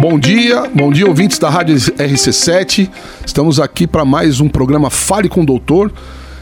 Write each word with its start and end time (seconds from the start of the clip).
Bom 0.00 0.18
dia, 0.18 0.62
bom 0.74 0.90
dia 0.90 1.06
ouvintes 1.06 1.38
da 1.38 1.50
Rádio 1.50 1.76
RC7. 1.76 2.88
Estamos 3.26 3.60
aqui 3.60 3.86
para 3.86 4.02
mais 4.02 4.40
um 4.40 4.48
programa 4.48 4.88
Fale 4.88 5.28
com 5.28 5.42
o 5.42 5.44
Doutor. 5.44 5.92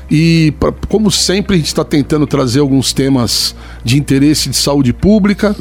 E, 0.09 0.55
pra, 0.61 0.71
como 0.89 1.11
sempre, 1.11 1.55
a 1.55 1.57
gente 1.57 1.67
está 1.67 1.83
tentando 1.83 2.25
trazer 2.25 2.61
alguns 2.61 2.93
temas 2.93 3.57
de 3.83 3.99
interesse 3.99 4.49
de 4.49 4.57
saúde 4.57 4.93
pública. 4.93 5.57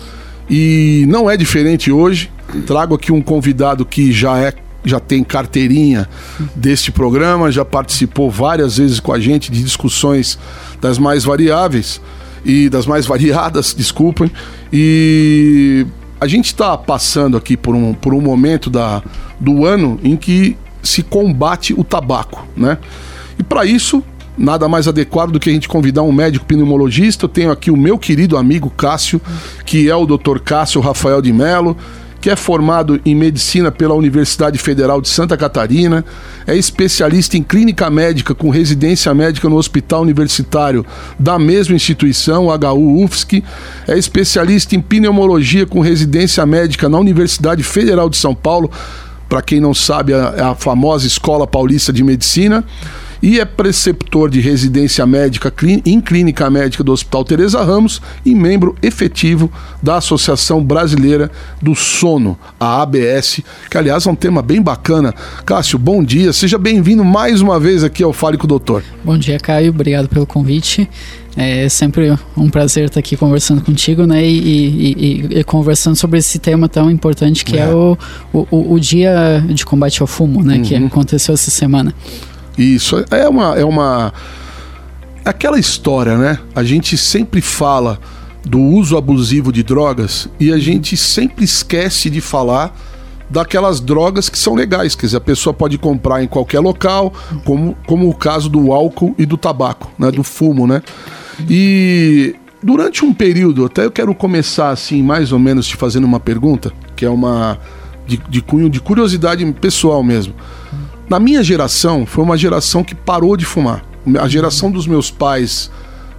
E 0.48 1.06
não 1.08 1.28
é 1.28 1.36
diferente 1.36 1.92
hoje. 1.92 2.32
Trago 2.68 2.94
aqui 2.94 3.12
um 3.12 3.20
convidado 3.20 3.84
que 3.84 4.12
já 4.12 4.38
é 4.38 4.54
já 4.86 5.00
tem 5.00 5.24
carteirinha 5.24 6.08
deste 6.56 6.92
programa, 6.92 7.52
já 7.52 7.66
participou 7.66 8.30
várias 8.30 8.78
vezes 8.78 9.00
com 9.00 9.12
a 9.12 9.20
gente 9.20 9.52
de 9.52 9.64
discussões 9.64 10.38
das 10.80 11.00
mais 11.00 11.24
variáveis 11.24 12.00
e 12.46 12.70
das 12.70 12.86
mais 12.86 13.08
variadas, 13.10 13.74
desculpem. 13.74 14.32
E 14.72 15.88
a 16.20 16.28
gente 16.28 16.48
está 16.48 16.78
passando 16.78 17.38
aqui 17.38 17.56
por 17.56 17.76
um, 17.76 17.94
por 17.94 18.14
um 18.14 18.22
momento 18.22 18.70
da, 18.70 19.02
do 19.40 19.66
ano 19.66 20.00
em 20.04 20.16
que 20.16 20.58
se 20.82 21.04
combate 21.04 21.74
o 21.74 21.84
tabaco, 21.84 22.48
né? 22.56 22.78
E 23.38 23.44
para 23.44 23.66
isso, 23.66 24.04
nada 24.38 24.68
mais 24.68 24.88
adequado 24.88 25.32
do 25.32 25.40
que 25.40 25.50
a 25.50 25.54
gente 25.54 25.68
convidar 25.68 26.02
um 26.04 26.12
médico 26.12 26.46
pneumologista. 26.46 27.26
Eu 27.26 27.30
tenho 27.30 27.52
aqui 27.52 27.70
o 27.70 27.78
meu 27.78 27.98
querido 27.98 28.38
amigo 28.38 28.70
Cássio, 28.70 29.22
que 29.66 29.90
é 29.90 29.96
o 29.96 30.06
Dr. 30.06 30.40
Cássio 30.44 30.82
Rafael 30.82 31.22
de 31.22 31.32
Mello 31.32 31.78
que 32.20 32.30
é 32.30 32.36
formado 32.36 33.00
em 33.06 33.16
medicina 33.16 33.72
pela 33.72 33.94
Universidade 33.94 34.58
Federal 34.58 35.02
de 35.02 35.10
Santa 35.10 35.38
Catarina, 35.38 36.04
é 36.46 36.56
especialista 36.56 37.38
em 37.38 37.44
clínica 37.44 37.90
médica 37.90 38.34
com 38.34 38.50
residência 38.50 39.14
médica 39.14 39.48
no 39.50 39.58
Hospital 39.58 40.02
Universitário 40.02 40.86
da 41.20 41.38
mesma 41.38 41.76
instituição, 41.76 42.48
HU 42.48 43.04
UFSC, 43.04 43.44
é 43.88 43.98
especialista 43.98 44.76
em 44.76 44.82
pneumologia 44.82 45.66
com 45.66 45.80
residência 45.80 46.46
médica 46.46 46.90
na 46.90 46.98
Universidade 46.98 47.64
Federal 47.64 48.10
de 48.10 48.18
São 48.18 48.34
Paulo, 48.34 48.72
para 49.30 49.42
quem 49.42 49.60
não 49.60 49.74
sabe, 49.74 50.14
é 50.14 50.42
a 50.42 50.56
famosa 50.56 51.06
Escola 51.06 51.46
Paulista 51.46 51.92
de 51.92 52.04
Medicina 52.04 52.64
e 53.22 53.40
é 53.40 53.46
preceptor 53.46 54.30
de 54.30 54.40
residência 54.40 55.06
médica 55.06 55.54
em 55.86 56.00
clínica 56.00 56.50
médica 56.50 56.84
do 56.84 56.92
Hospital 56.92 57.24
Teresa 57.24 57.64
Ramos 57.64 58.02
e 58.26 58.34
membro 58.36 58.76
efetivo 58.82 59.52
da 59.82 59.98
Associação 59.98 60.64
Brasileira 60.64 61.32
do 61.62 61.76
Sono, 61.76 62.38
a 62.60 62.82
ABS, 62.82 63.42
que 63.70 63.78
aliás 63.78 64.06
é 64.06 64.12
um 64.12 64.16
tema 64.16 64.42
bem 64.42 64.62
bacana. 64.62 65.14
Cássio, 65.46 65.80
bom 65.80 66.04
dia, 66.04 66.32
seja 66.34 66.58
bem-vindo 66.58 67.04
mais 67.04 67.42
uma 67.42 67.60
vez 67.60 67.84
aqui 67.84 68.04
ao 68.04 68.14
Fale 68.14 68.38
com 68.38 68.46
o 68.46 68.48
Doutor. 68.48 68.84
Bom 69.04 69.18
dia, 69.18 69.40
Caio, 69.40 69.72
obrigado 69.72 70.08
pelo 70.08 70.26
convite. 70.26 70.90
É 71.40 71.70
sempre 71.70 72.18
um 72.36 72.50
prazer 72.50 72.86
estar 72.86 73.00
aqui 73.00 73.16
conversando 73.16 73.62
contigo, 73.62 74.08
né? 74.08 74.26
E, 74.26 74.40
e, 74.40 74.96
e, 74.98 75.40
e 75.40 75.44
conversando 75.44 75.96
sobre 75.96 76.18
esse 76.18 76.40
tema 76.40 76.68
tão 76.68 76.90
importante 76.90 77.46
que 77.46 77.56
é, 77.56 77.62
é 77.62 77.70
o, 77.70 77.96
o, 78.34 78.74
o, 78.74 78.80
dia 78.80 79.46
de 79.48 79.64
combate 79.64 80.02
ao 80.02 80.08
fumo, 80.08 80.44
né? 80.44 80.56
Uhum. 80.56 80.62
Que 80.64 80.76
aconteceu 80.76 81.36
essa 81.36 81.52
semana. 81.52 81.94
Isso 82.58 83.04
é 83.12 83.28
uma 83.28 83.56
é 83.56 83.64
uma 83.64 84.14
aquela 85.24 85.60
história, 85.60 86.18
né? 86.18 86.40
A 86.56 86.64
gente 86.64 86.98
sempre 86.98 87.42
fala 87.42 88.00
do 88.46 88.60
uso 88.60 88.98
abusivo 88.98 89.52
de 89.52 89.62
drogas 89.62 90.30
e 90.40 90.52
a 90.52 90.58
gente 90.58 90.96
sempre 90.96 91.44
esquece 91.44 92.10
de 92.10 92.22
falar 92.22 92.76
daquelas 93.30 93.82
drogas 93.82 94.30
que 94.30 94.40
são 94.40 94.56
legais, 94.56 94.96
quer 94.96 95.06
dizer, 95.06 95.18
a 95.18 95.22
pessoa 95.22 95.54
pode 95.54 95.78
comprar 95.78 96.24
em 96.24 96.28
qualquer 96.28 96.62
local, 96.62 97.14
como, 97.44 97.76
como 97.86 98.10
o 98.10 98.14
caso 98.14 98.48
do 98.48 98.72
álcool 98.72 99.14
e 99.18 99.26
do 99.26 99.36
tabaco, 99.36 99.92
né, 100.00 100.10
do 100.10 100.24
fumo, 100.24 100.66
né? 100.66 100.82
E 101.50 102.36
durante 102.64 103.04
um 103.04 103.14
período, 103.14 103.66
até 103.66 103.84
eu 103.84 103.92
quero 103.92 104.16
começar 104.16 104.70
assim, 104.70 105.04
mais 105.04 105.34
ou 105.34 105.40
menos 105.40 105.68
te 105.68 105.76
fazendo 105.76 106.06
uma 106.06 106.22
pergunta, 106.22 106.72
que 106.96 107.06
é 107.06 107.10
uma 107.10 107.60
de, 108.08 108.18
de 108.30 108.42
cunho 108.42 108.70
de 108.70 108.80
curiosidade 108.80 109.46
pessoal 109.54 110.02
mesmo. 110.02 110.34
Na 111.10 111.20
minha 111.20 111.42
geração, 111.44 112.06
foi 112.06 112.24
uma 112.24 112.38
geração 112.38 112.84
que 112.84 112.94
parou 112.94 113.38
de 113.38 113.46
fumar. 113.46 113.84
A 114.20 114.28
geração 114.28 114.70
dos 114.70 114.86
meus 114.86 115.10
pais, 115.10 115.72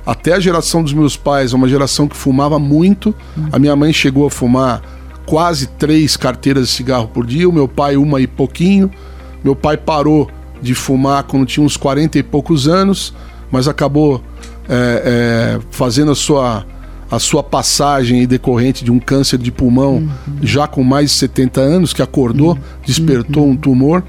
até 0.04 0.32
a 0.32 0.40
geração 0.40 0.82
dos 0.82 0.92
meus 0.92 1.16
pais, 1.16 1.52
é 1.52 1.56
uma 1.56 1.68
geração 1.68 2.08
que 2.08 2.16
fumava 2.16 2.58
muito. 2.58 3.14
A 3.52 3.58
minha 3.58 3.76
mãe 3.76 3.92
chegou 3.92 4.26
a 4.26 4.30
fumar 4.30 4.82
quase 5.26 5.66
três 5.66 6.16
carteiras 6.16 6.68
de 6.68 6.74
cigarro 6.74 7.08
por 7.08 7.26
dia, 7.26 7.48
o 7.48 7.52
meu 7.52 7.68
pai 7.68 7.96
uma 7.96 8.20
e 8.20 8.26
pouquinho. 8.26 8.90
Meu 9.44 9.54
pai 9.54 9.76
parou 9.76 10.30
de 10.60 10.74
fumar 10.74 11.22
quando 11.24 11.46
tinha 11.46 11.64
uns 11.64 11.76
40 11.76 12.18
e 12.18 12.22
poucos 12.22 12.66
anos, 12.66 13.14
mas 13.50 13.68
acabou 13.68 14.22
é, 14.68 15.58
é, 15.58 15.60
fazendo 15.70 16.10
a 16.10 16.14
sua, 16.14 16.66
a 17.10 17.18
sua 17.18 17.42
passagem 17.42 18.26
decorrente 18.26 18.84
de 18.84 18.90
um 18.90 18.98
câncer 18.98 19.38
de 19.38 19.52
pulmão 19.52 19.96
uhum. 19.96 20.10
já 20.42 20.66
com 20.66 20.82
mais 20.82 21.10
de 21.10 21.16
70 21.18 21.60
anos, 21.60 21.92
que 21.92 22.02
acordou, 22.02 22.52
uhum. 22.52 22.58
despertou 22.84 23.44
uhum. 23.44 23.50
um 23.50 23.56
tumor. 23.56 24.02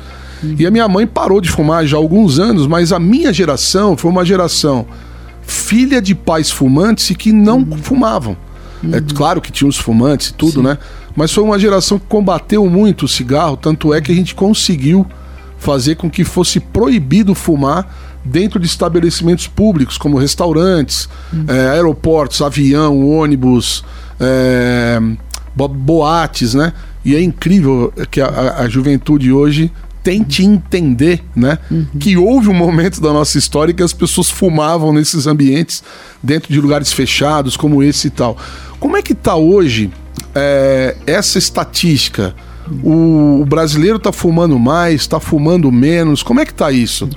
E 0.58 0.66
a 0.66 0.72
minha 0.72 0.88
mãe 0.88 1.06
parou 1.06 1.42
de 1.42 1.50
fumar 1.50 1.86
já 1.86 1.98
há 1.98 2.00
alguns 2.00 2.40
anos, 2.40 2.68
mas 2.68 2.92
a 2.92 3.00
minha 3.00 3.34
geração 3.34 3.98
foi 3.98 4.10
uma 4.10 4.26
geração 4.26 4.86
filha 5.42 6.02
de 6.02 6.14
pais 6.14 6.52
fumantes 6.52 7.10
e 7.10 7.16
que 7.16 7.32
não 7.32 7.60
uhum. 7.60 7.78
fumavam. 7.78 8.38
É 8.84 8.88
uhum. 8.88 8.96
É 8.96 9.02
claro 9.14 9.42
que 9.42 9.52
tinha 9.52 9.68
os 9.68 9.78
fumantes 9.78 10.28
e 10.28 10.34
tudo, 10.34 10.60
Sim. 10.60 10.64
né? 10.64 10.78
Mas 11.16 11.32
foi 11.34 11.44
uma 11.44 11.60
geração 11.60 12.00
que 12.00 12.06
combateu 12.08 12.66
muito 12.70 13.06
o 13.06 13.08
cigarro, 13.08 13.58
tanto 13.58 13.94
é 13.94 14.00
que 14.00 14.12
a 14.12 14.16
gente 14.16 14.36
conseguiu 14.36 15.06
fazer 15.58 15.96
com 15.96 16.10
que 16.10 16.24
fosse 16.24 16.60
proibido 16.60 17.36
fumar 17.36 17.94
dentro 18.24 18.60
de 18.60 18.68
estabelecimentos 18.68 19.48
públicos, 19.48 19.98
como 19.98 20.18
restaurantes, 20.18 21.10
uhum. 21.34 21.46
é, 21.48 21.70
aeroportos, 21.72 22.42
avião, 22.42 23.10
ônibus, 23.10 23.84
é, 24.20 25.00
boates, 25.56 26.54
né? 26.54 26.74
E 27.04 27.16
é 27.16 27.22
incrível 27.22 27.94
que 28.12 28.22
a, 28.22 28.58
a 28.60 28.70
juventude 28.70 29.32
hoje 29.32 29.72
tente 30.04 30.44
entender, 30.44 31.24
né? 31.36 31.58
Uhum. 31.70 31.86
Que 32.00 32.18
houve 32.18 32.50
um 32.50 32.54
momento 32.54 33.02
da 33.02 33.12
nossa 33.12 33.38
história 33.38 33.74
que 33.74 33.84
as 33.84 33.94
pessoas 33.94 34.30
fumavam 34.30 34.94
nesses 34.94 35.28
ambientes, 35.28 35.84
dentro 36.22 36.52
de 36.52 36.60
lugares 36.60 36.92
fechados, 36.94 37.58
como 37.58 37.84
esse 37.84 38.08
e 38.08 38.12
tal. 38.12 38.38
Como 38.80 38.96
é 38.96 39.02
que 39.02 39.14
está 39.14 39.36
hoje 39.36 39.92
é, 40.34 40.96
essa 41.06 41.38
estatística? 41.38 42.36
O, 42.84 43.42
o 43.42 43.46
brasileiro 43.46 43.98
está 43.98 44.12
fumando 44.12 44.58
mais, 44.60 45.02
está 45.02 45.20
fumando 45.20 45.72
menos? 45.72 46.22
Como 46.22 46.40
é 46.40 46.46
que 46.46 46.52
está 46.52 46.72
isso? 46.72 47.10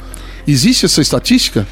Existe 0.46 0.86
essa 0.86 1.00
estatística? 1.00 1.66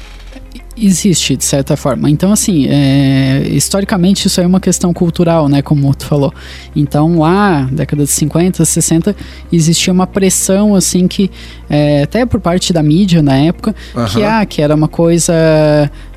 Existe, 0.83 1.37
de 1.37 1.45
certa 1.45 1.77
forma. 1.77 2.09
Então, 2.09 2.31
assim, 2.31 2.65
é, 2.67 3.43
historicamente 3.51 4.25
isso 4.25 4.41
é 4.41 4.47
uma 4.47 4.59
questão 4.59 4.91
cultural, 4.91 5.47
né? 5.47 5.61
Como 5.61 5.93
tu 5.93 6.05
falou. 6.05 6.33
Então, 6.75 7.19
lá, 7.19 7.69
década 7.71 8.03
de 8.03 8.09
50, 8.09 8.65
60, 8.65 9.15
existia 9.53 9.93
uma 9.93 10.07
pressão, 10.07 10.73
assim, 10.73 11.07
que 11.07 11.29
é, 11.69 12.01
até 12.01 12.25
por 12.25 12.39
parte 12.39 12.73
da 12.73 12.81
mídia 12.81 13.21
na 13.21 13.35
época, 13.37 13.75
uhum. 13.95 14.05
que, 14.05 14.23
ah, 14.23 14.43
que 14.43 14.59
era 14.59 14.73
uma 14.73 14.87
coisa 14.87 15.33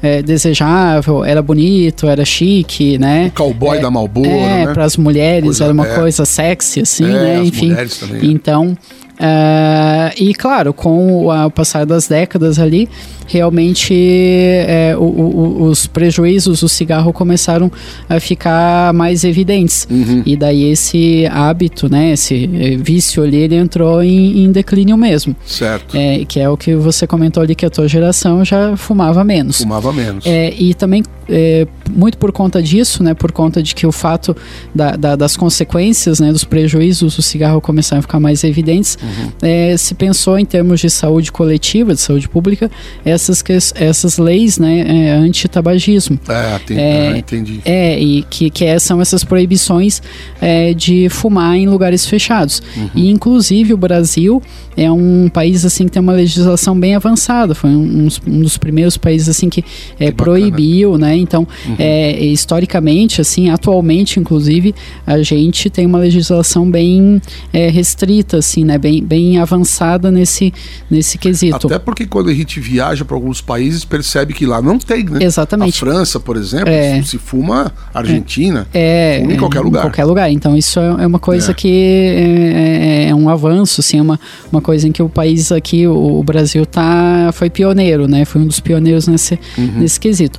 é, 0.02 0.22
desejável, 0.22 1.22
era 1.22 1.42
bonito, 1.42 2.06
era 2.06 2.24
chique, 2.24 2.96
né? 2.96 3.26
O 3.34 3.36
cowboy 3.36 3.76
é, 3.76 3.80
da 3.82 3.90
Malboro, 3.90 4.28
é, 4.28 4.64
né? 4.64 4.72
para 4.72 4.84
as 4.84 4.96
mulheres 4.96 5.44
coisa, 5.44 5.64
era 5.64 5.72
uma 5.74 5.86
é. 5.86 5.94
coisa 5.94 6.24
sexy, 6.24 6.80
assim, 6.80 7.04
né? 7.04 7.44
Enfim. 7.44 7.76
Então, 8.22 8.74
Uh, 9.14 10.10
e 10.20 10.34
claro, 10.34 10.72
com 10.72 11.28
o, 11.28 11.50
passar 11.50 11.86
das 11.86 12.08
décadas 12.08 12.58
ali, 12.58 12.88
realmente 13.26 13.94
é, 13.94 14.94
o, 14.98 15.02
o, 15.02 15.62
os 15.64 15.86
prejuízos 15.86 16.60
do 16.60 16.68
cigarro 16.68 17.12
começaram 17.12 17.70
a 18.08 18.18
ficar 18.20 18.92
mais 18.92 19.24
evidentes. 19.24 19.86
Uhum. 19.90 20.22
E 20.26 20.36
daí 20.36 20.64
esse 20.70 21.26
hábito, 21.26 21.88
né, 21.88 22.12
esse 22.12 22.50
eh, 22.52 22.76
vício 22.76 23.22
ali, 23.22 23.36
ele 23.36 23.54
entrou 23.54 24.02
em, 24.02 24.44
em 24.44 24.52
declínio 24.52 24.96
mesmo. 24.96 25.34
Certo. 25.46 25.96
É, 25.96 26.24
que 26.24 26.40
é 26.40 26.48
o 26.48 26.56
que 26.56 26.74
você 26.74 27.06
comentou 27.06 27.42
ali, 27.42 27.54
que 27.54 27.64
a 27.64 27.70
tua 27.70 27.88
geração 27.88 28.44
já 28.44 28.76
fumava 28.76 29.24
menos. 29.24 29.58
Fumava 29.58 29.92
menos. 29.92 30.26
É, 30.26 30.52
e 30.58 30.74
também, 30.74 31.02
é, 31.28 31.66
muito 31.90 32.18
por 32.18 32.32
conta 32.32 32.62
disso, 32.62 33.02
né, 33.02 33.14
por 33.14 33.32
conta 33.32 33.62
de 33.62 33.74
que 33.74 33.86
o 33.86 33.92
fato 33.92 34.36
da, 34.74 34.96
da, 34.96 35.16
das 35.16 35.36
consequências, 35.36 36.20
né, 36.20 36.32
dos 36.32 36.44
prejuízos 36.44 37.16
do 37.16 37.22
cigarro 37.22 37.60
começaram 37.60 38.00
a 38.00 38.02
ficar 38.02 38.20
mais 38.20 38.44
evidentes, 38.44 38.98
Uhum. 39.04 39.32
É, 39.42 39.76
se 39.76 39.94
pensou 39.94 40.38
em 40.38 40.44
termos 40.44 40.80
de 40.80 40.90
saúde 40.90 41.30
coletiva, 41.30 41.94
de 41.94 42.00
saúde 42.00 42.28
pública, 42.28 42.70
essas, 43.04 43.42
que, 43.42 43.52
essas 43.52 44.18
leis 44.18 44.58
né, 44.58 44.84
é, 44.86 45.10
anti-tabagismo. 45.12 46.18
É, 46.28 46.58
tem, 46.58 46.78
é, 46.78 47.08
ah, 47.08 47.18
entendi. 47.18 47.60
É, 47.64 47.98
e 47.98 48.22
que, 48.24 48.50
que 48.50 48.78
são 48.80 49.00
essas 49.00 49.24
proibições 49.24 50.02
é, 50.40 50.72
de 50.74 51.08
fumar 51.08 51.56
em 51.56 51.66
lugares 51.66 52.06
fechados. 52.06 52.62
Uhum. 52.76 52.90
E, 52.94 53.10
inclusive, 53.10 53.72
o 53.72 53.76
Brasil 53.76 54.42
é 54.76 54.90
um 54.90 55.28
país 55.28 55.64
assim 55.64 55.84
que 55.86 55.92
tem 55.92 56.02
uma 56.02 56.12
legislação 56.12 56.78
bem 56.78 56.94
avançada. 56.94 57.54
Foi 57.54 57.70
um, 57.70 58.08
um 58.26 58.40
dos 58.40 58.58
primeiros 58.58 58.96
países 58.96 59.28
assim 59.28 59.48
que, 59.48 59.64
é, 59.98 60.06
que 60.06 60.12
proibiu, 60.12 60.98
né? 60.98 61.16
Então, 61.16 61.46
uhum. 61.66 61.76
é, 61.78 62.24
historicamente, 62.24 63.20
assim, 63.20 63.50
atualmente, 63.50 64.18
inclusive, 64.18 64.74
a 65.06 65.22
gente 65.22 65.70
tem 65.70 65.86
uma 65.86 65.98
legislação 65.98 66.68
bem 66.70 67.20
é, 67.52 67.68
restrita, 67.68 68.38
assim, 68.38 68.64
né? 68.64 68.78
Bem 68.78 68.93
bem, 69.00 69.04
bem 69.04 69.38
avançada 69.38 70.10
nesse, 70.10 70.52
nesse 70.90 71.18
quesito. 71.18 71.66
Até 71.66 71.78
porque 71.78 72.06
quando 72.06 72.28
a 72.28 72.34
gente 72.34 72.60
viaja 72.60 73.04
para 73.04 73.16
alguns 73.16 73.40
países, 73.40 73.84
percebe 73.84 74.34
que 74.34 74.46
lá 74.46 74.60
não 74.60 74.78
tem, 74.78 75.04
né? 75.04 75.22
Exatamente. 75.22 75.76
A 75.76 75.80
França, 75.80 76.20
por 76.20 76.36
exemplo, 76.36 76.68
é. 76.70 77.02
se 77.02 77.18
fuma 77.18 77.72
Argentina, 77.92 78.66
é, 78.72 79.18
fuma 79.20 79.32
em 79.32 79.36
qualquer 79.36 79.60
lugar. 79.60 79.80
Em 79.80 79.82
qualquer 79.82 80.04
lugar. 80.04 80.30
Então 80.30 80.56
isso 80.56 80.78
é, 80.78 81.02
é 81.02 81.06
uma 81.06 81.18
coisa 81.18 81.50
é. 81.50 81.54
que 81.54 81.68
é, 81.68 83.08
é, 83.08 83.14
um 83.14 83.28
avanço, 83.28 83.80
assim, 83.80 84.00
uma, 84.00 84.18
uma 84.52 84.60
coisa 84.60 84.86
em 84.86 84.92
que 84.92 85.02
o 85.02 85.08
país 85.08 85.50
aqui, 85.50 85.86
o, 85.86 86.18
o 86.18 86.22
Brasil, 86.22 86.66
tá, 86.66 87.30
foi 87.32 87.50
pioneiro, 87.50 88.06
né? 88.06 88.24
Foi 88.24 88.40
um 88.40 88.46
dos 88.46 88.60
pioneiros 88.60 89.08
nesse, 89.08 89.38
uhum. 89.56 89.78
nesse 89.78 89.98
quesito. 89.98 90.38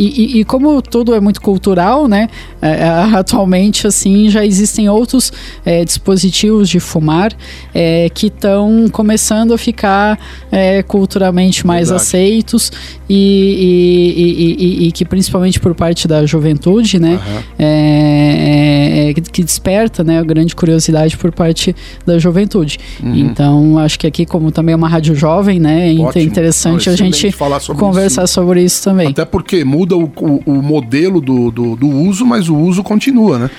E, 0.00 0.06
e, 0.06 0.40
e, 0.40 0.44
como 0.44 0.80
tudo 0.80 1.14
é 1.14 1.20
muito 1.20 1.42
cultural, 1.42 2.08
né? 2.08 2.30
É, 2.62 2.70
é 2.70 2.88
atualmente, 3.12 3.86
assim, 3.86 4.30
já 4.30 4.46
existem 4.46 4.88
outros 4.88 5.30
é, 5.62 5.84
dispositivos 5.84 6.70
de 6.70 6.80
fumar 6.80 7.34
é, 7.74 8.08
que 8.08 8.28
estão 8.28 8.86
começando 8.90 9.52
a 9.52 9.58
ficar 9.58 10.18
é, 10.50 10.82
culturalmente 10.82 11.66
mais 11.66 11.88
Verdade. 11.88 12.06
aceitos 12.06 12.72
e, 13.10 14.86
e, 14.86 14.92
que 14.92 15.04
principalmente 15.04 15.60
por 15.60 15.74
parte 15.74 16.08
da 16.08 16.24
juventude, 16.24 16.98
né? 16.98 17.20
Uhum. 17.58 19.22
que 19.30 19.42
desperta, 19.42 20.02
né? 20.02 20.18
A 20.18 20.22
grande 20.22 20.56
curiosidade 20.56 21.14
por 21.18 21.30
parte 21.30 21.76
da 22.06 22.18
juventude. 22.18 22.78
Uhum. 23.02 23.14
Então, 23.16 23.78
acho 23.78 23.98
que 23.98 24.06
aqui, 24.06 24.24
como 24.24 24.50
também 24.50 24.72
é 24.72 24.76
uma 24.76 24.88
rádio 24.88 25.14
jovem, 25.14 25.60
né? 25.60 25.94
É 25.94 26.00
Ótimo. 26.00 26.24
interessante 26.24 26.86
Não, 26.86 26.94
a 26.94 26.96
gente 26.96 27.34
sobre 27.60 27.80
conversar 27.80 28.24
isso. 28.24 28.34
sobre 28.34 28.62
isso 28.62 28.82
também. 28.82 29.08
Até 29.08 29.24
porque 29.24 29.62
muda 29.64 29.89
muda 29.90 29.96
o, 29.96 30.04
o, 30.04 30.42
o 30.46 30.62
modelo 30.62 31.20
do, 31.20 31.50
do, 31.50 31.76
do, 31.76 31.88
uso, 31.88 32.24
mas 32.24 32.48
o 32.48 32.56
uso 32.56 32.82
continua, 32.82 33.38
né? 33.38 33.50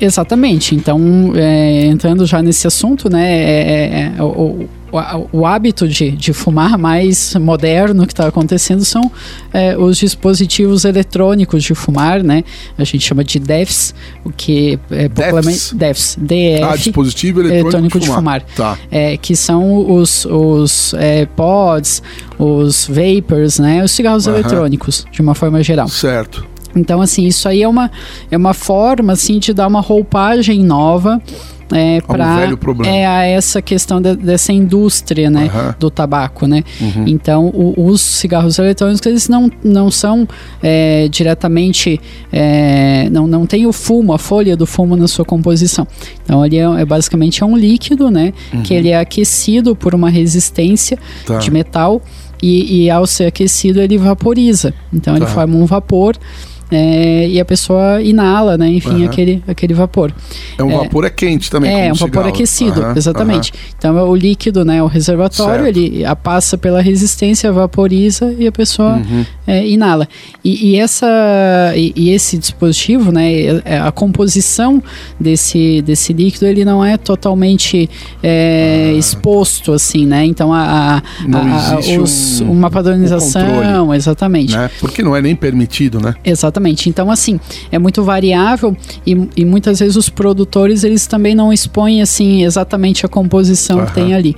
Exatamente. 0.00 0.74
Então, 0.74 1.32
é, 1.34 1.86
entrando 1.86 2.24
já 2.26 2.42
nesse 2.42 2.66
assunto, 2.66 3.08
né, 3.10 3.28
é, 3.30 4.12
é, 4.18 4.22
o, 4.22 4.68
o, 4.92 5.40
o, 5.40 5.46
hábito 5.46 5.86
de, 5.86 6.10
de 6.10 6.32
fumar 6.32 6.78
mais 6.78 7.34
moderno 7.34 8.06
que 8.06 8.12
está 8.12 8.26
acontecendo 8.26 8.84
são 8.84 9.10
é, 9.52 9.76
os 9.76 9.98
dispositivos 9.98 10.84
eletrônicos 10.84 11.62
de 11.62 11.74
fumar, 11.74 12.22
né? 12.22 12.44
A 12.76 12.84
gente 12.84 13.00
chama 13.00 13.22
de 13.22 13.38
DEFs, 13.38 13.94
o 14.24 14.30
que 14.30 14.78
é 14.90 15.08
popularmente 15.08 15.74
DEFs, 15.74 16.16
DF, 16.20 16.62
ah, 16.62 16.76
dispositivo 16.76 17.40
eletrônico, 17.40 17.66
eletrônico 17.66 18.00
de 18.00 18.06
fumar, 18.06 18.40
de 18.40 18.46
fumar 18.54 18.76
tá. 18.76 18.78
é, 18.90 19.16
que 19.16 19.36
são 19.36 19.90
os, 19.90 20.24
os 20.24 20.94
é, 20.94 21.26
pods, 21.26 22.02
os 22.38 22.88
vapors, 22.88 23.58
né? 23.58 23.84
Os 23.84 23.90
cigarros 23.92 24.26
eletrônicos, 24.26 25.06
de 25.10 25.20
uma 25.20 25.34
forma 25.34 25.62
geral. 25.62 25.88
Certo. 25.88 26.46
Então, 26.74 27.00
assim, 27.00 27.26
isso 27.26 27.48
aí 27.48 27.62
é 27.62 27.68
uma, 27.68 27.90
é 28.30 28.36
uma 28.36 28.54
forma, 28.54 29.12
assim, 29.12 29.38
de 29.38 29.52
dar 29.52 29.66
uma 29.66 29.80
roupagem 29.80 30.62
nova 30.62 31.20
é, 31.72 32.00
para 32.00 32.56
é, 32.86 33.06
a 33.06 33.24
essa 33.24 33.60
questão 33.60 34.00
de, 34.00 34.16
dessa 34.16 34.52
indústria 34.52 35.30
né, 35.30 35.50
uhum. 35.52 35.74
do 35.78 35.90
tabaco. 35.90 36.46
Né? 36.46 36.62
Uhum. 36.80 37.04
Então, 37.06 37.46
o, 37.46 37.88
os 37.90 38.00
cigarros 38.00 38.58
eletrônicos 38.58 39.04
eles 39.06 39.28
não, 39.28 39.50
não 39.62 39.90
são 39.90 40.26
é, 40.62 41.08
diretamente. 41.08 42.00
É, 42.32 43.08
não, 43.10 43.26
não 43.26 43.46
tem 43.46 43.66
o 43.66 43.72
fumo, 43.72 44.12
a 44.12 44.18
folha 44.18 44.56
do 44.56 44.66
fumo 44.66 44.96
na 44.96 45.08
sua 45.08 45.24
composição. 45.24 45.86
Então, 46.24 46.44
ele 46.44 46.56
é, 46.56 46.62
é 46.62 46.84
basicamente 46.84 47.42
é 47.42 47.46
um 47.46 47.56
líquido 47.56 48.10
né, 48.10 48.32
uhum. 48.52 48.62
que 48.62 48.74
ele 48.74 48.90
é 48.90 48.98
aquecido 48.98 49.76
por 49.76 49.94
uma 49.94 50.10
resistência 50.10 50.98
tá. 51.26 51.38
de 51.38 51.50
metal. 51.50 52.02
E, 52.40 52.84
e, 52.84 52.90
ao 52.90 53.04
ser 53.04 53.24
aquecido 53.24 53.80
ele 53.80 53.98
vaporiza. 53.98 54.72
Então 54.92 55.12
tá. 55.12 55.18
ele 55.18 55.26
forma 55.26 55.56
um 55.56 55.66
vapor 55.66 56.16
é, 56.70 57.26
e 57.28 57.40
a 57.40 57.44
pessoa 57.44 58.02
inala, 58.02 58.58
né? 58.58 58.68
Enfim, 58.68 59.02
uhum. 59.02 59.06
aquele, 59.06 59.42
aquele 59.48 59.74
vapor. 59.74 60.12
É 60.56 60.62
um 60.62 60.70
é, 60.70 60.76
vapor 60.76 61.04
é 61.04 61.10
quente 61.10 61.50
também. 61.50 61.70
É, 61.70 61.92
um 61.92 61.94
vapor 61.94 62.08
cigarro. 62.08 62.28
aquecido, 62.28 62.80
uhum. 62.82 62.92
exatamente. 62.94 63.52
Uhum. 63.52 63.58
Então 63.78 63.98
é 63.98 64.02
o 64.02 64.14
líquido, 64.14 64.64
né? 64.64 64.82
O 64.82 64.86
reservatório, 64.86 65.64
certo. 65.64 65.78
ele 65.78 66.04
a 66.04 66.14
passa 66.14 66.58
pela 66.58 66.82
resistência, 66.82 67.50
vaporiza 67.50 68.34
e 68.38 68.46
a 68.46 68.52
pessoa 68.52 68.96
uhum. 68.96 69.24
é, 69.46 69.66
inala. 69.66 70.06
E, 70.44 70.72
e 70.72 70.76
essa 70.76 71.06
e, 71.74 71.92
e, 71.96 72.10
esse 72.10 72.36
dispositivo, 72.36 73.10
né? 73.10 73.60
É, 73.64 73.78
a 73.78 73.90
composição 73.90 74.82
desse, 75.18 75.80
desse 75.82 76.12
líquido 76.12 76.46
ele 76.46 76.64
não 76.64 76.84
é 76.84 76.96
totalmente 76.96 77.88
é, 78.22 78.92
ah. 78.94 78.98
exposto 78.98 79.72
assim, 79.72 80.04
né? 80.04 80.24
Então 80.24 80.52
a, 80.52 80.60
a, 80.62 80.96
a 80.98 81.78
os, 81.98 82.40
um, 82.42 82.50
uma 82.50 82.70
padronização, 82.70 83.42
um 83.42 83.54
controle, 83.54 83.96
exatamente. 83.96 84.54
Né? 84.54 84.70
Porque 84.80 85.02
não 85.02 85.16
é 85.16 85.22
nem 85.22 85.34
permitido, 85.34 86.00
né? 86.00 86.14
Exatamente. 86.24 86.57
Exatamente. 86.58 86.88
Então, 86.88 87.10
assim, 87.10 87.40
é 87.70 87.78
muito 87.78 88.02
variável 88.02 88.76
e, 89.06 89.28
e 89.36 89.44
muitas 89.44 89.78
vezes 89.78 89.96
os 89.96 90.08
produtores, 90.08 90.84
eles 90.84 91.06
também 91.06 91.34
não 91.34 91.52
expõem, 91.52 92.02
assim, 92.02 92.44
exatamente 92.44 93.06
a 93.06 93.08
composição 93.08 93.78
uhum. 93.78 93.86
que 93.86 93.94
tem 93.94 94.14
ali. 94.14 94.36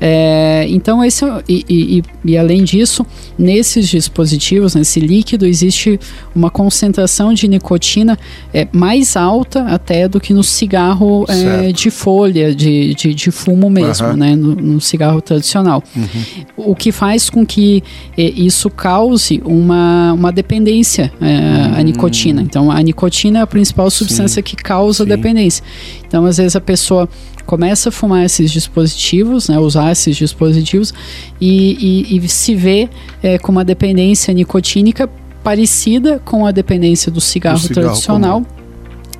É, 0.00 0.64
então, 0.68 1.04
esse, 1.04 1.24
e, 1.46 1.64
e, 1.68 2.02
e, 2.24 2.38
além 2.38 2.64
disso, 2.64 3.04
nesses 3.38 3.86
dispositivos, 3.86 4.74
nesse 4.74 4.98
líquido, 4.98 5.46
existe 5.46 6.00
uma 6.34 6.50
concentração 6.50 7.34
de 7.34 7.46
nicotina 7.46 8.18
é, 8.54 8.66
mais 8.72 9.14
alta 9.14 9.64
até 9.66 10.08
do 10.08 10.18
que 10.18 10.32
no 10.32 10.42
cigarro 10.42 11.26
é, 11.28 11.70
de 11.70 11.90
folha, 11.90 12.54
de, 12.54 12.94
de, 12.94 13.12
de 13.12 13.30
fumo 13.30 13.68
mesmo, 13.68 14.08
uhum. 14.08 14.16
né, 14.16 14.34
no, 14.34 14.54
no, 14.54 14.80
cigarro 14.80 15.20
tradicional. 15.20 15.82
Uhum. 15.94 16.44
O 16.56 16.74
que 16.74 16.90
faz 16.90 17.28
com 17.28 17.44
que 17.44 17.82
é, 18.16 18.22
isso 18.22 18.70
cause 18.70 19.42
uma, 19.44 20.14
uma 20.14 20.32
dependência 20.32 21.12
uhum. 21.20 21.78
à 21.78 21.82
nicotina. 21.82 22.40
Então, 22.40 22.70
a 22.70 22.80
nicotina 22.80 23.40
é 23.40 23.42
a 23.42 23.46
principal 23.46 23.90
substância 23.90 24.40
Sim. 24.40 24.42
que 24.42 24.56
causa 24.56 25.04
Sim. 25.04 25.10
dependência. 25.10 25.62
Então, 26.06 26.24
às 26.24 26.38
vezes, 26.38 26.56
a 26.56 26.60
pessoa 26.60 27.08
começa 27.50 27.88
a 27.88 27.92
fumar 27.92 28.24
esses 28.24 28.48
dispositivos, 28.52 29.48
né, 29.48 29.58
usar 29.58 29.90
esses 29.90 30.16
dispositivos 30.16 30.94
e, 31.40 32.06
e, 32.08 32.16
e 32.16 32.28
se 32.28 32.54
vê 32.54 32.88
é, 33.20 33.38
com 33.38 33.50
uma 33.50 33.64
dependência 33.64 34.32
nicotínica 34.32 35.10
parecida 35.42 36.22
com 36.24 36.46
a 36.46 36.52
dependência 36.52 37.10
do 37.10 37.20
cigarro, 37.20 37.58
cigarro 37.58 37.88
tradicional. 37.88 38.46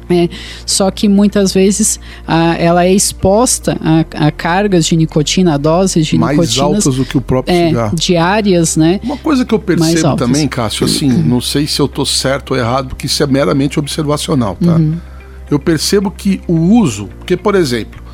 É, 0.09 0.29
só 0.65 0.91
que 0.93 1.09
muitas 1.09 1.53
vezes 1.53 1.99
a, 2.27 2.56
ela 2.56 2.85
é 2.85 2.93
exposta 2.93 3.77
a, 3.81 4.27
a, 4.27 4.31
cargas 4.31 4.87
de 4.87 4.94
nicotina, 4.97 5.55
a 5.55 5.56
doses 5.56 6.06
de 6.06 6.17
mais 6.17 6.37
nicotina. 6.37 6.62
Mais 6.62 6.77
altas 6.77 6.94
do 6.94 7.05
que 7.05 7.17
o 7.17 7.21
próprio 7.21 7.53
é, 7.53 7.69
cigarro. 7.69 7.97
Diárias, 7.97 8.77
né? 8.77 9.00
Uma 9.03 9.17
coisa 9.17 9.44
que 9.44 9.53
eu 9.53 9.59
percebo 9.59 10.15
também, 10.15 10.47
Cássio, 10.47 10.87
assim, 10.87 11.09
não 11.09 11.41
sei 11.41 11.67
se 11.67 11.81
eu 11.81 11.87
estou 11.87 12.06
certo 12.06 12.53
ou 12.53 12.56
errado, 12.56 12.91
porque 12.91 13.06
isso 13.06 13.23
é 13.25 13.27
meramente 13.27 13.79
observacional, 13.79 14.56
tá? 14.56 14.77
Uhum. 14.77 14.97
Eu 15.50 15.59
percebo 15.59 16.12
que 16.12 16.41
o 16.47 16.55
uso, 16.55 17.09
porque, 17.19 17.37
por 17.37 17.56
exemplo, 17.56 18.09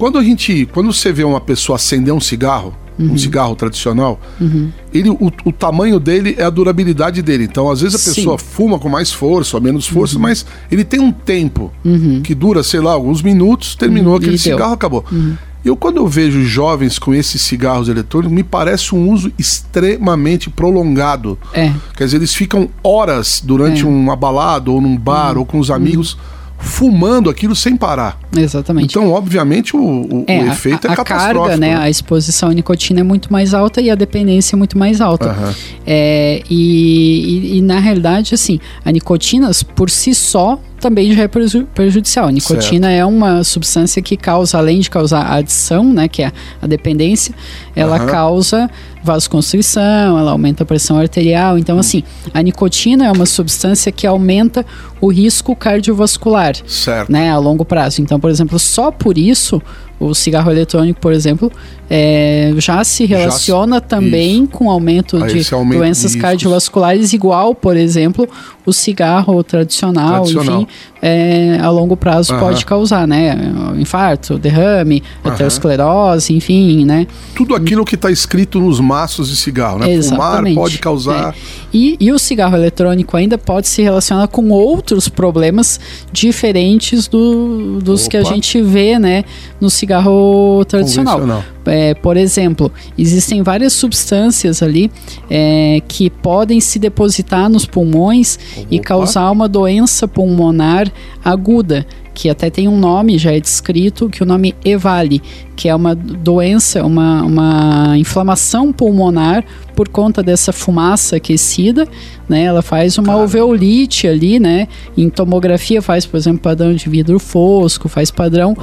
quando 0.00 0.16
a 0.16 0.24
gente, 0.24 0.66
quando 0.72 0.90
você 0.94 1.12
vê 1.12 1.24
uma 1.24 1.42
pessoa 1.42 1.76
acender 1.76 2.14
um 2.14 2.20
cigarro, 2.20 2.74
uhum. 2.98 3.12
um 3.12 3.18
cigarro 3.18 3.54
tradicional, 3.54 4.18
uhum. 4.40 4.70
ele, 4.94 5.10
o, 5.10 5.30
o, 5.44 5.52
tamanho 5.52 6.00
dele 6.00 6.34
é 6.38 6.42
a 6.42 6.48
durabilidade 6.48 7.20
dele. 7.20 7.44
Então, 7.44 7.70
às 7.70 7.82
vezes 7.82 8.00
a 8.00 8.10
pessoa 8.10 8.38
Sim. 8.38 8.44
fuma 8.50 8.78
com 8.78 8.88
mais 8.88 9.12
força 9.12 9.58
ou 9.58 9.62
menos 9.62 9.86
força, 9.86 10.14
uhum. 10.14 10.22
mas 10.22 10.46
ele 10.72 10.84
tem 10.84 11.00
um 11.00 11.12
tempo 11.12 11.70
uhum. 11.84 12.22
que 12.22 12.34
dura, 12.34 12.62
sei 12.62 12.80
lá, 12.80 12.92
alguns 12.92 13.20
minutos, 13.20 13.74
terminou 13.74 14.14
uhum. 14.14 14.18
aquele 14.20 14.38
cigarro, 14.38 14.72
acabou. 14.72 15.04
Uhum. 15.12 15.36
Eu, 15.62 15.76
quando 15.76 15.98
eu 15.98 16.06
vejo 16.06 16.42
jovens 16.44 16.98
com 16.98 17.12
esses 17.12 17.42
cigarros 17.42 17.90
eletrônicos, 17.90 18.34
me 18.34 18.42
parece 18.42 18.94
um 18.94 19.10
uso 19.10 19.30
extremamente 19.38 20.48
prolongado. 20.48 21.38
É. 21.52 21.74
Quer 21.94 22.04
dizer, 22.06 22.16
eles 22.16 22.34
ficam 22.34 22.70
horas 22.82 23.42
durante 23.44 23.82
é. 23.82 23.86
uma 23.86 24.16
balada 24.16 24.70
ou 24.70 24.80
num 24.80 24.96
bar 24.96 25.36
ou 25.36 25.44
com 25.44 25.58
os 25.58 25.70
amigos 25.70 26.16
fumando 26.60 27.30
aquilo 27.30 27.56
sem 27.56 27.76
parar. 27.76 28.18
Exatamente. 28.36 28.90
Então, 28.90 29.10
obviamente, 29.10 29.74
o, 29.74 29.80
o, 29.80 30.24
é, 30.26 30.40
o 30.40 30.46
efeito 30.46 30.86
a, 30.86 30.90
é 30.90 30.92
a 30.92 30.96
catastrófico. 30.96 31.44
A 31.44 31.48
carga, 31.48 31.56
né, 31.56 31.76
a 31.76 31.88
exposição 31.88 32.50
à 32.50 32.54
nicotina 32.54 33.00
é 33.00 33.02
muito 33.02 33.32
mais 33.32 33.54
alta 33.54 33.80
e 33.80 33.90
a 33.90 33.94
dependência 33.94 34.54
é 34.54 34.58
muito 34.58 34.78
mais 34.78 35.00
alta. 35.00 35.30
Uhum. 35.30 35.54
É, 35.86 36.42
e, 36.48 37.54
e, 37.54 37.58
e, 37.58 37.62
na 37.62 37.78
realidade, 37.80 38.34
assim, 38.34 38.60
a 38.84 38.92
nicotina 38.92 39.50
por 39.74 39.90
si 39.90 40.14
só 40.14 40.60
também 40.80 41.14
já 41.14 41.22
é 41.22 41.28
prejudicial. 41.28 42.28
A 42.28 42.32
nicotina 42.32 42.88
certo. 42.88 43.00
é 43.00 43.04
uma 43.04 43.44
substância 43.44 44.00
que 44.02 44.16
causa, 44.16 44.58
além 44.58 44.80
de 44.80 44.90
causar 44.90 45.30
adição, 45.32 45.84
né, 45.84 46.08
que 46.08 46.22
é 46.22 46.32
a 46.60 46.66
dependência, 46.66 47.34
ela 47.76 48.00
uhum. 48.00 48.06
causa 48.06 48.70
vasoconstrição, 49.02 50.18
ela 50.18 50.32
aumenta 50.32 50.62
a 50.62 50.66
pressão 50.66 50.98
arterial. 50.98 51.58
Então, 51.58 51.76
hum. 51.76 51.80
assim, 51.80 52.02
a 52.32 52.42
nicotina 52.42 53.06
é 53.06 53.12
uma 53.12 53.26
substância 53.26 53.90
que 53.90 54.06
aumenta 54.06 54.64
o 55.00 55.08
risco 55.08 55.56
cardiovascular, 55.56 56.54
certo. 56.66 57.10
né, 57.10 57.30
a 57.30 57.38
longo 57.38 57.64
prazo. 57.64 58.02
Então, 58.02 58.20
por 58.20 58.30
exemplo, 58.30 58.58
só 58.58 58.90
por 58.90 59.16
isso 59.16 59.62
o 60.00 60.14
cigarro 60.14 60.50
eletrônico, 60.50 60.98
por 60.98 61.12
exemplo, 61.12 61.52
é, 61.88 62.52
já 62.56 62.82
se 62.82 63.04
relaciona 63.04 63.76
já, 63.76 63.80
também 63.82 64.44
isso. 64.44 64.52
com 64.52 64.70
aumento 64.70 65.18
de 65.18 65.54
aumento 65.54 65.78
doenças 65.78 66.16
cardiovasculares, 66.16 67.12
igual, 67.12 67.54
por 67.54 67.76
exemplo, 67.76 68.26
o 68.64 68.72
cigarro 68.72 69.44
tradicional, 69.44 70.22
tradicional. 70.22 70.62
enfim, 70.62 70.72
é, 71.02 71.58
a 71.60 71.70
longo 71.70 71.96
prazo 71.96 72.38
pode 72.38 72.64
causar, 72.64 73.06
né? 73.06 73.36
Infarto, 73.78 74.38
derrame, 74.38 75.02
uhum. 75.24 75.32
aterosclerose, 75.32 76.34
enfim, 76.34 76.84
né? 76.84 77.06
Tudo 77.34 77.54
aquilo 77.54 77.84
que 77.84 77.94
está 77.94 78.10
escrito 78.10 78.60
nos 78.60 78.80
maços 78.80 79.28
de 79.28 79.36
cigarro, 79.36 79.78
né? 79.78 79.90
Exatamente. 79.90 80.54
Fumar 80.54 80.64
pode 80.64 80.78
causar... 80.78 81.34
É. 81.34 81.60
E, 81.72 81.96
e 82.00 82.12
o 82.12 82.18
cigarro 82.18 82.56
eletrônico 82.56 83.16
ainda 83.16 83.38
pode 83.38 83.68
se 83.68 83.80
relacionar 83.80 84.26
com 84.28 84.50
outros 84.50 85.08
problemas 85.08 85.78
diferentes 86.12 87.06
do, 87.06 87.78
dos 87.80 88.02
Opa. 88.02 88.10
que 88.10 88.16
a 88.16 88.24
gente 88.24 88.60
vê, 88.60 88.98
né? 88.98 89.24
No 89.60 89.70
cigarro 89.70 90.64
tradicional. 90.66 91.44
É, 91.70 91.94
por 91.94 92.16
exemplo, 92.16 92.72
existem 92.98 93.42
várias 93.42 93.72
substâncias 93.72 94.60
ali 94.62 94.90
é, 95.30 95.80
que 95.86 96.10
podem 96.10 96.60
se 96.60 96.78
depositar 96.80 97.48
nos 97.48 97.64
pulmões 97.64 98.38
Opa. 98.56 98.66
e 98.70 98.78
causar 98.80 99.30
uma 99.30 99.48
doença 99.48 100.08
pulmonar 100.08 100.90
aguda 101.24 101.86
que 102.12 102.28
até 102.28 102.50
tem 102.50 102.68
um 102.68 102.76
nome, 102.76 103.16
já 103.16 103.32
é 103.32 103.40
descrito, 103.40 104.10
que 104.10 104.22
o 104.22 104.26
nome 104.26 104.54
EVALI, 104.62 105.22
que 105.56 105.68
é 105.68 105.74
uma 105.74 105.94
doença, 105.94 106.84
uma, 106.84 107.22
uma 107.22 107.96
inflamação 107.96 108.72
pulmonar 108.72 109.42
por 109.80 109.88
conta 109.88 110.22
dessa 110.22 110.52
fumaça 110.52 111.16
aquecida, 111.16 111.88
né? 112.28 112.44
Ela 112.44 112.60
faz 112.60 112.98
uma 112.98 113.06
Cara. 113.06 113.20
alveolite 113.20 114.06
ali, 114.06 114.38
né? 114.38 114.68
Em 114.94 115.08
tomografia 115.08 115.80
faz, 115.80 116.04
por 116.04 116.18
exemplo, 116.18 116.42
padrão 116.42 116.74
de 116.74 116.86
vidro 116.86 117.18
fosco, 117.18 117.88
faz 117.88 118.10
padrão 118.10 118.54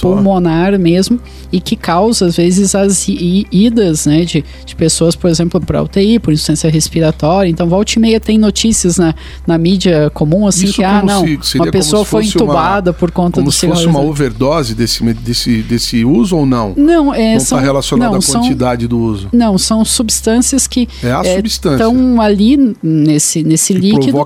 pulmonar 0.00 0.76
mesmo 0.76 1.20
e 1.52 1.60
que 1.60 1.76
causa 1.76 2.26
às 2.26 2.36
vezes 2.36 2.74
as 2.74 3.06
idas, 3.08 4.04
né? 4.06 4.24
De, 4.24 4.44
de 4.66 4.74
pessoas, 4.74 5.14
por 5.14 5.30
exemplo, 5.30 5.60
para 5.60 5.80
UTI, 5.80 6.18
por 6.18 6.32
insuficiência 6.32 6.68
respiratória. 6.68 7.48
Então, 7.48 7.68
volta 7.68 7.92
e 7.94 8.00
meia 8.00 8.18
tem 8.18 8.36
notícias 8.36 8.98
na, 8.98 9.14
na 9.46 9.56
mídia 9.56 10.10
comum 10.10 10.44
assim 10.44 10.64
Isso 10.64 10.74
que 10.74 10.82
ah 10.82 11.04
não, 11.04 11.24
se, 11.40 11.56
uma 11.56 11.70
pessoa 11.70 12.04
foi 12.04 12.24
entubada 12.24 12.90
uma, 12.90 12.94
por 12.94 13.12
conta 13.12 13.36
como 13.36 13.46
do 13.46 13.52
se 13.52 13.68
fosse 13.68 13.86
uma 13.86 14.00
overdose 14.00 14.74
desse, 14.74 15.04
desse, 15.14 15.62
desse 15.62 16.04
uso 16.04 16.36
ou 16.36 16.44
não? 16.44 16.74
Não, 16.76 17.14
é, 17.14 17.30
não 17.30 17.36
está 17.36 17.60
relacionado 17.60 18.10
não, 18.10 18.18
à 18.18 18.22
quantidade 18.22 18.82
são, 18.82 18.88
do 18.88 18.98
uso. 18.98 19.28
Não, 19.32 19.56
são 19.56 19.84
substâncias 19.84 20.63
que 20.66 20.88
é 21.02 21.12
a 21.12 21.22
é, 21.24 21.40
estão 21.40 22.20
ali 22.20 22.76
nesse, 22.82 23.42
nesse 23.42 23.72
que 23.72 23.78
líquido 23.78 24.24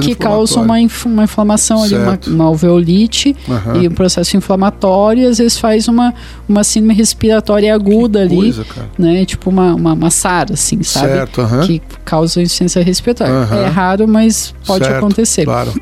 que 0.00 0.14
causa 0.14 0.60
uma, 0.60 0.74
uma 1.06 1.24
inflamação 1.24 1.82
ali, 1.82 1.94
uma, 1.94 2.18
uma 2.26 2.44
alveolite 2.44 3.36
uhum. 3.46 3.82
e 3.82 3.88
um 3.88 3.92
processo 3.92 4.36
inflamatório, 4.36 5.22
e 5.22 5.26
às 5.26 5.38
vezes 5.38 5.58
faz 5.58 5.88
uma, 5.88 6.14
uma 6.48 6.64
síndrome 6.64 6.94
respiratória 6.94 7.74
aguda 7.74 8.26
que 8.26 8.34
ali, 8.34 8.52
coisa, 8.52 8.66
né? 8.98 9.24
Tipo 9.24 9.50
uma, 9.50 9.74
uma, 9.74 9.92
uma 9.92 10.10
SARA, 10.10 10.54
assim, 10.54 10.82
sabe? 10.82 11.08
Certo, 11.08 11.40
uhum. 11.40 11.66
Que 11.66 11.82
causa 12.04 12.40
insuficiência 12.40 12.82
respiratória. 12.82 13.32
Uhum. 13.32 13.58
É 13.58 13.66
raro, 13.66 14.08
mas 14.08 14.54
pode 14.66 14.84
certo, 14.84 14.98
acontecer. 14.98 15.44
Claro. 15.44 15.72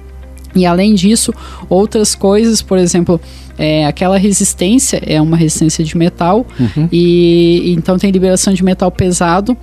E 0.55 0.65
além 0.65 0.95
disso, 0.95 1.35
outras 1.69 2.15
coisas, 2.15 2.63
por 2.63 2.79
exemplo, 2.79 3.21
é, 3.59 3.87
aquela 3.87 4.17
resistência 4.17 5.03
é 5.07 5.21
uma 5.21 5.37
resistência 5.37 5.85
de 5.85 5.97
metal 5.97 6.47
uhum. 6.59 6.89
e 6.91 7.75
então 7.77 7.99
tem 7.99 8.11
liberação 8.11 8.53
de 8.53 8.65
metal 8.65 8.91
pesado 8.91 9.57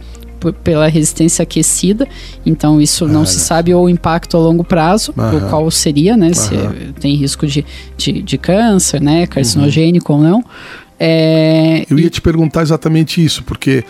pela 0.52 0.88
resistência 0.88 1.44
aquecida, 1.44 2.08
então 2.46 2.82
isso 2.82 3.08
não 3.08 3.26
se 3.26 3.40
sabe 3.40 3.74
o 3.74 3.88
impacto 3.88 4.36
a 4.36 4.40
longo 4.40 4.64
prazo, 4.64 5.14
uhum. 5.16 5.50
qual 5.50 5.72
seria, 5.72 6.18
né? 6.18 6.34
Se 6.34 6.56
tem 7.00 7.16
risco 7.16 7.48
de, 7.48 7.64
de, 7.96 8.22
de 8.22 8.38
câncer, 8.38 9.00
né? 9.02 9.28
Carcinogênico 9.28 10.12
uhum. 10.12 10.20
ou 10.20 10.26
não. 10.26 10.46
É, 11.00 11.86
Eu 11.90 12.00
ia 12.00 12.10
te 12.10 12.22
perguntar 12.22 12.62
exatamente 12.62 13.24
isso, 13.24 13.44
porque 13.44 13.84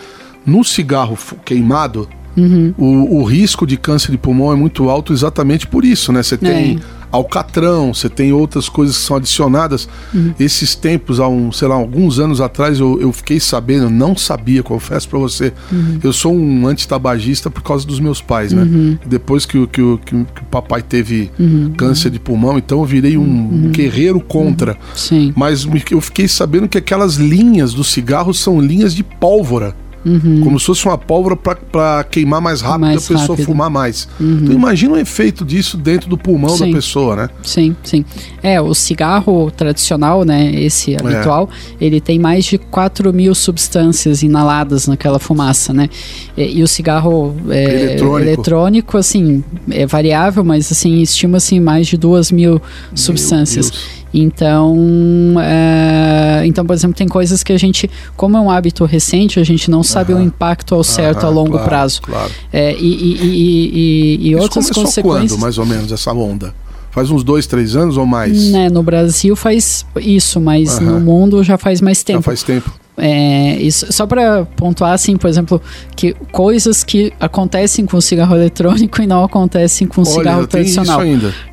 no 0.46 0.62
cigarro 0.62 1.18
queimado, 1.44 2.08
Uhum. 2.36 2.74
O, 2.76 3.20
o, 3.20 3.24
risco 3.24 3.64
de 3.64 3.76
câncer 3.76 4.10
de 4.10 4.18
pulmão 4.18 4.52
é 4.52 4.56
muito 4.56 4.88
alto 4.90 5.12
exatamente 5.12 5.68
por 5.68 5.84
isso, 5.84 6.12
né? 6.12 6.20
Você 6.20 6.36
tem 6.36 6.80
é. 6.80 6.93
Alcatrão, 7.14 7.94
você 7.94 8.08
tem 8.08 8.32
outras 8.32 8.68
coisas 8.68 8.96
que 8.96 9.02
são 9.04 9.16
adicionadas. 9.16 9.88
Uhum. 10.12 10.34
Esses 10.38 10.74
tempos, 10.74 11.20
há 11.20 11.28
um, 11.28 11.52
sei 11.52 11.68
lá, 11.68 11.76
alguns 11.76 12.18
anos 12.18 12.40
atrás, 12.40 12.80
eu, 12.80 13.00
eu 13.00 13.12
fiquei 13.12 13.38
sabendo, 13.38 13.88
não 13.88 14.16
sabia, 14.16 14.62
confesso 14.62 15.08
para 15.08 15.18
você. 15.18 15.52
Uhum. 15.70 16.00
Eu 16.02 16.12
sou 16.12 16.34
um 16.34 16.66
antitabagista 16.66 17.50
por 17.50 17.62
causa 17.62 17.86
dos 17.86 18.00
meus 18.00 18.20
pais, 18.20 18.52
né? 18.52 18.62
Uhum. 18.62 18.98
Depois 19.06 19.46
que, 19.46 19.64
que, 19.68 19.98
que, 19.98 20.24
que, 20.24 20.42
o 20.42 20.46
papai 20.50 20.82
teve 20.82 21.30
uhum. 21.38 21.72
câncer 21.76 22.10
de 22.10 22.18
pulmão, 22.18 22.58
então 22.58 22.80
eu 22.80 22.84
virei 22.84 23.16
um 23.16 23.22
uhum. 23.22 23.70
guerreiro 23.70 24.20
contra. 24.20 24.76
Sim. 24.94 25.32
Mas 25.36 25.66
eu 25.90 26.00
fiquei 26.00 26.26
sabendo 26.26 26.68
que 26.68 26.78
aquelas 26.78 27.14
linhas 27.14 27.72
do 27.72 27.84
cigarro 27.84 28.34
são 28.34 28.60
linhas 28.60 28.94
de 28.94 29.04
pólvora. 29.04 29.74
Uhum. 30.04 30.42
Como 30.42 30.60
se 30.60 30.66
fosse 30.66 30.84
uma 30.84 30.98
pólvora 30.98 31.36
para 31.36 32.04
queimar 32.04 32.40
mais 32.40 32.60
rápido 32.60 32.80
mais 32.80 32.94
e 32.94 33.12
a 33.12 33.16
pessoa 33.16 33.36
rápido. 33.36 33.46
fumar 33.46 33.70
mais. 33.70 34.08
Uhum. 34.20 34.40
Então 34.42 34.54
imagina 34.54 34.94
o 34.94 34.98
efeito 34.98 35.44
disso 35.44 35.76
dentro 35.76 36.08
do 36.08 36.18
pulmão 36.18 36.56
sim. 36.56 36.66
da 36.66 36.76
pessoa, 36.76 37.16
né? 37.16 37.30
Sim, 37.42 37.74
sim. 37.82 38.04
É, 38.42 38.60
o 38.60 38.74
cigarro 38.74 39.50
tradicional, 39.50 40.24
né, 40.24 40.52
esse 40.54 40.94
é. 40.94 41.00
habitual, 41.00 41.48
é. 41.80 41.84
ele 41.84 42.00
tem 42.00 42.18
mais 42.18 42.44
de 42.44 42.58
4 42.58 43.12
mil 43.12 43.34
substâncias 43.34 44.22
inaladas 44.22 44.86
naquela 44.86 45.18
fumaça, 45.18 45.72
né? 45.72 45.88
E, 46.36 46.58
e 46.58 46.62
o 46.62 46.68
cigarro 46.68 47.34
é, 47.48 47.64
eletrônico. 47.64 48.18
eletrônico. 48.18 48.98
assim, 48.98 49.42
é 49.70 49.86
variável, 49.86 50.44
mas 50.44 50.70
assim, 50.70 51.00
estima-se 51.00 51.58
mais 51.58 51.86
de 51.86 51.96
2 51.96 52.30
mil 52.30 52.60
substâncias. 52.94 53.72
Então, 54.16 55.34
é, 55.40 56.42
então, 56.46 56.64
por 56.64 56.72
exemplo, 56.72 56.96
tem 56.96 57.08
coisas 57.08 57.42
que 57.42 57.52
a 57.52 57.58
gente, 57.58 57.90
como 58.16 58.36
é 58.36 58.40
um 58.40 58.48
hábito 58.48 58.84
recente, 58.84 59.40
a 59.40 59.44
gente 59.44 59.68
não 59.68 59.82
sabe 59.82 60.14
o 60.14 60.20
impacto 60.20 60.72
ao 60.76 60.84
certo 60.84 61.26
a 61.26 61.28
longo 61.28 61.50
claro, 61.50 61.68
prazo. 61.68 62.02
Claro. 62.02 62.30
É, 62.52 62.72
e, 62.74 62.78
e, 62.78 64.18
e, 64.22 64.28
e, 64.28 64.36
outras 64.36 64.70
consequências. 64.70 65.32
quando, 65.32 65.40
mais 65.40 65.58
ou 65.58 65.66
menos, 65.66 65.90
essa 65.90 66.12
onda? 66.12 66.54
Faz 66.92 67.10
uns 67.10 67.24
dois, 67.24 67.44
três 67.48 67.74
anos 67.74 67.96
ou 67.96 68.06
mais? 68.06 68.52
Né, 68.52 68.70
no 68.70 68.80
Brasil 68.80 69.34
faz 69.34 69.84
isso, 69.96 70.40
mas 70.40 70.78
no 70.78 71.00
mundo 71.00 71.42
já 71.42 71.58
faz 71.58 71.80
mais 71.80 72.04
tempo. 72.04 72.20
Já 72.20 72.22
faz 72.22 72.44
tempo. 72.44 72.72
É, 72.96 73.56
isso, 73.56 73.92
só 73.92 74.06
para 74.06 74.44
pontuar, 74.56 74.92
assim, 74.92 75.16
por 75.16 75.28
exemplo, 75.28 75.60
que 75.96 76.14
coisas 76.30 76.84
que 76.84 77.12
acontecem 77.18 77.86
com 77.86 77.96
o 77.96 78.02
cigarro 78.02 78.36
eletrônico 78.36 79.02
e 79.02 79.06
não 79.06 79.24
acontecem 79.24 79.86
com 79.86 80.00
o 80.00 80.04
Olha, 80.04 80.14
cigarro 80.14 80.46
tradicional. 80.46 81.00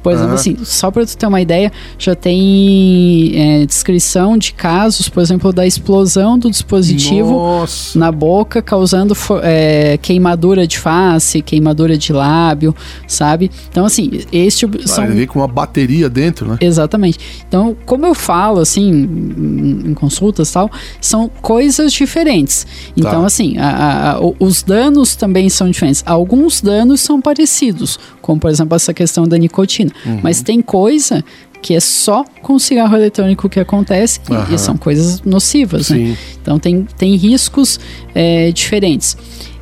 Por 0.03 0.11
exemplo, 0.11 0.29
uhum. 0.29 0.35
assim, 0.35 0.57
só 0.63 0.91
para 0.91 1.05
tu 1.05 1.17
ter 1.17 1.25
uma 1.25 1.41
ideia, 1.41 1.71
já 1.97 2.13
tem 2.13 3.31
é, 3.35 3.65
descrição 3.65 4.37
de 4.37 4.53
casos, 4.53 5.09
por 5.09 5.21
exemplo, 5.21 5.51
da 5.51 5.65
explosão 5.65 6.37
do 6.37 6.49
dispositivo 6.49 7.31
Nossa. 7.31 7.97
na 7.97 8.11
boca, 8.11 8.61
causando 8.61 9.17
é, 9.41 9.97
queimadura 9.97 10.67
de 10.67 10.77
face, 10.77 11.41
queimadura 11.41 11.97
de 11.97 12.13
lábio, 12.13 12.75
sabe? 13.07 13.49
Então, 13.69 13.85
assim, 13.85 14.21
este 14.31 14.65
ah, 14.65 14.87
são... 14.87 15.07
Vem 15.07 15.25
com 15.25 15.39
uma 15.39 15.47
bateria 15.47 16.07
dentro, 16.07 16.47
né? 16.47 16.57
Exatamente. 16.61 17.19
Então, 17.47 17.75
como 17.85 18.05
eu 18.05 18.13
falo, 18.13 18.59
assim, 18.59 18.91
em 18.91 19.93
consultas 19.95 20.49
e 20.49 20.53
tal, 20.53 20.69
são 20.99 21.30
coisas 21.41 21.91
diferentes. 21.91 22.65
Então, 22.95 23.21
tá. 23.21 23.25
assim, 23.25 23.57
a, 23.57 24.13
a, 24.13 24.19
os 24.39 24.63
danos 24.63 25.15
também 25.15 25.49
são 25.49 25.69
diferentes. 25.69 26.03
Alguns 26.05 26.61
danos 26.61 27.01
são 27.01 27.21
parecidos, 27.21 27.99
como 28.21 28.39
por 28.39 28.49
exemplo 28.49 28.75
essa 28.75 28.93
questão 28.93 29.27
da 29.27 29.37
nicotina. 29.37 29.91
Uhum. 30.05 30.19
Mas 30.23 30.41
tem 30.41 30.61
coisa 30.61 31.23
que 31.61 31.75
é 31.75 31.79
só 31.79 32.25
com 32.41 32.53
o 32.53 32.59
cigarro 32.59 32.95
eletrônico 32.95 33.47
que 33.47 33.59
acontece 33.59 34.19
uhum. 34.29 34.55
e, 34.55 34.57
são 34.57 34.75
coisas 34.75 35.21
nocivas, 35.21 35.89
né? 35.89 36.17
Então 36.41 36.57
tem, 36.57 36.87
tem 36.97 37.15
riscos 37.15 37.79
é, 38.15 38.51
diferentes. 38.51 39.15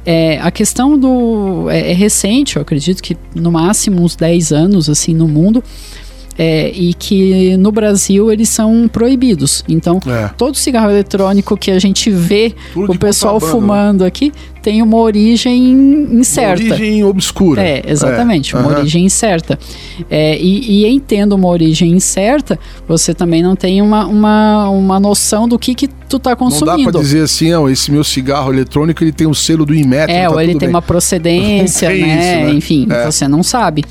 É, 0.06 0.40
a 0.40 0.50
questão 0.50 0.98
do. 0.98 1.70
É, 1.70 1.92
é, 1.92 1.94
recente, 1.94 2.56
eu 2.56 2.62
acredito 2.62 3.04
que 3.04 3.18
no 3.36 3.52
máximo 3.52 4.02
uns 4.02 4.16
10 4.16 4.52
anos 4.54 4.90
assim 4.90 5.14
no 5.14 5.28
mundo 5.28 5.64
é, 6.40 6.72
e 6.74 6.94
que 6.94 7.58
no 7.58 7.70
Brasil 7.70 8.32
eles 8.32 8.48
são 8.48 8.88
proibidos. 8.88 9.62
Então, 9.68 10.00
é. 10.08 10.30
todo 10.38 10.56
cigarro 10.56 10.90
eletrônico 10.90 11.58
que 11.58 11.70
a 11.70 11.78
gente 11.78 12.10
vê 12.10 12.54
Tudo 12.72 12.94
o 12.94 12.98
pessoal 12.98 13.42
né? 13.42 13.48
fumando 13.48 14.06
aqui 14.06 14.32
tem 14.62 14.82
uma 14.82 14.98
origem 14.98 15.72
incerta. 16.12 16.64
Uma 16.64 16.76
origem 16.76 17.04
obscura. 17.04 17.62
É, 17.62 17.84
exatamente, 17.86 18.56
é. 18.56 18.60
uma 18.60 18.70
uhum. 18.70 18.78
origem 18.78 19.06
incerta. 19.06 19.60
É, 20.10 20.38
e, 20.38 20.86
e 20.86 20.88
entendo 20.88 21.34
uma 21.34 21.50
origem 21.50 21.92
incerta, 21.92 22.58
você 22.88 23.14
também 23.14 23.44
não 23.44 23.56
tem 23.56 23.82
uma, 23.82 24.06
uma, 24.06 24.70
uma 24.70 25.00
noção 25.00 25.48
do 25.48 25.60
que, 25.60 25.76
que 25.76 25.88
tu 25.88 26.20
tá 26.20 26.36
consumindo. 26.38 26.78
Não 26.78 26.86
dá 26.86 26.92
pra 26.92 27.02
dizer 27.02 27.24
assim, 27.24 27.54
ó, 27.54 27.68
esse 27.70 27.92
meu 27.92 28.04
cigarro 28.04 28.54
eletrônico 28.54 29.04
ele 29.04 29.12
tem 29.12 29.28
o 29.28 29.34
selo 29.34 29.66
do 29.66 29.76
Inmetro. 29.76 30.16
É, 30.16 30.24
tá 30.24 30.32
ou 30.32 30.40
ele 30.40 30.54
tem 30.54 30.60
bem. 30.60 30.70
uma 30.70 30.82
procedência, 30.82 31.88
né? 31.90 31.96
Isso, 31.98 32.06
né? 32.06 32.52
Enfim, 32.52 32.88
é. 32.90 33.06
você 33.06 33.28
não 33.28 33.44
sabe. 33.44 33.84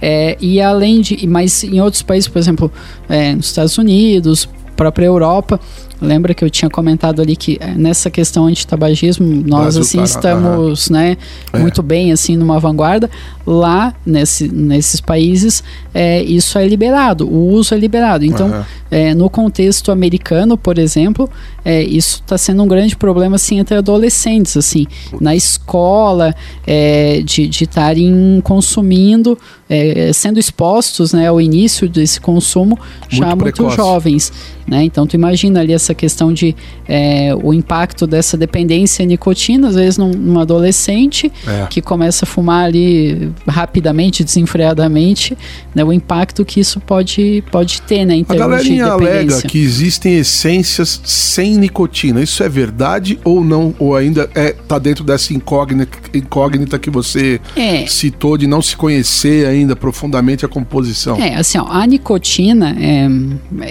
É, 0.00 0.36
e 0.40 0.60
além 0.60 1.00
de. 1.00 1.26
Mas 1.26 1.64
em 1.64 1.80
outros 1.80 2.02
países, 2.02 2.28
por 2.28 2.38
exemplo, 2.38 2.72
é, 3.08 3.34
nos 3.34 3.46
Estados 3.46 3.76
Unidos, 3.78 4.48
própria 4.76 5.06
Europa, 5.06 5.58
Lembra 6.00 6.34
que 6.34 6.44
eu 6.44 6.50
tinha 6.50 6.70
comentado 6.70 7.22
ali 7.22 7.34
que 7.34 7.56
eh, 7.60 7.74
nessa 7.74 8.10
questão 8.10 8.46
anti-tabagismo 8.46 9.26
nós 9.26 9.76
Brasil 9.76 9.80
assim 9.82 9.98
tá, 9.98 10.04
estamos, 10.04 10.90
né, 10.90 11.16
é. 11.52 11.58
muito 11.58 11.82
bem 11.82 12.12
assim 12.12 12.36
numa 12.36 12.60
vanguarda. 12.60 13.10
Lá 13.46 13.94
nesse, 14.04 14.48
nesses 14.48 15.00
países 15.00 15.62
é, 15.94 16.22
isso 16.22 16.58
é 16.58 16.66
liberado, 16.66 17.28
o 17.28 17.52
uso 17.52 17.74
é 17.74 17.78
liberado. 17.78 18.24
Então, 18.24 18.64
é, 18.90 19.14
no 19.14 19.30
contexto 19.30 19.90
americano, 19.90 20.56
por 20.56 20.78
exemplo, 20.78 21.30
é, 21.64 21.82
isso 21.82 22.20
está 22.24 22.36
sendo 22.36 22.62
um 22.62 22.68
grande 22.68 22.96
problema 22.96 23.36
assim 23.36 23.58
entre 23.58 23.76
adolescentes, 23.76 24.56
assim, 24.56 24.86
na 25.20 25.34
escola, 25.34 26.34
é, 26.66 27.22
de 27.24 27.48
estarem 27.48 28.40
consumindo, 28.42 29.38
é, 29.68 30.12
sendo 30.12 30.38
expostos, 30.38 31.12
né, 31.12 31.28
ao 31.28 31.40
início 31.40 31.88
desse 31.88 32.20
consumo 32.20 32.78
muito 32.78 33.08
já 33.10 33.36
precoce. 33.36 33.62
muito 33.62 33.76
jovens. 33.76 34.32
Né? 34.66 34.82
Então, 34.82 35.06
tu 35.06 35.14
imagina 35.14 35.60
ali 35.60 35.72
essa 35.72 35.85
questão 35.94 36.32
de 36.32 36.54
é, 36.88 37.34
o 37.42 37.52
impacto 37.52 38.06
dessa 38.06 38.36
dependência 38.36 39.04
à 39.04 39.06
nicotina, 39.06 39.68
às 39.68 39.74
vezes 39.74 39.98
num, 39.98 40.10
num 40.10 40.38
adolescente 40.38 41.32
é. 41.46 41.66
que 41.68 41.80
começa 41.80 42.24
a 42.24 42.28
fumar 42.28 42.64
ali 42.64 43.32
rapidamente, 43.46 44.24
desenfreadamente, 44.24 45.36
né? 45.74 45.84
o 45.84 45.92
impacto 45.92 46.44
que 46.44 46.60
isso 46.60 46.80
pode, 46.80 47.42
pode 47.50 47.82
ter 47.82 48.04
né, 48.04 48.14
em 48.16 48.24
termos 48.24 48.44
a 48.44 48.48
galerinha 48.48 48.84
de 48.84 48.90
alega 48.90 49.42
que 49.42 49.58
existem 49.58 50.16
essências 50.18 51.00
sem 51.04 51.56
nicotina. 51.56 52.22
Isso 52.22 52.42
é 52.42 52.48
verdade 52.48 53.18
ou 53.24 53.44
não? 53.44 53.74
Ou 53.78 53.96
ainda 53.96 54.28
é, 54.34 54.52
tá 54.52 54.78
dentro 54.78 55.04
dessa 55.04 55.32
incógnita, 55.32 55.98
incógnita 56.14 56.78
que 56.78 56.90
você 56.90 57.40
é. 57.54 57.86
citou 57.86 58.36
de 58.36 58.46
não 58.46 58.62
se 58.62 58.76
conhecer 58.76 59.46
ainda 59.46 59.74
profundamente 59.76 60.44
a 60.44 60.48
composição? 60.48 61.16
É, 61.16 61.36
assim, 61.36 61.58
ó, 61.58 61.66
a 61.68 61.86
nicotina, 61.86 62.76
é, 62.78 63.08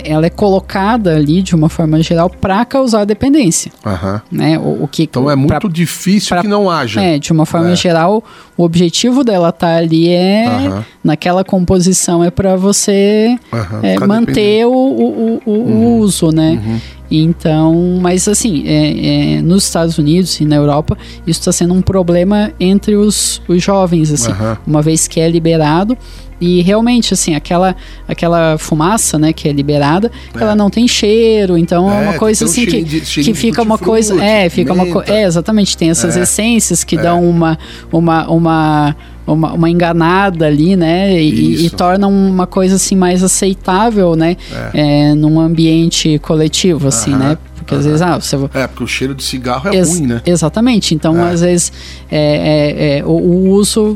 ela 0.04 0.26
é 0.26 0.30
colocada 0.30 1.16
ali 1.16 1.42
de 1.42 1.56
uma 1.56 1.70
forma 1.70 1.98
geral 2.06 2.30
para 2.30 2.64
causar 2.66 3.06
dependência. 3.06 3.72
Uhum. 3.86 4.22
Né? 4.32 4.60
O, 4.60 4.84
o, 4.84 4.88
que, 4.88 5.04
então 5.04 5.30
é 5.30 5.36
muito 5.36 5.50
pra, 5.50 5.70
difícil 5.70 6.30
pra, 6.30 6.42
que 6.42 6.48
não 6.48 6.70
haja. 6.70 7.02
É, 7.02 7.20
de 7.20 7.32
uma 7.32 7.46
forma 7.46 7.72
é. 7.72 7.76
geral, 7.76 8.24
o 8.58 8.64
objetivo 8.64 9.24
dela 9.24 9.50
estar 9.50 9.68
tá 9.68 9.76
ali 9.78 10.10
é 10.10 10.46
uhum. 10.48 10.84
naquela 11.04 11.44
composição 11.44 12.24
é 12.24 12.30
para 12.30 12.56
você 12.56 13.38
uhum. 13.52 13.80
é, 13.84 14.00
manter 14.00 14.66
o, 14.66 14.72
o, 14.72 15.42
o, 15.46 15.52
uhum. 15.52 15.98
uso, 16.00 16.32
né? 16.32 16.62
Uhum. 16.66 16.80
Então, 17.10 18.00
mas 18.02 18.28
assim, 18.28 18.64
é, 18.66 19.36
é, 19.38 19.42
nos 19.42 19.64
Estados 19.64 19.98
Unidos 19.98 20.40
e 20.40 20.46
na 20.46 20.56
Europa, 20.56 20.98
isso 21.26 21.40
está 21.40 21.52
sendo 21.52 21.74
um 21.74 21.82
problema 21.82 22.52
entre 22.60 22.96
os, 22.96 23.42
os 23.48 23.62
jovens, 23.62 24.12
assim, 24.12 24.32
uma 24.66 24.82
vez 24.82 25.08
que 25.08 25.20
é 25.20 25.30
liberado. 25.30 25.98
E 26.40 26.62
realmente, 26.62 27.14
assim, 27.14 27.34
aquela, 27.34 27.76
aquela 28.08 28.58
fumaça, 28.58 29.18
né, 29.18 29.32
que 29.32 29.48
é 29.48 29.54
liberada, 29.54 30.12
é. 30.34 30.42
ela 30.42 30.56
não 30.56 30.70
tem 30.70 30.88
cheiro, 30.88 31.58
então 31.58 31.90
é, 31.90 31.96
é 31.96 32.10
uma 32.10 32.14
coisa 32.20 32.46
assim 32.46 32.66
que, 32.66 32.84
de, 32.84 33.00
que 33.00 33.34
fica 33.34 33.62
uma 33.62 33.78
coisa. 33.78 34.22
É, 34.24 34.50
fica 34.50 34.74
uma 34.74 34.86
coisa. 34.86 35.12
É, 35.12 35.24
exatamente, 35.24 35.78
tem 35.78 35.90
essas 35.90 36.18
é. 36.18 36.22
essências 36.22 36.84
que 36.84 36.98
dão 36.98 37.20
é. 37.20 37.28
uma, 37.28 37.60
uma, 37.92 38.30
uma 38.30 38.96
uma, 39.28 39.54
uma, 39.54 39.70
enganada 39.70 40.46
ali, 40.46 40.76
né? 40.76 41.20
E, 41.20 41.66
e, 41.66 41.70
torna 41.72 42.06
uma 42.06 42.46
coisa 42.46 42.76
assim 42.76 42.96
mais 42.96 43.24
aceitável, 43.24 44.16
né? 44.16 44.38
É. 44.72 45.10
É, 45.10 45.16
num 45.16 45.40
ambiente 45.40 46.20
coletivo, 46.20 46.90
assim, 46.90 47.16
né? 47.16 47.36
Porque 47.56 47.74
às 47.74 47.86
vezes, 47.86 48.02
ah, 48.04 48.20
você... 48.20 48.36
É, 48.54 48.68
porque 48.68 48.84
o 48.84 48.88
cheiro 48.88 49.16
de 49.16 49.24
cigarro 49.24 49.70
é 49.70 49.78
Ex 49.78 49.90
ruim, 49.90 50.06
né? 50.06 50.22
Exatamente. 50.24 50.94
Então, 50.94 51.18
é. 51.18 51.32
às 51.32 51.42
vezes, 51.42 51.74
é, 52.12 52.20
é, 52.20 53.00
é 53.00 53.04
o, 53.04 53.10
o, 53.10 53.50
uso 53.50 53.96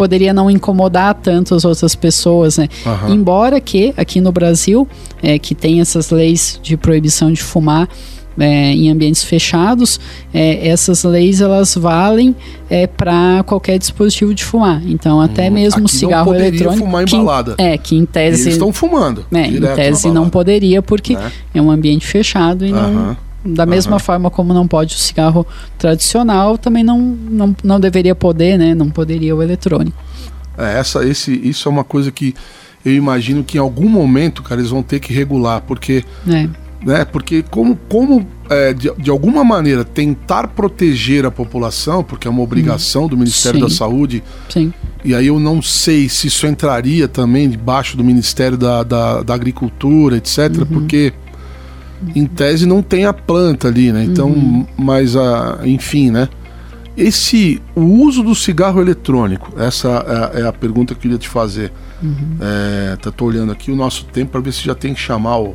poderia 0.00 0.32
não 0.32 0.50
incomodar 0.50 1.12
tanto 1.12 1.54
as 1.54 1.62
outras 1.62 1.94
pessoas, 1.94 2.56
né? 2.56 2.68
Uhum. 2.86 3.12
Embora 3.16 3.60
que 3.60 3.92
aqui 3.98 4.18
no 4.18 4.32
Brasil, 4.32 4.88
é, 5.22 5.38
que 5.38 5.54
tem 5.54 5.82
essas 5.82 6.08
leis 6.08 6.58
de 6.62 6.74
proibição 6.74 7.30
de 7.30 7.42
fumar, 7.42 7.86
é, 8.38 8.72
em 8.72 8.90
ambientes 8.90 9.22
fechados, 9.22 10.00
é, 10.32 10.66
essas 10.66 11.04
leis 11.04 11.42
elas 11.42 11.74
valem 11.74 12.34
é, 12.70 12.86
para 12.86 13.42
qualquer 13.44 13.78
dispositivo 13.78 14.32
de 14.32 14.42
fumar. 14.42 14.80
Então, 14.86 15.20
até 15.20 15.50
hum, 15.50 15.52
mesmo 15.52 15.86
cigarro 15.86 16.32
não 16.32 16.40
eletrônico. 16.40 16.82
fumar 16.82 17.06
embalada. 17.06 17.56
Que, 17.56 17.62
é, 17.62 17.76
que 17.76 17.94
em 17.94 18.06
tese. 18.06 18.44
Eles 18.44 18.54
estão 18.54 18.72
fumando. 18.72 19.26
É, 19.30 19.48
em 19.48 19.60
tese 19.60 20.10
não 20.10 20.30
poderia, 20.30 20.80
porque 20.80 21.14
né? 21.14 21.30
é 21.52 21.60
um 21.60 21.70
ambiente 21.70 22.06
fechado 22.06 22.64
e 22.64 22.72
não. 22.72 23.18
Da 23.44 23.64
mesma 23.64 23.94
uhum. 23.94 23.98
forma 23.98 24.30
como 24.30 24.52
não 24.52 24.68
pode 24.68 24.94
o 24.94 24.98
cigarro 24.98 25.46
tradicional, 25.78 26.58
também 26.58 26.84
não, 26.84 26.98
não, 27.00 27.56
não 27.64 27.80
deveria 27.80 28.14
poder, 28.14 28.58
né? 28.58 28.74
Não 28.74 28.90
poderia 28.90 29.34
o 29.34 29.42
eletrônico. 29.42 29.96
É, 30.58 30.78
essa, 30.78 31.04
esse, 31.06 31.32
isso 31.32 31.68
é 31.68 31.72
uma 31.72 31.84
coisa 31.84 32.10
que 32.10 32.34
eu 32.84 32.94
imagino 32.94 33.44
que 33.44 33.56
em 33.56 33.60
algum 33.60 33.88
momento, 33.88 34.42
cara, 34.42 34.60
eles 34.60 34.70
vão 34.70 34.82
ter 34.82 35.00
que 35.00 35.12
regular, 35.12 35.62
porque. 35.62 36.04
É. 36.28 36.48
Né, 36.82 37.04
porque 37.04 37.42
como, 37.42 37.76
como 37.90 38.26
é, 38.48 38.72
de, 38.72 38.90
de 38.96 39.10
alguma 39.10 39.44
maneira 39.44 39.84
tentar 39.84 40.48
proteger 40.48 41.26
a 41.26 41.30
população, 41.30 42.02
porque 42.02 42.26
é 42.26 42.30
uma 42.30 42.40
obrigação 42.40 43.06
do 43.06 43.18
Ministério 43.18 43.60
Sim. 43.60 43.66
da 43.66 43.70
Saúde. 43.70 44.22
Sim. 44.48 44.72
E 45.04 45.14
aí 45.14 45.26
eu 45.26 45.38
não 45.38 45.60
sei 45.60 46.08
se 46.08 46.28
isso 46.28 46.46
entraria 46.46 47.06
também 47.06 47.50
debaixo 47.50 47.98
do 47.98 48.02
Ministério 48.02 48.56
da, 48.56 48.82
da, 48.82 49.22
da 49.22 49.34
Agricultura, 49.34 50.16
etc., 50.16 50.38
uhum. 50.58 50.64
porque 50.64 51.12
em 52.14 52.26
tese 52.26 52.66
não 52.66 52.82
tem 52.82 53.04
a 53.04 53.12
planta 53.12 53.68
ali, 53.68 53.92
né? 53.92 54.04
Então, 54.04 54.28
uhum. 54.28 54.66
mas 54.76 55.16
a, 55.16 55.60
enfim, 55.64 56.10
né? 56.10 56.28
Esse 56.96 57.62
o 57.74 57.82
uso 57.82 58.22
do 58.22 58.34
cigarro 58.34 58.80
eletrônico, 58.80 59.52
essa 59.58 60.32
é, 60.34 60.40
é 60.40 60.46
a 60.46 60.52
pergunta 60.52 60.94
que 60.94 60.98
eu 60.98 61.02
queria 61.02 61.18
te 61.18 61.28
fazer. 61.28 61.72
Uhum. 62.02 62.36
É, 62.40 62.96
tá, 62.96 63.10
tô 63.10 63.26
olhando 63.26 63.52
aqui 63.52 63.70
o 63.70 63.76
nosso 63.76 64.04
tempo 64.06 64.32
para 64.32 64.40
ver 64.40 64.52
se 64.52 64.64
já 64.64 64.74
tem 64.74 64.94
que 64.94 65.00
chamar 65.00 65.38
o, 65.38 65.54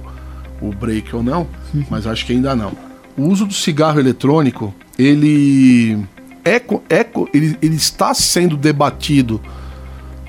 o 0.62 0.72
break 0.72 1.16
ou 1.16 1.24
não, 1.24 1.48
uhum. 1.74 1.86
mas 1.90 2.08
acho 2.08 2.26
que 2.26 2.34
ainda 2.34 2.56
não. 2.56 2.72
O 3.18 3.24
uso 3.24 3.46
do 3.46 3.54
cigarro 3.54 4.00
eletrônico, 4.00 4.74
ele 4.98 5.98
é, 6.44 6.56
é 6.90 7.08
ele, 7.34 7.58
ele 7.62 7.76
está 7.76 8.14
sendo 8.14 8.56
debatido 8.56 9.42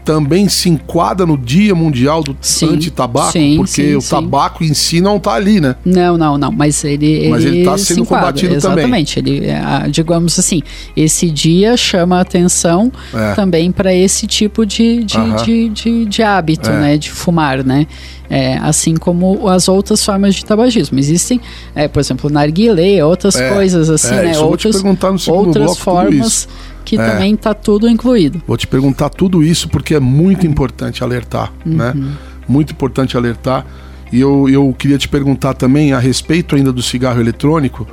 também 0.06 0.48
se 0.48 0.70
enquadra 0.70 1.26
no 1.26 1.36
Dia 1.36 1.74
Mundial 1.74 2.22
do 2.22 2.36
Anti-Tabaco? 2.62 3.32
Porque 3.56 3.66
sim, 3.66 3.96
o 3.96 4.00
sim. 4.00 4.08
tabaco 4.08 4.62
em 4.62 4.72
si 4.72 5.00
não 5.00 5.16
está 5.16 5.32
ali, 5.32 5.60
né? 5.60 5.74
Não, 5.84 6.16
não, 6.16 6.38
não. 6.38 6.52
Mas 6.52 6.84
ele. 6.84 7.28
Mas 7.28 7.44
ele 7.44 7.58
está 7.58 7.76
sendo 7.76 8.06
combatido 8.06 8.54
Exatamente. 8.54 9.16
também. 9.16 9.42
Exatamente. 9.42 9.82
Ele, 9.82 9.90
digamos 9.90 10.38
assim, 10.38 10.62
esse 10.96 11.28
dia 11.28 11.76
chama 11.76 12.20
atenção 12.20 12.92
é. 13.12 13.34
também 13.34 13.72
para 13.72 13.92
esse 13.92 14.28
tipo 14.28 14.64
de, 14.64 15.02
de, 15.02 15.18
uh 15.18 15.20
-huh. 15.20 15.44
de, 15.44 15.68
de, 15.70 16.04
de, 16.04 16.22
hábito, 16.22 16.70
é. 16.70 16.80
né? 16.80 16.96
De 16.96 17.10
fumar, 17.10 17.64
né? 17.64 17.88
É, 18.30 18.58
assim 18.58 18.94
como 18.96 19.48
as 19.48 19.68
outras 19.68 20.04
formas 20.04 20.36
de 20.36 20.44
tabagismo. 20.44 21.00
Existem, 21.00 21.40
é, 21.74 21.88
por 21.88 21.98
exemplo, 21.98 22.30
narguilé, 22.30 23.04
outras 23.04 23.34
é, 23.34 23.50
coisas 23.52 23.90
assim, 23.90 24.14
é, 24.14 24.22
né? 24.22 24.38
Outras, 24.38 24.84
outras 25.26 25.78
formas 25.78 26.48
que 26.86 26.96
é. 26.96 27.04
também 27.04 27.34
está 27.34 27.52
tudo 27.52 27.88
incluído. 27.88 28.40
Vou 28.46 28.56
te 28.56 28.66
perguntar 28.66 29.10
tudo 29.10 29.42
isso 29.42 29.68
porque 29.68 29.96
é 29.96 30.00
muito 30.00 30.46
importante 30.46 31.02
alertar, 31.02 31.52
né? 31.66 31.92
uhum. 31.94 32.00
né? 32.00 32.12
Muito 32.48 32.72
importante 32.72 33.16
alertar. 33.16 33.66
E 34.12 34.20
eu, 34.20 34.48
eu 34.48 34.72
queria 34.78 34.96
te 34.96 35.08
perguntar 35.08 35.54
também 35.54 35.92
a 35.92 35.98
respeito 35.98 36.54
ainda 36.54 36.72
do 36.72 36.80
cigarro 36.80 37.20
eletrônico, 37.20 37.84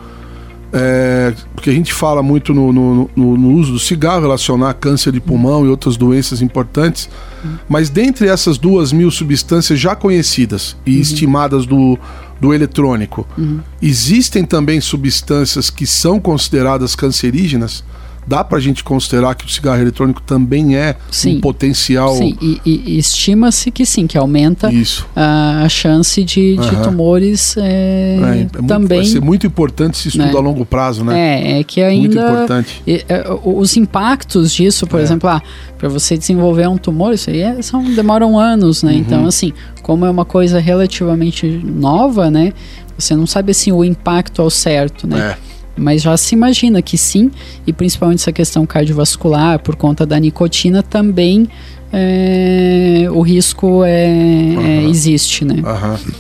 é, 0.72 1.34
porque 1.56 1.72
a 1.72 1.74
gente 1.74 1.92
fala 1.92 2.22
muito 2.22 2.54
no, 2.54 2.72
no, 2.72 3.10
no, 3.16 3.38
no, 3.38 3.52
uso 3.54 3.74
do 3.74 3.80
cigarro, 3.80 4.22
relacionar 4.22 4.76
câncer 4.76 5.12
de 5.12 5.20
pulmão 5.20 5.66
e 5.66 5.70
outras 5.70 5.98
doenças 5.98 6.40
importantes, 6.40 7.10
uhum. 7.44 7.56
mas 7.68 7.90
dentre 7.90 8.28
essas 8.28 8.60
duas 8.60 8.92
mil 8.92 9.10
substâncias 9.10 9.80
já 9.80 9.96
conhecidas 9.96 10.78
e 10.86 10.96
uhum. 10.96 11.02
estimadas 11.02 11.66
do, 11.66 11.98
do 12.40 12.54
eletrônico, 12.54 13.28
uhum. 13.36 13.60
existem 13.82 14.44
também 14.44 14.80
substâncias 14.80 15.72
que 15.72 15.88
são 15.88 16.20
consideradas 16.20 16.96
cancerígenas? 16.96 17.84
Dá 18.28 18.44
para 18.44 18.58
a 18.58 18.62
gente 18.62 18.84
considerar 18.84 19.36
que 19.36 19.46
o 19.46 19.50
cigarro 19.50 19.82
eletrônico 19.82 20.22
também 20.22 20.76
é 20.76 20.96
sim, 21.12 21.38
um 21.38 21.42
potencial. 21.42 22.16
Sim, 22.16 22.38
e, 22.42 22.60
e 22.66 22.98
estima-se 22.98 23.72
que 23.72 23.86
sim, 23.86 24.08
que 24.08 24.18
aumenta 24.18 24.70
a, 25.16 25.64
a, 25.64 25.70
chance 25.70 26.24
de, 26.24 26.58
de 26.58 26.84
tumores 26.84 27.56
é, 27.58 27.62
é, 27.62 28.42
é 28.42 28.46
também. 28.46 28.80
Muito, 28.80 28.88
vai 28.90 29.06
ser 29.06 29.22
muito 29.22 29.48
importante 29.48 29.96
esse 29.98 30.10
estudo 30.10 30.26
né? 30.26 30.38
a 30.38 30.42
longo 30.42 30.66
prazo, 30.66 31.04
né? 31.04 31.42
É, 31.54 31.60
é 31.60 31.64
que 31.64 31.82
ainda. 31.82 32.22
Muito 32.22 32.34
importante. 32.34 32.84
É, 32.88 33.26
os 33.44 33.78
impactos 33.78 34.54
disso, 34.54 34.88
por 34.88 35.00
é. 35.00 35.04
exemplo, 35.04 35.30
ah, 35.30 35.42
para 35.78 35.90
você 35.90 36.18
desenvolver 36.18 36.68
um 36.68 36.78
tumor, 36.78 37.14
isso 37.14 37.30
aí 37.30 37.42
é, 37.42 37.62
são, 37.62 37.84
demoram 37.94 38.40
anos, 38.40 38.84
né? 38.84 38.94
Uhum. 38.94 38.98
Então, 38.98 39.26
assim, 39.26 39.54
como 39.82 40.06
é 40.06 40.10
uma 40.10 40.26
coisa 40.26 40.60
relativamente 40.60 41.46
nova, 41.46 42.32
né? 42.32 42.54
Você 42.98 43.16
não 43.16 43.28
sabe 43.28 43.52
assim 43.52 43.72
o 43.72 43.84
impacto 43.84 44.42
ao 44.42 44.50
certo, 44.50 45.08
né? 45.08 45.36
É. 45.38 45.54
Mas 45.76 46.02
já 46.02 46.16
se 46.16 46.36
imagina 46.36 46.82
que 46.82 46.98
sim, 46.98 47.32
e 47.66 47.74
principalmente 47.74 48.20
essa 48.20 48.32
questão 48.32 48.66
cardiovascular, 48.66 49.60
por 49.60 49.76
conta 49.76 50.06
da 50.06 50.20
nicotina, 50.20 50.84
também 50.84 51.50
é, 51.92 53.08
o 53.12 53.22
risco 53.22 53.84
é, 53.84 54.08
uhum. 54.08 54.66
é, 54.66 54.84
existe, 54.86 55.46
né? 55.46 55.56
Uhum. 55.56 56.14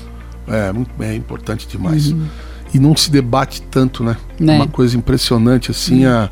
É, 0.48 1.06
é 1.08 1.16
importante 1.16 1.68
demais. 1.68 2.12
Uhum. 2.12 2.26
E 2.74 2.80
não 2.80 2.96
se 2.96 3.12
debate 3.12 3.62
tanto, 3.62 4.04
né? 4.04 4.18
né? 4.39 4.56
Uma 4.56 4.68
coisa 4.68 4.98
impressionante, 4.98 5.70
assim, 5.70 6.06
uhum. 6.06 6.12
a, 6.12 6.30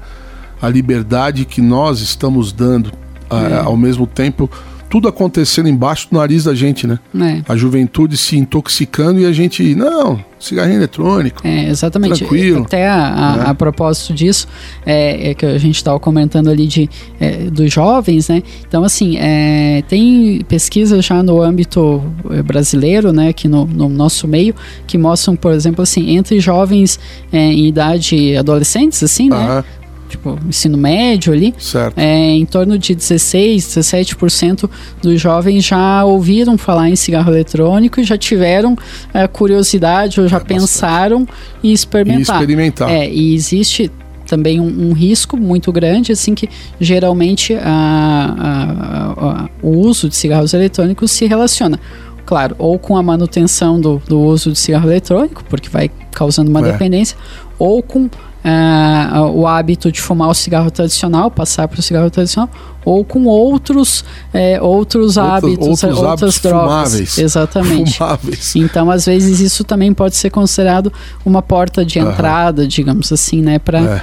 a 0.62 0.70
liberdade 0.70 1.46
que 1.46 1.62
nós 1.62 2.02
estamos 2.02 2.52
dando, 2.52 2.92
a, 3.30 3.42
é. 3.42 3.60
ao 3.60 3.78
mesmo 3.78 4.08
tempo 4.08 4.50
tudo 4.91 5.08
acontecendo 5.08 5.69
embaixo 5.69 6.10
do 6.12 6.17
nariz 6.17 6.43
da 6.43 6.54
gente, 6.54 6.86
né? 6.86 6.99
É. 7.15 7.41
A 7.47 7.56
juventude 7.56 8.17
se 8.17 8.38
intoxicando 8.38 9.21
e 9.21 9.25
a 9.25 9.32
gente, 9.32 9.73
não, 9.73 10.19
cigarrinho 10.38 10.80
eletrônico. 10.80 11.47
É, 11.47 11.69
exatamente. 11.69 12.19
Tranquilo. 12.19 12.63
Até 12.63 12.89
a, 12.89 13.08
a, 13.08 13.38
né? 13.38 13.43
a 13.47 13.54
propósito 13.54 14.13
disso, 14.13 14.49
é, 14.86 15.30
é, 15.30 15.34
que 15.34 15.45
a 15.45 15.58
gente 15.58 15.77
estava 15.77 15.97
comentando 15.97 16.49
ali 16.49 16.67
de, 16.67 16.89
é, 17.21 17.38
dos 17.49 17.71
jovens, 17.71 18.27
né? 18.27 18.43
Então, 18.67 18.84
assim, 18.84 19.15
é, 19.17 19.82
tem 19.88 20.41
pesquisas 20.45 21.06
já 21.06 21.23
no 21.23 21.41
âmbito 21.41 22.04
é, 22.30 22.43
brasileiro, 22.43 23.13
né, 23.13 23.30
aqui 23.30 23.47
no, 23.47 23.65
no, 23.65 23.88
nosso 23.88 24.27
meio, 24.27 24.54
que 24.86 24.97
mostram, 24.97 25.38
por 25.38 25.54
exemplo, 25.54 25.84
assim, 25.84 26.17
entre 26.17 26.38
jovens 26.41 26.99
é, 27.32 27.39
em 27.39 27.65
idade 27.65 28.36
adolescentes, 28.36 29.01
assim, 29.01 29.30
né? 29.30 29.63
Tipo, 30.12 30.38
ensino 30.47 30.78
médio 30.78 31.34
ali, 31.34 31.54
é, 31.95 32.32
em 32.32 32.45
torno 32.45 32.78
de 32.78 32.93
16, 32.93 33.63
17% 33.63 34.69
dos 35.02 35.19
jovens 35.19 35.65
já 35.65 36.04
ouviram 36.04 36.58
falar 36.58 36.89
em 36.89 36.95
cigarro 36.95 37.32
eletrônico 37.32 38.00
e 38.00 38.04
já 38.04 38.17
tiveram 38.17 38.78
é, 39.13 39.28
curiosidade 39.28 40.19
ou 40.19 40.28
já 40.28 40.38
é, 40.38 40.41
pensaram 40.41 41.28
em 41.63 41.71
experimentar. 41.71 42.36
E 42.36 42.39
experimentar. 42.39 42.89
É, 42.89 43.10
e 43.10 43.34
existe 43.34 43.89
também 44.28 44.60
um, 44.60 44.89
um, 44.89 44.93
risco 44.93 45.36
muito 45.36 45.71
grande, 45.71 46.12
assim 46.12 46.34
que 46.34 46.50
geralmente 46.80 47.54
a, 47.56 48.36
a, 48.38 49.28
a, 49.28 49.50
o 49.62 49.69
uso 49.69 50.08
de 50.08 50.15
cigarros 50.15 50.54
eletrônicos 50.54 51.12
se 51.12 51.26
relaciona 51.26 51.80
claro, 52.26 52.56
ou 52.58 52.80
com 52.80 52.95
a 52.95 53.04
manutenção 53.04 53.82
do, 53.82 54.02
do 54.08 54.17
uso 54.17 54.54
de 54.54 54.60
cigarro 54.60 54.89
eletrônico, 54.89 55.43
porque 55.50 55.67
vai 55.67 55.91
causando 56.12 56.50
uma 56.50 56.65
é. 56.65 56.71
dependência, 56.71 57.17
ou 57.60 57.84
com 57.84 58.10
uh, 58.43 59.21
o 59.34 59.47
hábito 59.47 59.91
de 59.91 60.01
fumar 60.01 60.30
o 60.30 60.34
cigarro 60.34 60.71
tradicional, 60.71 61.30
passar 61.32 61.67
para 61.67 61.80
o 61.80 61.84
cigarro 61.84 62.10
tradicional, 62.10 62.49
ou 62.84 63.04
com 63.04 63.26
outros, 63.26 64.04
é, 64.34 64.62
outros, 64.62 65.17
outros 65.17 65.17
hábitos, 65.17 65.67
outros 65.67 65.84
outras 65.84 66.04
hábitos 66.04 66.39
drogas. 66.39 66.91
Fumáveis. 66.91 67.17
Exatamente. 67.17 67.98
Fumáveis. 67.98 68.56
Então, 68.56 68.91
às 68.91 69.06
vezes, 69.06 69.39
isso 69.39 69.63
também 69.63 69.94
pode 69.94 70.15
ser 70.15 70.30
considerado 70.30 70.91
uma 71.26 71.41
porta 71.41 71.86
de 71.86 72.00
entrada, 72.00 72.63
uhum. 72.63 72.67
digamos 72.67 73.12
assim, 73.12 73.41
né, 73.41 73.60
para 73.60 73.80
é 73.80 74.02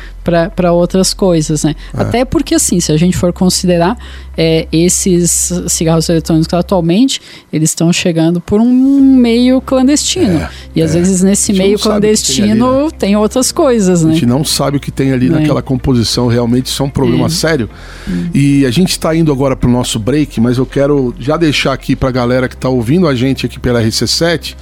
para 0.52 0.72
outras 0.72 1.14
coisas, 1.14 1.64
né? 1.64 1.74
É. 1.96 2.02
Até 2.02 2.24
porque, 2.24 2.54
assim, 2.54 2.80
se 2.80 2.92
a 2.92 2.96
gente 2.96 3.16
for 3.16 3.32
considerar 3.32 3.96
é, 4.36 4.68
esses 4.70 5.52
cigarros 5.68 6.08
eletrônicos 6.08 6.52
atualmente, 6.52 7.20
eles 7.52 7.70
estão 7.70 7.92
chegando 7.92 8.40
por 8.40 8.60
um 8.60 9.16
meio 9.16 9.60
clandestino. 9.60 10.38
É, 10.38 10.50
e 10.76 10.82
às 10.82 10.94
é. 10.94 10.98
vezes 10.98 11.22
nesse 11.22 11.52
meio 11.52 11.78
clandestino 11.78 12.46
tem, 12.46 12.52
ali, 12.52 12.84
né? 12.84 12.90
tem, 12.98 13.16
outras 13.16 13.50
coisas, 13.50 14.04
né? 14.04 14.10
A 14.10 14.14
gente 14.14 14.26
não 14.26 14.44
sabe 14.44 14.76
o 14.76 14.80
que 14.80 14.90
tem 14.90 15.12
ali 15.12 15.26
é. 15.28 15.30
naquela 15.30 15.62
composição, 15.62 16.26
realmente 16.26 16.66
isso 16.66 16.82
é 16.82 16.86
um 16.86 16.90
problema 16.90 17.26
é. 17.26 17.30
sério. 17.30 17.70
Hum. 18.06 18.28
E 18.34 18.66
a 18.68 18.70
gente 18.70 18.90
está 18.90 19.16
indo 19.16 19.32
agora 19.32 19.56
para 19.56 19.66
o 19.66 19.72
nosso 19.72 19.98
break, 19.98 20.40
mas 20.42 20.58
eu 20.58 20.66
quero 20.66 21.14
já 21.18 21.38
deixar 21.38 21.72
aqui 21.72 21.96
para 21.96 22.10
a 22.10 22.12
galera 22.12 22.48
que 22.48 22.54
está 22.54 22.68
ouvindo 22.68 23.08
a 23.08 23.14
gente 23.14 23.46
aqui 23.46 23.58
pela 23.58 23.82
RC7 23.82 24.54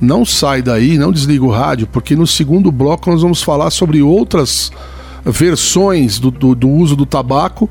não 0.00 0.24
sai 0.24 0.62
daí, 0.62 0.96
não 0.96 1.12
desliga 1.12 1.44
o 1.44 1.50
rádio, 1.50 1.86
porque 1.86 2.16
no 2.16 2.26
segundo 2.26 2.70
bloco 2.72 3.10
nós 3.10 3.22
vamos 3.22 3.42
falar 3.42 3.70
sobre 3.70 4.00
outras 4.00 4.70
versões 5.24 6.18
do, 6.18 6.30
do, 6.30 6.54
do 6.54 6.68
uso 6.68 6.94
do 6.94 7.04
tabaco 7.04 7.68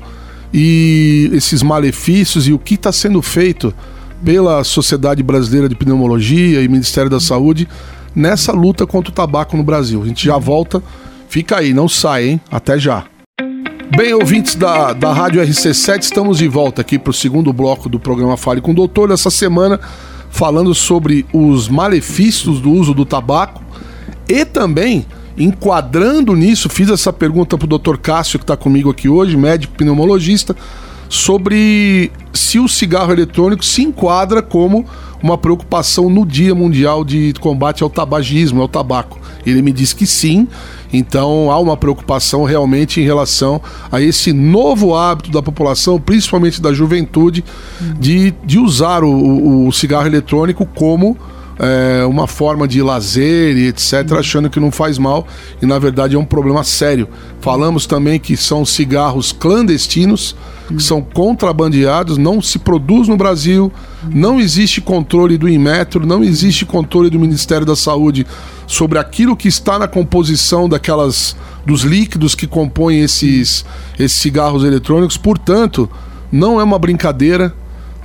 e 0.52 1.30
esses 1.32 1.62
malefícios 1.62 2.46
e 2.46 2.52
o 2.52 2.58
que 2.58 2.74
está 2.74 2.92
sendo 2.92 3.20
feito 3.20 3.74
pela 4.22 4.62
Sociedade 4.64 5.22
Brasileira 5.22 5.68
de 5.68 5.74
Pneumologia 5.74 6.62
e 6.62 6.68
Ministério 6.68 7.10
da 7.10 7.20
Saúde 7.20 7.66
nessa 8.14 8.52
luta 8.52 8.86
contra 8.86 9.10
o 9.10 9.14
tabaco 9.14 9.56
no 9.56 9.62
Brasil. 9.62 10.02
A 10.02 10.06
gente 10.06 10.24
já 10.24 10.36
volta, 10.36 10.82
fica 11.28 11.58
aí, 11.58 11.74
não 11.74 11.88
sai, 11.88 12.28
hein? 12.28 12.40
Até 12.50 12.78
já. 12.78 13.11
Bem, 13.94 14.14
ouvintes 14.14 14.54
da, 14.54 14.94
da 14.94 15.12
Rádio 15.12 15.42
RC7, 15.42 16.00
estamos 16.00 16.38
de 16.38 16.48
volta 16.48 16.80
aqui 16.80 16.98
para 16.98 17.10
o 17.10 17.14
segundo 17.14 17.52
bloco 17.52 17.90
do 17.90 18.00
programa 18.00 18.38
Fale 18.38 18.62
com 18.62 18.70
o 18.70 18.74
Doutor. 18.74 19.10
Essa 19.10 19.28
semana 19.28 19.78
falando 20.30 20.74
sobre 20.74 21.26
os 21.30 21.68
malefícios 21.68 22.58
do 22.58 22.70
uso 22.70 22.94
do 22.94 23.04
tabaco 23.04 23.62
e 24.26 24.46
também 24.46 25.04
enquadrando 25.36 26.34
nisso, 26.34 26.70
fiz 26.70 26.88
essa 26.88 27.12
pergunta 27.12 27.58
para 27.58 27.66
o 27.66 27.78
Dr. 27.78 27.98
Cássio 27.98 28.38
que 28.38 28.44
está 28.44 28.56
comigo 28.56 28.88
aqui 28.90 29.10
hoje, 29.10 29.36
médico 29.36 29.74
pneumologista, 29.74 30.56
sobre 31.06 32.10
se 32.32 32.58
o 32.58 32.66
cigarro 32.66 33.12
eletrônico 33.12 33.62
se 33.62 33.82
enquadra 33.82 34.40
como 34.40 34.86
uma 35.22 35.36
preocupação 35.36 36.08
no 36.08 36.24
Dia 36.24 36.54
Mundial 36.54 37.04
de 37.04 37.34
Combate 37.40 37.82
ao 37.82 37.90
Tabagismo, 37.90 38.62
ao 38.62 38.68
tabaco. 38.68 39.20
Ele 39.46 39.60
me 39.60 39.70
disse 39.70 39.94
que 39.94 40.06
sim, 40.06 40.48
então 40.92 41.50
há 41.50 41.58
uma 41.58 41.76
preocupação 41.76 42.44
realmente 42.44 43.00
em 43.00 43.04
relação 43.04 43.60
a 43.90 44.00
esse 44.00 44.32
novo 44.32 44.94
hábito 44.94 45.30
da 45.30 45.42
população, 45.42 46.00
principalmente 46.00 46.60
da 46.60 46.72
juventude, 46.72 47.44
de, 47.98 48.32
de 48.44 48.58
usar 48.58 49.02
o, 49.02 49.66
o, 49.66 49.72
cigarro 49.72 50.06
eletrônico 50.06 50.66
como 50.66 51.16
é, 51.58 52.04
uma 52.04 52.26
forma 52.26 52.66
de 52.66 52.82
lazer 52.82 53.56
e 53.56 53.68
etc., 53.68 54.12
achando 54.18 54.48
que 54.48 54.58
não 54.58 54.70
faz 54.70 54.98
mal 54.98 55.26
e 55.60 55.66
na 55.66 55.78
verdade 55.78 56.16
é 56.16 56.18
um 56.18 56.24
problema 56.24 56.64
sério. 56.64 57.08
Falamos 57.40 57.86
também 57.86 58.18
que 58.18 58.36
são 58.36 58.64
cigarros 58.64 59.32
clandestinos, 59.32 60.34
que 60.68 60.82
são 60.82 61.02
contrabandeados, 61.02 62.16
não 62.16 62.40
se 62.40 62.58
produz 62.58 63.08
no 63.08 63.16
Brasil, 63.16 63.72
não 64.10 64.40
existe 64.40 64.80
controle 64.80 65.36
do 65.36 65.48
Inmetro, 65.48 66.06
não 66.06 66.22
existe 66.22 66.64
controle 66.64 67.10
do 67.10 67.18
Ministério 67.18 67.66
da 67.66 67.76
Saúde 67.76 68.26
sobre 68.66 68.98
aquilo 68.98 69.36
que 69.36 69.48
está 69.48 69.78
na 69.78 69.88
composição 69.88 70.68
daquelas 70.68 71.36
dos 71.64 71.82
líquidos 71.82 72.34
que 72.34 72.46
compõem 72.46 73.00
esses, 73.00 73.64
esses 73.98 74.18
cigarros 74.18 74.64
eletrônicos. 74.64 75.16
Portanto, 75.16 75.88
não 76.30 76.60
é 76.60 76.64
uma 76.64 76.78
brincadeira, 76.78 77.54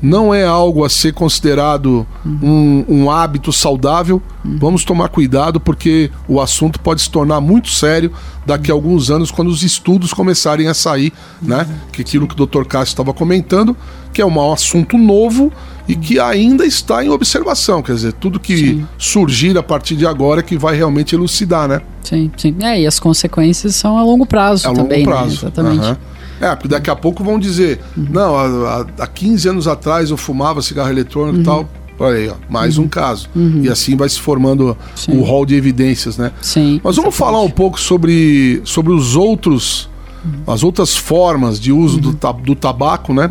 não 0.01 0.33
é 0.33 0.45
algo 0.45 0.85
a 0.85 0.89
ser 0.89 1.13
considerado 1.13 2.05
um, 2.25 2.85
um 2.87 3.11
hábito 3.11 3.51
saudável. 3.51 4.21
Vamos 4.43 4.85
tomar 4.85 5.09
cuidado 5.09 5.59
porque 5.59 6.11
o 6.27 6.39
assunto 6.39 6.79
pode 6.79 7.01
se 7.01 7.09
tornar 7.09 7.41
muito 7.41 7.69
sério 7.69 8.11
daqui 8.45 8.71
a 8.71 8.73
alguns 8.73 9.09
anos 9.09 9.31
quando 9.31 9.49
os 9.49 9.63
estudos 9.63 10.13
começarem 10.13 10.67
a 10.67 10.73
sair, 10.73 11.11
né? 11.41 11.67
Que 11.91 12.01
aquilo 12.01 12.27
que 12.27 12.41
o 12.41 12.45
Dr. 12.45 12.63
Cássio 12.63 12.93
estava 12.93 13.13
comentando, 13.13 13.75
que 14.13 14.21
é 14.21 14.25
um 14.25 14.51
assunto 14.51 14.97
novo 14.97 15.51
e 15.87 15.95
que 15.95 16.19
ainda 16.19 16.65
está 16.65 17.03
em 17.03 17.09
observação, 17.09 17.81
quer 17.81 17.93
dizer, 17.93 18.13
tudo 18.13 18.39
que 18.39 18.57
sim. 18.57 18.87
surgir 18.97 19.57
a 19.57 19.63
partir 19.63 19.95
de 19.95 20.05
agora 20.05 20.41
é 20.41 20.43
que 20.43 20.57
vai 20.57 20.75
realmente 20.75 21.15
elucidar, 21.15 21.67
né? 21.67 21.81
Sim, 22.03 22.31
sim. 22.37 22.55
É, 22.61 22.81
e 22.81 22.87
as 22.87 22.99
consequências 22.99 23.75
são 23.75 23.97
a 23.97 24.03
longo 24.03 24.25
prazo 24.25 24.67
é 24.67 24.71
a 24.71 24.73
também, 24.73 25.05
longo 25.05 25.11
né? 25.11 25.17
prazo. 25.17 25.29
Né? 25.29 25.51
Exatamente. 25.53 25.87
Uhum. 25.87 26.16
É, 26.39 26.55
porque 26.55 26.67
daqui 26.67 26.89
a 26.89 26.95
pouco 26.95 27.23
vão 27.23 27.39
dizer, 27.39 27.79
uhum. 27.95 28.07
não, 28.09 28.35
há, 28.37 28.85
há 28.99 29.07
15 29.07 29.49
anos 29.49 29.67
atrás 29.67 30.09
eu 30.09 30.17
fumava 30.17 30.61
cigarro 30.61 30.89
eletrônico 30.89 31.37
e 31.37 31.39
uhum. 31.39 31.43
tal. 31.43 31.69
Olha 31.99 32.15
aí, 32.15 32.29
ó, 32.29 32.35
mais 32.47 32.77
uhum. 32.77 32.85
um 32.85 32.87
caso. 32.87 33.27
Uhum. 33.35 33.61
E 33.63 33.69
assim 33.69 33.95
vai 33.95 34.07
se 34.07 34.19
formando 34.19 34.77
Sim. 34.95 35.17
o 35.17 35.23
rol 35.23 35.45
de 35.45 35.55
evidências, 35.55 36.17
né? 36.17 36.31
Sim. 36.41 36.79
Mas 36.83 36.95
vamos 36.95 37.15
falar 37.15 37.41
um 37.41 37.49
pouco 37.49 37.79
sobre, 37.79 38.61
sobre 38.63 38.93
os 38.93 39.15
outros, 39.15 39.89
uhum. 40.23 40.53
as 40.53 40.63
outras 40.63 40.95
formas 40.95 41.59
de 41.59 41.71
uso 41.71 41.99
do, 41.99 42.09
uhum. 42.09 42.41
do 42.43 42.55
tabaco, 42.55 43.13
né? 43.13 43.29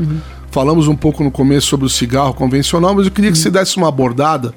Falamos 0.50 0.88
um 0.88 0.96
pouco 0.96 1.22
no 1.22 1.30
começo 1.30 1.68
sobre 1.68 1.86
o 1.86 1.88
cigarro 1.88 2.34
convencional, 2.34 2.94
mas 2.94 3.06
eu 3.06 3.12
queria 3.12 3.30
que 3.30 3.38
você 3.38 3.50
desse 3.50 3.76
uma 3.76 3.88
abordada 3.88 4.52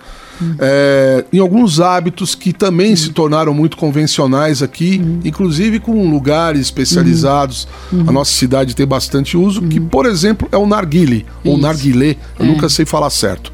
é, 0.60 1.25
em 1.32 1.39
alguns 1.39 1.80
hábitos 1.80 2.36
que 2.36 2.54
também 2.54 2.95
se 2.95 3.10
tornaram 3.10 3.54
muito 3.54 3.78
convencionais 3.78 4.62
aqui, 4.62 5.02
inclusive 5.23 5.80
com 5.80 6.10
lugares 6.10 6.62
especializados. 6.62 7.67
A 8.08 8.12
nossa 8.12 8.32
cidade 8.32 8.75
tem 8.75 8.86
bastante 8.86 9.38
uso, 9.38 9.62
que, 9.63 9.80
por 9.80 10.06
exemplo, 10.06 10.47
é 10.52 10.58
o 10.58 10.65
narguile, 10.65 11.25
ou 11.43 11.58
narguilé, 11.58 12.15
eu 12.38 12.45
é. 12.45 12.47
nunca 12.47 12.69
sei 12.69 12.86
falar 12.86 13.10
certo. 13.10 13.52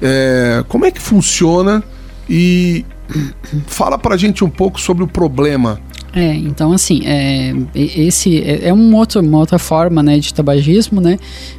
É, 0.00 0.64
como 0.68 0.84
é 0.84 0.90
que 0.90 1.00
funciona 1.00 1.82
e 2.28 2.84
fala 3.66 3.98
pra 3.98 4.16
gente 4.16 4.44
um 4.44 4.50
pouco 4.50 4.80
sobre 4.80 5.02
o 5.02 5.06
problema 5.06 5.80
é, 6.12 6.34
então 6.34 6.72
assim, 6.72 7.02
é, 7.04 7.54
esse 7.74 8.38
é, 8.42 8.68
é 8.68 8.74
um 8.74 8.94
outro, 8.96 9.20
uma 9.20 9.38
outra 9.38 9.58
forma 9.58 10.02
né, 10.02 10.18
de 10.18 10.34
tabagismo, 10.34 11.00
né, 11.00 11.18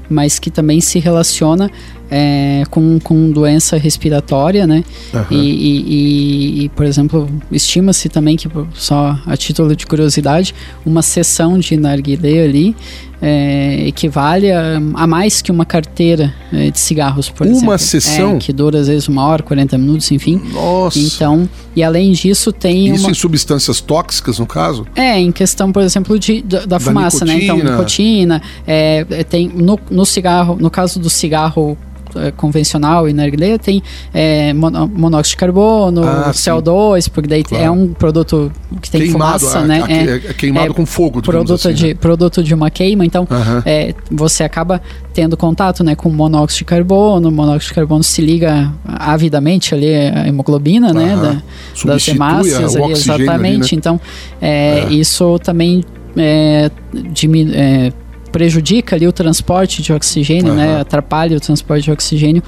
mas 0.10 0.39
que 0.39 0.51
também 0.51 0.81
se 0.81 0.99
relaciona 0.99 1.71
é, 2.13 2.63
com, 2.69 3.00
com 3.00 3.32
doença 3.32 3.78
respiratória, 3.78 4.67
né? 4.67 4.84
Uhum. 5.13 5.26
E, 5.32 5.38
e, 5.38 6.63
e, 6.65 6.69
por 6.69 6.86
exemplo, 6.86 7.30
estima-se 7.50 8.10
também 8.10 8.36
que, 8.36 8.50
só 8.74 9.17
a 9.26 9.38
título 9.38 9.74
de 9.74 9.88
curiosidade, 9.88 10.54
uma 10.86 11.02
sessão 11.02 11.58
de 11.58 11.78
narguilé 11.78 12.43
ali 12.43 12.76
é, 13.21 13.88
equivale 13.88 14.52
a, 14.52 14.78
a, 14.95 15.08
mais 15.08 15.41
que 15.41 15.52
uma 15.52 15.65
carteira 15.65 16.34
é, 16.52 16.69
de 16.69 16.80
cigarros, 16.80 17.30
por 17.30 17.45
uma 17.45 17.52
exemplo. 17.52 17.69
Uma 17.69 17.78
sessão? 17.78 18.36
É, 18.36 18.38
que 18.39 18.52
dura 18.52 18.80
às 18.80 18.88
vezes 18.88 19.08
uma 19.08 19.26
hora, 19.26 19.41
40 19.43 19.78
minutos, 19.78 20.12
enfim. 20.12 20.41
Nossa! 20.52 21.00
Então, 21.00 21.47
e 21.74 21.82
além 21.84 22.12
disso 22.12 22.52
tem 22.52 22.93
Isso 22.93 23.06
uma... 23.06 23.12
em 23.12 23.13
substâncias 23.13 23.80
tóxicas, 23.80 24.38
no 24.39 24.45
caso? 24.45 24.86
É, 24.95 25.17
em 25.17 25.32
questão, 25.32 25.71
por 25.71 25.84
exemplo, 25.84 26.19
de, 26.19 26.41
da, 26.41 26.65
da 26.65 26.80
fumaça, 26.80 27.24
nicotina. 27.24 27.54
né? 27.54 27.60
Então, 27.62 27.71
nicotina, 27.71 28.41
é, 28.67 29.24
tem 29.30 29.47
no, 29.47 29.80
no 29.89 30.06
cigarro, 30.06 30.58
no 30.60 30.69
caso 30.69 31.00
do 31.00 31.10
cigarro 31.10 31.78
é, 32.15 32.32
convencional 32.32 33.08
e 33.08 33.13
narguilé 33.13 33.58
tem 33.58 33.82
é, 34.13 34.54
monóxido 34.54 35.34
de 35.34 35.38
carbono, 35.38 36.04
ah, 36.04 36.32
CO2, 36.34 37.02
sim. 37.02 37.12
porque 37.13 37.28
daí 37.28 37.43
claro. 37.43 37.63
é 37.63 37.71
um 37.71 37.88
produto 37.93 38.52
que 38.82 38.89
tem 38.89 39.02
queimado, 39.02 39.39
fumaça, 39.39 39.60
é, 39.60 39.67
né? 39.67 39.84
É, 39.88 40.15
é, 40.15 40.34
queimado 40.34 40.74
com 40.74 40.86
fogo, 40.86 41.21
produto 41.21 41.54
assim, 41.54 41.74
de 41.74 41.88
né? 41.89 41.93
produto 41.93 42.43
de 42.43 42.54
uma 42.54 42.69
queima, 42.69 43.06
então 43.06 43.28
você 44.10 44.43
acaba 44.43 44.82
tendo 45.13 45.36
contato, 45.36 45.84
né, 45.84 45.93
com 45.93 46.10
monóxido 46.10 46.60
de 46.60 46.65
carbono, 46.65 47.30
o 47.30 47.32
monóxido 47.32 47.69
de 47.69 47.76
carbono 47.76 48.04
se 48.04 48.21
liga 48.21 48.71
avidamente 48.86 49.76
ali 49.76 49.93
a 49.93 50.28
hemoglobina, 50.28 50.93
né, 50.93 51.15
da, 51.15 51.41
das 51.86 52.08
hemácias 52.08 52.76
ali, 52.76 52.91
exatamente. 52.91 53.36
Ali, 53.41 53.60
né? 53.60 53.67
Então, 53.74 54.02
isso 54.89 55.38
também 55.39 55.84
diminui 57.12 57.93
prejudica 58.31 58.95
ali 58.95 59.07
o 59.07 59.11
transporte 59.11 59.81
de 59.81 59.91
oxigênio, 59.93 60.51
uhum. 60.51 60.57
né? 60.57 60.79
Atrapalha 60.79 61.37
o 61.37 61.39
transporte 61.39 61.83
de 61.83 61.91
oxigênio. 61.91 62.43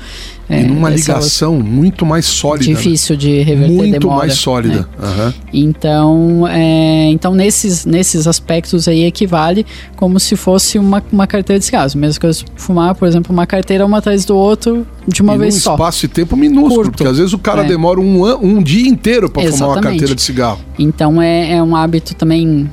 É, 0.50 0.62
e 0.62 0.66
numa 0.66 0.90
ligação 0.90 1.56
outra... 1.56 1.70
muito 1.70 2.06
mais 2.06 2.26
sólida. 2.26 2.70
Né? 2.70 2.76
Difícil 2.76 3.16
de 3.16 3.42
reverter 3.42 3.74
Muito 3.74 4.00
demora, 4.00 4.20
mais 4.20 4.34
sólida. 4.34 4.88
Né? 5.00 5.08
Uhum. 5.08 5.34
Então, 5.54 6.48
é, 6.48 7.10
então 7.12 7.34
nesses, 7.34 7.86
nesses 7.86 8.28
aspectos 8.28 8.88
aí 8.88 9.06
equivale 9.06 9.66
como 9.96 10.20
se 10.20 10.36
fosse 10.36 10.78
uma, 10.78 11.02
uma 11.12 11.26
carteira 11.26 11.60
de 11.60 11.66
cigarros. 11.66 11.96
Mesmo 11.96 12.20
que 12.20 12.26
eu 12.26 12.32
fumar, 12.56 12.94
por 12.94 13.08
exemplo, 13.08 13.32
uma 13.32 13.48
carteira 13.48 13.86
uma 13.86 14.00
atrás 14.00 14.26
do 14.26 14.36
outro 14.36 14.86
de 15.08 15.22
uma 15.22 15.36
e 15.36 15.38
vez 15.38 15.56
só. 15.56 15.74
espaço 15.74 16.02
de 16.02 16.08
tempo 16.10 16.36
minúsculo, 16.36 16.76
Curto. 16.76 16.92
porque 16.92 17.08
às 17.08 17.18
vezes 17.18 17.34
o 17.34 17.40
cara 17.40 17.64
é. 17.64 17.68
demora 17.68 18.00
um, 18.00 18.26
um 18.46 18.62
dia 18.62 18.88
inteiro 18.88 19.30
para 19.30 19.50
fumar 19.50 19.70
uma 19.70 19.82
carteira 19.82 20.14
de 20.14 20.22
cigarro. 20.22 20.60
Então 20.78 21.22
é, 21.22 21.54
é 21.54 21.64
um 21.64 21.76
hábito 21.76 22.14
também 22.16 22.70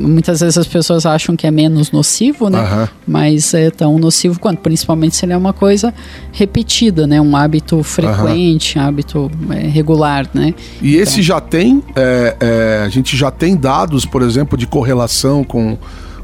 muitas 0.00 0.40
vezes 0.40 0.58
as 0.58 0.66
pessoas 0.66 1.04
acham 1.06 1.36
que 1.36 1.46
é 1.46 1.50
menos 1.50 1.90
nocivo, 1.92 2.48
né? 2.48 2.60
Uhum. 2.60 2.88
Mas 3.06 3.54
é 3.54 3.70
tão 3.70 3.98
nocivo 3.98 4.38
quanto, 4.40 4.58
principalmente 4.58 5.16
se 5.16 5.24
ele 5.24 5.32
é 5.32 5.36
uma 5.36 5.52
coisa 5.52 5.92
repetida, 6.32 7.06
né? 7.06 7.20
Um 7.20 7.36
hábito 7.36 7.82
frequente, 7.82 8.78
uhum. 8.78 8.84
hábito 8.84 9.30
é, 9.50 9.66
regular, 9.68 10.28
né? 10.32 10.54
E 10.80 10.92
então... 10.92 11.02
esse 11.02 11.22
já 11.22 11.40
tem, 11.40 11.82
é, 11.94 12.36
é, 12.40 12.82
a 12.84 12.88
gente 12.88 13.16
já 13.16 13.30
tem 13.30 13.56
dados, 13.56 14.04
por 14.04 14.22
exemplo, 14.22 14.56
de 14.56 14.66
correlação 14.66 15.44
com 15.44 15.76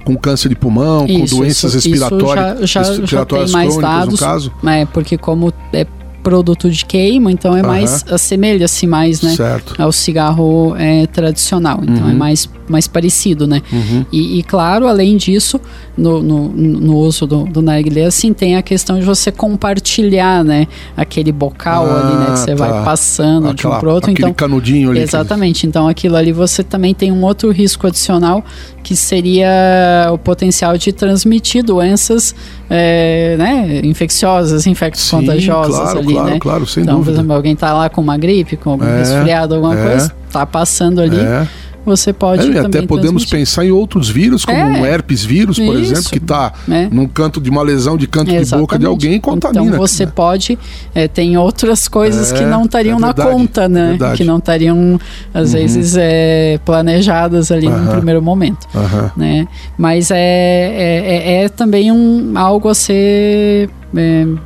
com 0.04 0.16
câncer 0.16 0.48
de 0.48 0.54
pulmão, 0.54 1.04
isso, 1.04 1.34
com 1.34 1.40
doenças 1.40 1.74
isso, 1.74 1.88
respiratórias, 1.88 2.60
isso 2.60 2.66
já, 2.68 2.82
já, 2.84 2.90
respiratórias 2.90 3.50
já 3.50 3.58
tem 3.58 3.68
mais 3.68 3.76
dados, 3.76 4.12
no 4.12 4.18
caso? 4.24 4.52
É, 4.64 4.84
porque 4.86 5.18
como 5.18 5.52
é 5.72 5.84
produto 6.26 6.68
de 6.68 6.84
queima, 6.84 7.30
então 7.30 7.56
é 7.56 7.62
mais 7.62 8.04
assemelha-se 8.10 8.84
mais, 8.84 9.22
né, 9.22 9.36
certo. 9.36 9.80
ao 9.80 9.92
cigarro 9.92 10.74
é, 10.76 11.06
tradicional. 11.06 11.78
Então 11.84 12.02
é 12.02 12.06
uhum. 12.06 12.10
é 12.10 12.14
mais 12.14 12.50
mais 12.68 12.87
parecido, 12.87 13.46
né? 13.46 13.62
Uhum. 13.72 14.05
E, 14.12 14.38
e, 14.38 14.42
claro, 14.42 14.87
além 14.87 15.16
disso, 15.16 15.61
no, 15.96 16.22
no, 16.22 16.48
no 16.48 16.96
uso 16.96 17.26
do, 17.26 17.44
do 17.44 17.62
narguilé, 17.62 18.05
assim, 18.05 18.33
tem 18.33 18.57
a 18.57 18.62
questão 18.62 18.98
de 18.98 19.05
você 19.05 19.33
compartilhar, 19.33 20.44
né? 20.44 20.66
Aquele 20.96 21.33
bocal 21.33 21.87
ah, 21.87 22.00
ali, 22.00 22.16
né? 22.16 22.26
Que 22.33 22.38
você 22.38 22.55
tá. 22.55 22.66
vai 22.66 22.85
passando 22.85 23.48
Aquela, 23.48 23.55
de 23.55 23.66
um 23.66 23.81
pro 23.81 23.90
outro. 23.92 24.11
Aquele 24.11 24.29
então, 24.29 24.35
canudinho 24.35 24.90
ali. 24.90 25.00
Exatamente. 25.00 25.61
Que... 25.61 25.66
Então, 25.66 25.88
aquilo 25.88 26.16
ali 26.16 26.33
você 26.33 26.62
também 26.62 26.94
tem 26.94 27.11
um 27.12 27.22
outro 27.24 27.50
risco 27.50 27.87
adicional, 27.87 28.44
que 28.83 28.94
seria 28.94 30.09
o 30.12 30.18
potencial 30.18 30.76
de 30.76 30.92
transmitir 30.92 31.64
doenças 31.64 32.35
é, 32.68 33.37
né, 33.38 33.81
infecciosas, 33.85 34.66
infectos 34.66 35.09
contagiosas 35.11 35.76
claro, 35.76 35.98
ali, 35.98 36.12
claro, 36.12 36.31
né? 36.31 36.38
Claro, 36.38 36.66
sem 36.66 36.83
então, 36.83 36.96
dúvida. 36.96 37.12
por 37.12 37.18
exemplo, 37.18 37.37
alguém 37.37 37.57
tá 37.57 37.72
lá 37.72 37.88
com 37.88 38.00
uma 38.00 38.16
gripe, 38.16 38.57
com 38.57 38.70
algum 38.70 38.85
é, 38.85 38.98
resfriado, 38.98 39.55
alguma 39.55 39.79
é, 39.79 39.88
coisa, 39.88 40.12
tá 40.31 40.44
passando 40.44 41.00
ali. 41.00 41.18
É 41.18 41.46
você 41.87 42.12
pode 42.12 42.57
é, 42.57 42.61
até 42.61 42.83
podemos 42.83 43.25
pensar 43.25 43.64
em 43.64 43.70
outros 43.70 44.09
vírus, 44.09 44.44
como 44.44 44.59
é. 44.59 44.64
um 44.64 44.85
herpes 44.85 45.25
vírus, 45.25 45.59
por 45.59 45.79
Isso. 45.79 45.92
exemplo, 45.92 46.11
que 46.11 46.18
está 46.18 46.53
é. 46.68 46.88
num 46.90 47.07
canto 47.07 47.40
de 47.40 47.49
uma 47.49 47.62
lesão 47.62 47.96
de 47.96 48.07
canto 48.07 48.31
Exatamente. 48.31 48.51
de 48.51 48.57
boca 48.57 48.79
de 48.79 48.87
alguém 48.87 49.14
e 49.14 49.20
contamina. 49.20 49.64
Então 49.64 49.79
você 49.79 50.05
né? 50.05 50.12
pode, 50.14 50.59
é, 50.94 51.07
tem 51.07 51.37
outras 51.37 51.87
coisas 51.87 52.33
que 52.33 52.42
é, 52.42 52.46
não 52.46 52.64
estariam 52.64 52.99
é 52.99 53.01
na 53.01 53.14
conta, 53.14 53.68
né? 53.68 53.96
Que 54.16 54.25
não 54.25 54.38
estariam, 54.38 54.99
às 55.33 55.53
uhum. 55.53 55.61
vezes, 55.61 55.96
é, 55.96 56.59
planejadas 56.64 57.53
ali 57.53 57.68
uhum. 57.68 57.85
no 57.85 57.90
primeiro 57.92 58.20
momento. 58.20 58.66
Uhum. 58.75 59.11
Né? 59.16 59.49
Mas 59.79 60.11
é, 60.11 61.44
é, 61.44 61.49
também 61.49 61.92
um, 61.92 62.33
algo 62.37 62.68
a 62.68 62.75
ser 62.75 63.70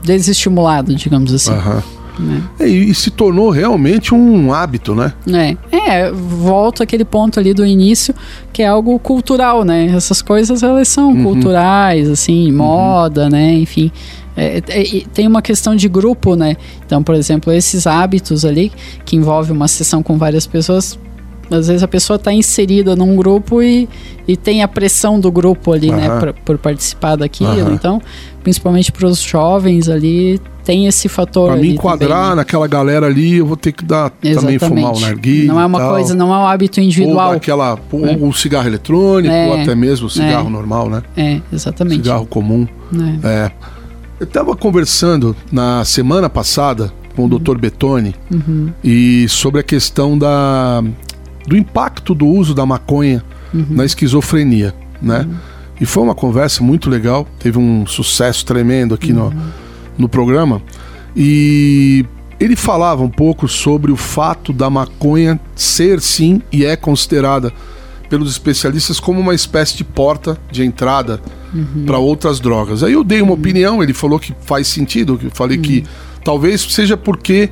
desestimulado, 0.04 0.94
digamos 0.94 1.32
assim. 1.32 1.52
Né? 1.52 1.82
É, 2.58 2.68
e, 2.68 2.90
e, 2.90 2.94
se 2.94 3.10
tornou 3.10 3.50
realmente 3.50 4.14
um 4.14 4.52
hábito, 4.52 4.94
né? 4.94 5.12
É. 5.72 6.04
é, 6.06 6.12
volta 6.12 6.82
aquele 6.82 7.04
ponto 7.04 7.38
ali 7.38 7.54
do 7.54 7.64
início, 7.64 8.14
que 8.52 8.62
é 8.62 8.66
algo 8.66 8.98
cultural, 8.98 9.64
né? 9.64 9.86
Essas 9.94 10.22
coisas, 10.22 10.62
elas 10.62 10.88
são 10.88 11.12
uhum. 11.12 11.22
culturais, 11.22 12.08
assim, 12.08 12.50
uhum. 12.50 12.56
moda, 12.56 13.28
né? 13.28 13.54
Enfim. 13.54 13.90
É, 14.36 14.58
é, 14.68 15.02
tem 15.12 15.26
uma 15.26 15.42
questão 15.42 15.74
de 15.74 15.88
grupo, 15.88 16.34
né? 16.34 16.56
Então, 16.86 17.02
por 17.02 17.14
exemplo, 17.14 17.52
esses 17.52 17.86
hábitos 17.86 18.44
ali, 18.44 18.72
que 19.04 19.16
envolve 19.16 19.52
uma 19.52 19.68
sessão 19.68 20.02
com 20.02 20.16
várias 20.16 20.46
pessoas, 20.46 20.98
às 21.50 21.66
vezes 21.66 21.82
a 21.82 21.88
pessoa 21.88 22.16
está 22.16 22.32
inserida 22.32 22.94
num 22.94 23.16
grupo 23.16 23.60
e, 23.60 23.88
e 24.26 24.36
tem 24.36 24.62
a 24.62 24.68
pressão 24.68 25.18
do 25.18 25.30
grupo 25.30 25.72
ali, 25.72 25.90
uhum. 25.90 25.96
né, 25.96 26.20
pra, 26.20 26.32
por 26.32 26.58
participar 26.58 27.16
daquilo. 27.16 27.66
Uhum. 27.66 27.74
Então, 27.74 28.00
principalmente 28.42 28.92
para 28.92 29.06
os 29.06 29.20
jovens 29.20 29.88
ali, 29.88 30.40
tem 30.70 30.86
esse 30.86 31.08
fator. 31.08 31.48
Para 31.48 31.60
me 31.60 31.72
enquadrar 31.72 32.08
também, 32.08 32.28
né? 32.28 32.34
naquela 32.36 32.68
galera 32.68 33.06
ali, 33.06 33.38
eu 33.38 33.46
vou 33.46 33.56
ter 33.56 33.72
que 33.72 33.84
dar 33.84 34.12
Exatamente. 34.22 34.60
também 34.60 34.84
fumar 34.84 34.96
o 34.96 35.00
narguilho. 35.00 35.48
Não 35.48 35.60
é 35.60 35.66
uma 35.66 35.80
coisa, 35.80 36.14
não 36.14 36.32
é 36.32 36.38
um 36.38 36.46
hábito 36.46 36.80
individual. 36.80 37.30
Ou 37.30 37.36
aquela, 37.36 37.76
ou 37.90 38.06
é. 38.06 38.16
o 38.16 38.32
cigarro 38.32 38.68
eletrônico, 38.68 39.34
é. 39.34 39.48
ou 39.48 39.60
até 39.60 39.74
mesmo 39.74 40.06
o 40.06 40.10
cigarro 40.10 40.46
é. 40.46 40.50
normal, 40.50 40.88
né? 40.88 41.02
É, 41.16 41.40
exatamente. 41.52 41.96
Cigarro 41.96 42.24
comum. 42.24 42.68
É. 43.24 43.26
é. 43.26 43.52
Eu 44.20 44.24
estava 44.24 44.54
conversando 44.54 45.34
na 45.50 45.84
semana 45.84 46.30
passada 46.30 46.92
com 47.16 47.22
o 47.22 47.24
uhum. 47.24 47.38
Dr. 47.38 47.58
Betoni 47.58 48.14
uhum. 48.30 48.70
e 48.84 49.28
sobre 49.28 49.60
a 49.60 49.64
questão 49.64 50.16
da 50.16 50.84
do 51.48 51.56
impacto 51.56 52.14
do 52.14 52.28
uso 52.28 52.54
da 52.54 52.64
maconha 52.64 53.24
uhum. 53.52 53.66
na 53.70 53.84
esquizofrenia, 53.84 54.72
né? 55.02 55.26
Uhum. 55.28 55.34
E 55.80 55.86
foi 55.86 56.02
uma 56.04 56.14
conversa 56.14 56.62
muito 56.62 56.88
legal, 56.88 57.26
teve 57.40 57.58
um 57.58 57.86
sucesso 57.86 58.44
tremendo 58.44 58.94
aqui 58.94 59.12
uhum. 59.12 59.30
no, 59.30 59.52
no 60.00 60.08
programa. 60.08 60.62
E 61.14 62.04
ele 62.38 62.56
falava 62.56 63.02
um 63.02 63.10
pouco 63.10 63.46
sobre 63.46 63.92
o 63.92 63.96
fato 63.96 64.52
da 64.52 64.70
maconha 64.70 65.38
ser 65.54 66.00
sim 66.00 66.40
e 66.50 66.64
é 66.64 66.74
considerada 66.74 67.52
pelos 68.08 68.30
especialistas 68.30 68.98
como 68.98 69.20
uma 69.20 69.34
espécie 69.34 69.76
de 69.76 69.84
porta 69.84 70.36
de 70.50 70.64
entrada 70.64 71.20
uhum. 71.54 71.84
para 71.86 71.98
outras 71.98 72.40
drogas. 72.40 72.82
Aí 72.82 72.92
eu 72.92 73.04
dei 73.04 73.22
uma 73.22 73.32
uhum. 73.32 73.38
opinião, 73.38 73.82
ele 73.82 73.94
falou 73.94 74.18
que 74.18 74.34
faz 74.40 74.66
sentido, 74.66 75.18
eu 75.22 75.30
falei 75.30 75.58
que 75.58 75.78
uhum. 75.78 75.84
talvez 76.24 76.60
seja 76.60 76.96
porque 76.96 77.50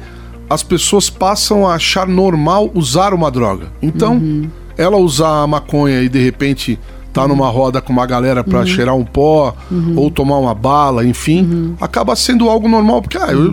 as 0.51 0.63
pessoas 0.63 1.09
passam 1.09 1.67
a 1.67 1.75
achar 1.75 2.09
normal 2.09 2.71
usar 2.75 3.15
uma 3.15 3.31
droga. 3.31 3.69
Então, 3.81 4.15
uhum. 4.15 4.49
ela 4.77 4.97
usar 4.97 5.43
a 5.43 5.47
maconha 5.47 6.03
e 6.03 6.09
de 6.09 6.19
repente 6.25 6.79
tá 7.13 7.23
uhum. 7.23 7.29
numa 7.29 7.49
roda 7.49 7.81
com 7.81 7.93
uma 7.93 8.07
galera 8.07 8.45
para 8.45 8.61
uhum. 8.61 8.67
cheirar 8.67 8.95
um 8.95 9.05
pó 9.05 9.55
uhum. 9.71 9.95
ou 9.97 10.11
tomar 10.11 10.39
uma 10.39 10.55
bala, 10.55 11.05
enfim, 11.05 11.43
uhum. 11.43 11.75
acaba 11.81 12.15
sendo 12.15 12.49
algo 12.49 12.69
normal, 12.69 13.03
porque 13.03 13.19
ah, 13.19 13.33
eu, 13.33 13.51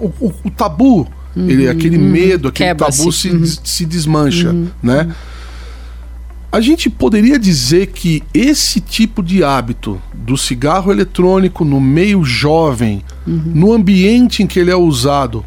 o, 0.00 0.12
o, 0.20 0.34
o, 0.44 0.50
tabu, 0.50 1.06
ele, 1.36 1.68
aquele 1.68 1.98
medo, 1.98 2.48
aquele 2.48 2.74
tabu 2.74 3.12
se, 3.12 3.58
se 3.62 3.84
desmancha, 3.84 4.54
né? 4.82 5.14
A 6.50 6.60
gente 6.60 6.88
poderia 6.88 7.38
dizer 7.38 7.88
que 7.88 8.22
esse 8.32 8.80
tipo 8.80 9.22
de 9.22 9.44
hábito 9.44 10.00
do 10.14 10.38
cigarro 10.38 10.90
eletrônico 10.90 11.64
no 11.64 11.78
meio 11.80 12.24
jovem, 12.24 13.02
no 13.26 13.74
ambiente 13.74 14.42
em 14.42 14.46
que 14.46 14.58
ele 14.58 14.70
é 14.70 14.76
usado, 14.76 15.44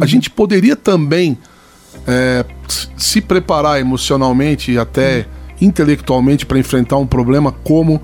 a 0.00 0.06
gente 0.06 0.30
poderia 0.30 0.74
também 0.74 1.36
é, 2.06 2.44
se 2.96 3.20
preparar 3.20 3.78
emocionalmente 3.80 4.72
e 4.72 4.78
até 4.78 5.26
intelectualmente 5.60 6.46
para 6.46 6.58
enfrentar 6.58 6.96
um 6.96 7.06
problema 7.06 7.52
como 7.52 8.00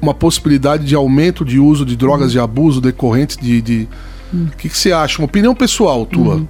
uma 0.00 0.12
possibilidade 0.12 0.84
de 0.84 0.94
aumento 0.94 1.44
de 1.44 1.58
uso 1.58 1.86
de 1.86 1.96
drogas 1.96 2.26
uhum. 2.26 2.32
de 2.32 2.38
abuso 2.40 2.80
decorrente 2.80 3.38
de. 3.40 3.62
de... 3.62 3.88
Uhum. 4.32 4.48
O 4.52 4.56
que, 4.56 4.68
que, 4.68 4.76
você 4.76 4.92
acha? 4.92 5.18
Uma 5.20 5.26
opinião 5.26 5.54
pessoal 5.54 6.04
tua. 6.04 6.36
Uhum. 6.36 6.48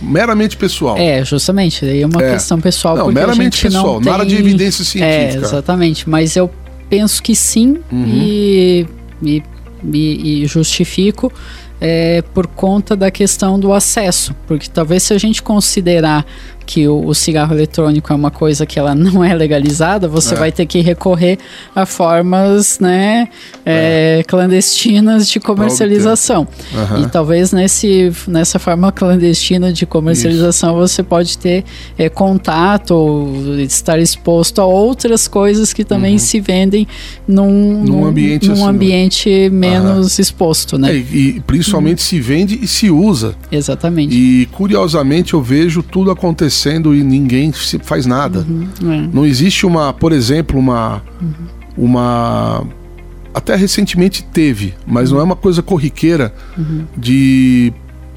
Meramente 0.00 0.56
pessoal. 0.56 0.96
É, 0.96 1.24
justamente. 1.24 1.84
Daí 1.84 2.02
é 2.02 2.06
uma 2.06 2.22
é. 2.22 2.34
questão 2.34 2.60
pessoal. 2.60 2.96
Não, 2.96 3.10
meramente 3.10 3.62
pessoal. 3.62 3.94
Não 3.94 4.00
tem... 4.00 4.12
Nada 4.12 4.26
de 4.26 4.36
evidência 4.36 4.84
científica. 4.84 5.40
É, 5.40 5.42
exatamente. 5.42 6.08
Mas 6.08 6.36
eu 6.36 6.50
penso 6.88 7.22
que 7.22 7.34
sim 7.34 7.78
uhum. 7.90 8.06
e, 8.06 8.86
e, 9.22 9.42
e 9.92 10.46
justifico 10.46 11.32
é, 11.80 12.22
por 12.32 12.46
conta 12.46 12.94
da 12.96 13.10
questão 13.10 13.58
do 13.58 13.72
acesso, 13.72 14.34
porque 14.46 14.68
talvez 14.68 15.02
se 15.02 15.12
a 15.12 15.18
gente 15.18 15.42
considerar 15.42 16.24
que 16.64 16.88
o, 16.88 17.06
o, 17.06 17.14
cigarro 17.14 17.54
eletrônico 17.54 18.12
é 18.12 18.16
uma 18.16 18.30
coisa 18.30 18.66
que 18.66 18.78
ela 18.78 18.94
não 18.96 19.22
é 19.22 19.34
legalizada, 19.34 20.08
você 20.08 20.34
é. 20.34 20.36
vai 20.36 20.52
ter 20.52 20.66
que 20.66 20.80
recorrer 20.80 21.38
a 21.74 21.86
formas 21.86 22.78
né, 22.78 23.28
é. 23.64 24.18
É, 24.20 24.22
clandestinas 24.24 25.28
de 25.28 25.38
comercialização. 25.40 26.46
Uhum. 26.72 27.02
E 27.02 27.08
talvez 27.08 27.52
nesse, 27.52 28.12
nessa 28.26 28.58
forma 28.58 28.90
clandestina 28.90 29.72
de 29.72 29.86
comercialização 29.86 30.70
Isso. 30.70 30.94
você 30.94 31.02
pode 31.02 31.38
ter 31.38 31.64
é, 31.98 32.08
contato 32.08 32.92
ou 32.92 33.58
estar 33.60 33.98
exposto 33.98 34.60
a 34.60 34.64
outras 34.64 35.28
coisas 35.28 35.72
que 35.72 35.84
também 35.84 36.12
uhum. 36.12 36.18
se 36.18 36.40
vendem 36.40 36.86
num, 37.26 37.82
num 37.84 38.06
ambiente, 38.06 38.48
num 38.48 38.54
assim, 38.54 38.64
ambiente 38.64 39.50
menos 39.50 40.16
uhum. 40.16 40.22
exposto. 40.22 40.78
Né? 40.78 40.92
É, 40.92 40.96
e 40.96 41.42
principalmente 41.46 41.98
uhum. 41.98 42.04
se 42.04 42.20
vende 42.20 42.58
e 42.62 42.66
se 42.66 42.90
usa. 42.90 43.34
Exatamente. 43.50 44.14
E 44.14 44.46
curiosamente 44.46 45.34
eu 45.34 45.42
vejo 45.42 45.82
tudo 45.82 46.10
acontecendo 46.10 46.53
acontecendo 46.54 46.94
e 46.94 47.02
ninguém 47.02 47.52
faz 47.82 48.06
nada. 48.06 48.46
Uhum, 48.48 48.68
é. 48.92 49.08
Não 49.12 49.26
existe 49.26 49.66
uma, 49.66 49.92
por 49.92 50.12
exemplo, 50.12 50.58
uma. 50.58 51.02
Uhum. 51.20 51.84
uma 51.84 52.64
até 53.34 53.56
recentemente 53.56 54.22
teve, 54.22 54.74
mas 54.86 55.10
não 55.10 55.18
é 55.18 55.22
uma 55.24 55.34
coisa 55.34 55.60
corriqueira 55.60 56.32
uhum. 56.56 56.84
de 56.96 57.72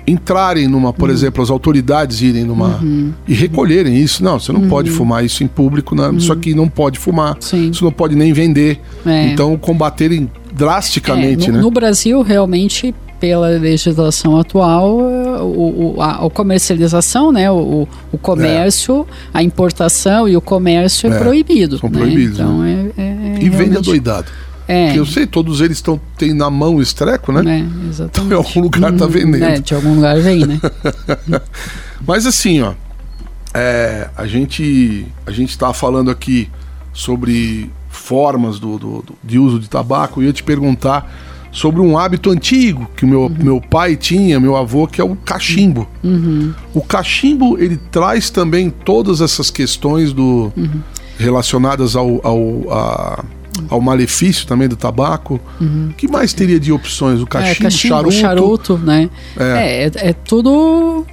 entrarem 0.06 0.68
numa, 0.68 0.94
por 0.94 1.10
uhum. 1.10 1.16
exemplo, 1.16 1.42
as 1.44 1.50
autoridades 1.50 2.22
irem 2.22 2.44
numa 2.44 2.78
uhum. 2.78 3.12
e 3.28 3.34
recolherem 3.34 3.98
isso. 3.98 4.24
Não, 4.24 4.40
você 4.40 4.54
não 4.54 4.62
uhum. 4.62 4.70
pode 4.70 4.92
fumar 4.92 5.26
isso 5.26 5.44
em 5.44 5.48
público, 5.48 5.96
né? 5.96 6.12
isso 6.16 6.32
aqui 6.32 6.54
não 6.54 6.70
pode 6.70 7.00
fumar, 7.00 7.36
Sim. 7.40 7.72
isso 7.72 7.84
não 7.84 7.92
pode 7.92 8.16
nem 8.16 8.32
vender. 8.32 8.80
É. 9.04 9.30
Então, 9.30 9.58
combaterem 9.58 10.30
drasticamente, 10.54 11.46
é, 11.46 11.48
no, 11.48 11.58
né? 11.58 11.62
No 11.64 11.72
Brasil, 11.72 12.22
realmente, 12.22 12.94
pela 13.20 13.48
legislação 13.48 14.38
atual, 14.38 15.00
o, 15.42 15.96
o 15.96 16.02
a, 16.02 16.26
a, 16.26 16.30
comercialização, 16.30 17.32
né, 17.32 17.50
o, 17.52 17.88
o 18.12 18.18
comércio, 18.18 19.08
é. 19.34 19.38
a 19.40 19.44
importação 19.44 20.28
e 20.28 20.36
o 20.36 20.42
comércio 20.42 21.12
é, 21.12 21.16
é 21.16 21.20
proibido. 21.20 21.78
São 21.78 21.90
né? 21.90 22.00
proibidos. 22.00 22.40
Então, 22.40 22.60
né? 22.60 22.92
é, 22.98 23.02
é, 23.02 23.38
e 23.42 23.50
vende 23.50 23.78
adoidado. 23.78 24.28
É. 24.68 24.88
Porque 24.88 25.00
eu 25.00 25.06
sei, 25.06 25.26
todos 25.26 25.62
eles 25.62 25.78
estão 25.78 26.00
têm 26.18 26.34
na 26.34 26.50
mão 26.50 26.76
o 26.76 26.82
estreco, 26.82 27.32
né? 27.32 27.40
É, 27.40 27.90
exatamente. 27.90 28.20
Então, 28.20 28.30
em 28.30 28.34
algum 28.34 28.62
lugar 28.62 28.94
tá 28.94 29.06
vendendo. 29.06 29.44
É, 29.44 29.60
de 29.60 29.74
algum 29.74 29.96
lugar 29.96 30.20
vem, 30.20 30.46
né? 30.46 30.60
Mas 32.06 32.26
assim, 32.26 32.62
ó, 32.62 32.74
é, 33.54 34.10
a 34.16 34.28
gente 34.28 35.08
a 35.26 35.32
gente 35.32 35.52
está 35.52 35.74
falando 35.74 36.12
aqui 36.12 36.50
sobre 36.92 37.72
formas 37.90 38.60
do, 38.60 38.78
do, 38.78 39.02
do, 39.02 39.16
de 39.24 39.40
uso 39.40 39.60
de 39.60 39.70
tabaco 39.70 40.22
e 40.22 40.26
eu 40.26 40.28
ia 40.28 40.34
te 40.34 40.44
perguntar 40.44 41.27
sobre 41.58 41.82
um 41.82 41.98
hábito 41.98 42.30
antigo 42.30 42.88
que 42.96 43.04
o 43.04 43.08
meu, 43.08 43.22
uhum. 43.22 43.36
meu 43.40 43.60
pai 43.60 43.96
tinha, 43.96 44.40
meu 44.40 44.56
avô, 44.56 44.86
que 44.86 45.02
é 45.02 45.04
o 45.04 45.16
cachimbo. 45.16 45.88
Uhum. 46.04 46.54
O 46.72 46.82
cachimbo, 46.82 47.58
ele 47.58 47.78
traz 47.90 48.30
também 48.30 48.70
todas 48.70 49.22
essas 49.22 49.50
questões 49.50 50.14
do 50.14 50.54
uhum. 50.56 50.82
relacionadas 51.18 51.96
ao, 51.96 52.22
ao, 52.24 52.72
a, 52.72 53.26
ao 53.72 53.82
malefício 53.82 54.46
também 54.46 54.68
do 54.68 54.76
tabaco. 54.76 55.40
Uhum. 55.60 55.90
que 55.98 56.08
mais 56.08 56.32
teria 56.32 56.60
de 56.60 56.72
opções? 56.72 57.24
O 57.24 57.26
cachimbo, 57.26 57.52
é, 57.52 57.64
cachimbo 57.64 58.12
charuto. 58.12 58.16
charuto 58.16 58.78
né? 58.78 59.10
É. 59.36 59.44
é. 59.44 59.92
É, 59.96 60.10
é 60.10 60.14
tudo 60.14 61.08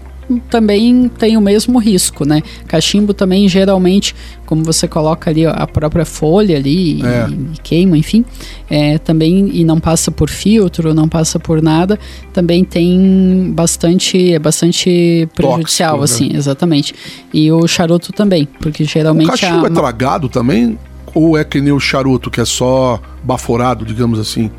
também 0.50 1.08
tem 1.08 1.36
o 1.36 1.40
mesmo 1.40 1.78
risco, 1.78 2.24
né? 2.24 2.42
Cachimbo 2.66 3.12
também 3.12 3.48
geralmente, 3.48 4.14
como 4.46 4.64
você 4.64 4.88
coloca 4.88 5.30
ali 5.30 5.46
a 5.46 5.66
própria 5.66 6.04
folha 6.04 6.56
ali 6.56 7.02
é. 7.02 7.28
e, 7.28 7.32
e, 7.32 7.58
queima, 7.62 7.96
enfim, 7.96 8.24
é, 8.68 8.98
também 8.98 9.50
e 9.52 9.64
não 9.64 9.78
passa 9.78 10.10
por 10.10 10.28
filtro, 10.30 10.94
não 10.94 11.08
passa 11.08 11.38
por 11.38 11.62
nada, 11.62 11.98
também 12.32 12.64
tem 12.64 13.52
bastante 13.54 14.34
é 14.34 14.38
bastante 14.38 15.28
prejudicial, 15.34 15.98
Tóxico, 15.98 16.22
né? 16.22 16.28
assim, 16.28 16.36
exatamente. 16.36 16.94
E 17.32 17.50
o 17.50 17.66
charuto 17.66 18.12
também, 18.12 18.48
porque 18.60 18.84
geralmente 18.84 19.28
o 19.28 19.30
cachimbo 19.30 19.64
a... 19.64 19.68
é 19.68 19.72
tragado 19.72 20.28
também 20.28 20.78
ou 21.14 21.38
é 21.38 21.44
que 21.44 21.60
nem 21.60 21.72
o 21.72 21.78
charuto 21.78 22.30
que 22.30 22.40
é 22.40 22.44
só 22.44 23.00
baforado, 23.22 23.84
digamos 23.84 24.18
assim? 24.18 24.50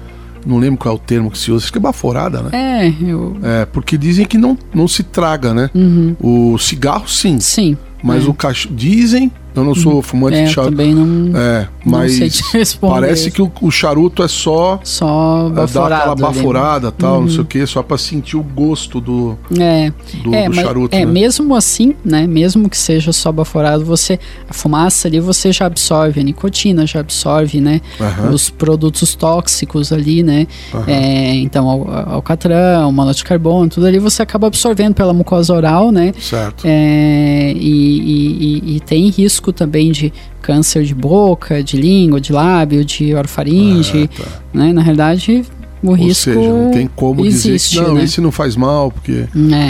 Não 0.46 0.58
lembro 0.58 0.78
qual 0.78 0.94
é 0.94 0.98
o 0.98 1.00
termo 1.00 1.32
que 1.32 1.38
se 1.38 1.52
usa, 1.52 1.66
acho 1.66 1.72
que 1.72 1.78
é 1.78 1.82
baforada, 1.82 2.42
né? 2.44 2.50
É, 2.54 2.94
eu... 3.02 3.38
É, 3.42 3.66
porque 3.66 3.98
dizem 3.98 4.26
que 4.26 4.38
não, 4.38 4.58
não 4.74 4.88
se 4.88 5.04
traga, 5.04 5.54
né? 5.54 5.70
Uhum. 5.74 6.16
O 6.20 6.58
cigarro, 6.58 7.08
sim. 7.08 7.40
Sim. 7.40 7.78
Mas 8.04 8.26
é. 8.26 8.30
o 8.30 8.34
cachorro. 8.34 8.76
Dizem 8.76 9.32
eu 9.56 9.64
não 9.64 9.76
sou 9.76 10.02
fumante 10.02 10.38
é, 10.38 10.44
de 10.46 10.52
charuto. 10.52 10.72
também 10.72 10.94
não. 10.94 11.38
É, 11.40 11.68
mas 11.86 12.20
não 12.82 12.90
parece 12.90 13.32
que 13.32 13.42
o, 13.42 13.52
o, 13.62 13.72
charuto 13.72 14.24
é 14.24 14.28
só. 14.28 14.80
Só 14.84 15.50
baforado. 15.50 15.90
Dá 15.90 15.98
aquela 15.98 16.16
baforada 16.16 16.88
ali, 16.88 16.96
tal, 16.98 17.16
uhum. 17.16 17.22
não 17.22 17.30
sei 17.30 17.40
o 17.40 17.46
que, 17.46 17.66
só 17.66 17.82
para 17.82 17.98
sentir 17.98 18.38
o 18.38 18.44
gosto 18.44 19.00
do, 19.00 19.38
é. 19.60 19.92
do, 20.24 20.34
é, 20.34 20.50
do 20.50 20.56
charuto. 20.56 20.96
É, 20.96 21.06
né? 21.06 21.12
mesmo 21.12 21.56
assim, 21.56 21.96
né? 22.04 22.28
Mesmo 22.28 22.70
que 22.70 22.78
seja 22.78 23.14
só 23.14 23.32
baforado, 23.32 23.86
você. 23.86 24.20
A 24.50 24.54
fumaça 24.54 25.08
ali 25.08 25.20
você 25.20 25.52
já 25.52 25.66
absorve 25.66 26.20
a 26.20 26.24
nicotina, 26.24 26.86
já 26.86 27.00
absorve, 27.00 27.62
né? 27.62 27.82
Uhum. 28.00 28.32
Os 28.32 28.50
produtos 28.50 29.16
tóxicos 29.16 29.92
ali, 29.92 30.24
né? 30.24 30.48
Uhum. 30.74 30.84
É, 30.88 31.36
então, 31.36 31.70
alcatrão, 32.08 32.92
monóxido 32.92 33.16
de 33.16 33.24
carbono, 33.24 33.70
tudo 33.70 33.86
ali 33.86 34.00
você 34.00 34.22
acaba 34.22 34.48
absorvendo 34.48 34.94
pela 34.94 35.14
mucosa 35.14 35.54
oral, 35.54 35.92
né? 35.92 36.14
Certo. 36.20 36.64
É, 36.66 37.54
e, 37.56 38.00
e, 38.00 38.72
e, 38.74 38.76
e 38.76 38.80
tem 38.80 39.10
risco 39.10 39.45
risco 39.46 39.54
também 39.54 39.92
de 39.92 40.12
câncer 40.42 40.84
de 40.84 40.96
boca, 40.96 41.64
de 41.64 41.78
língua, 41.78 42.20
de 42.20 42.32
lábio, 42.32 42.84
de 42.84 43.14
orofaringe, 43.14 44.10
ah, 44.14 44.24
tá. 44.24 44.30
né? 44.54 44.74
Na 44.74 44.82
realidade, 44.82 45.44
o 45.84 45.90
Ou 45.90 45.94
risco 45.94 46.34
seja, 46.34 46.40
não 46.40 46.72
tem 46.72 46.90
como 46.96 47.26
existe, 47.26 47.70
dizer 47.72 47.82
que 47.82 47.88
não, 47.88 47.96
né? 47.96 48.04
esse 48.04 48.22
não 48.22 48.32
faz 48.32 48.56
mal, 48.56 48.92
porque 48.92 49.26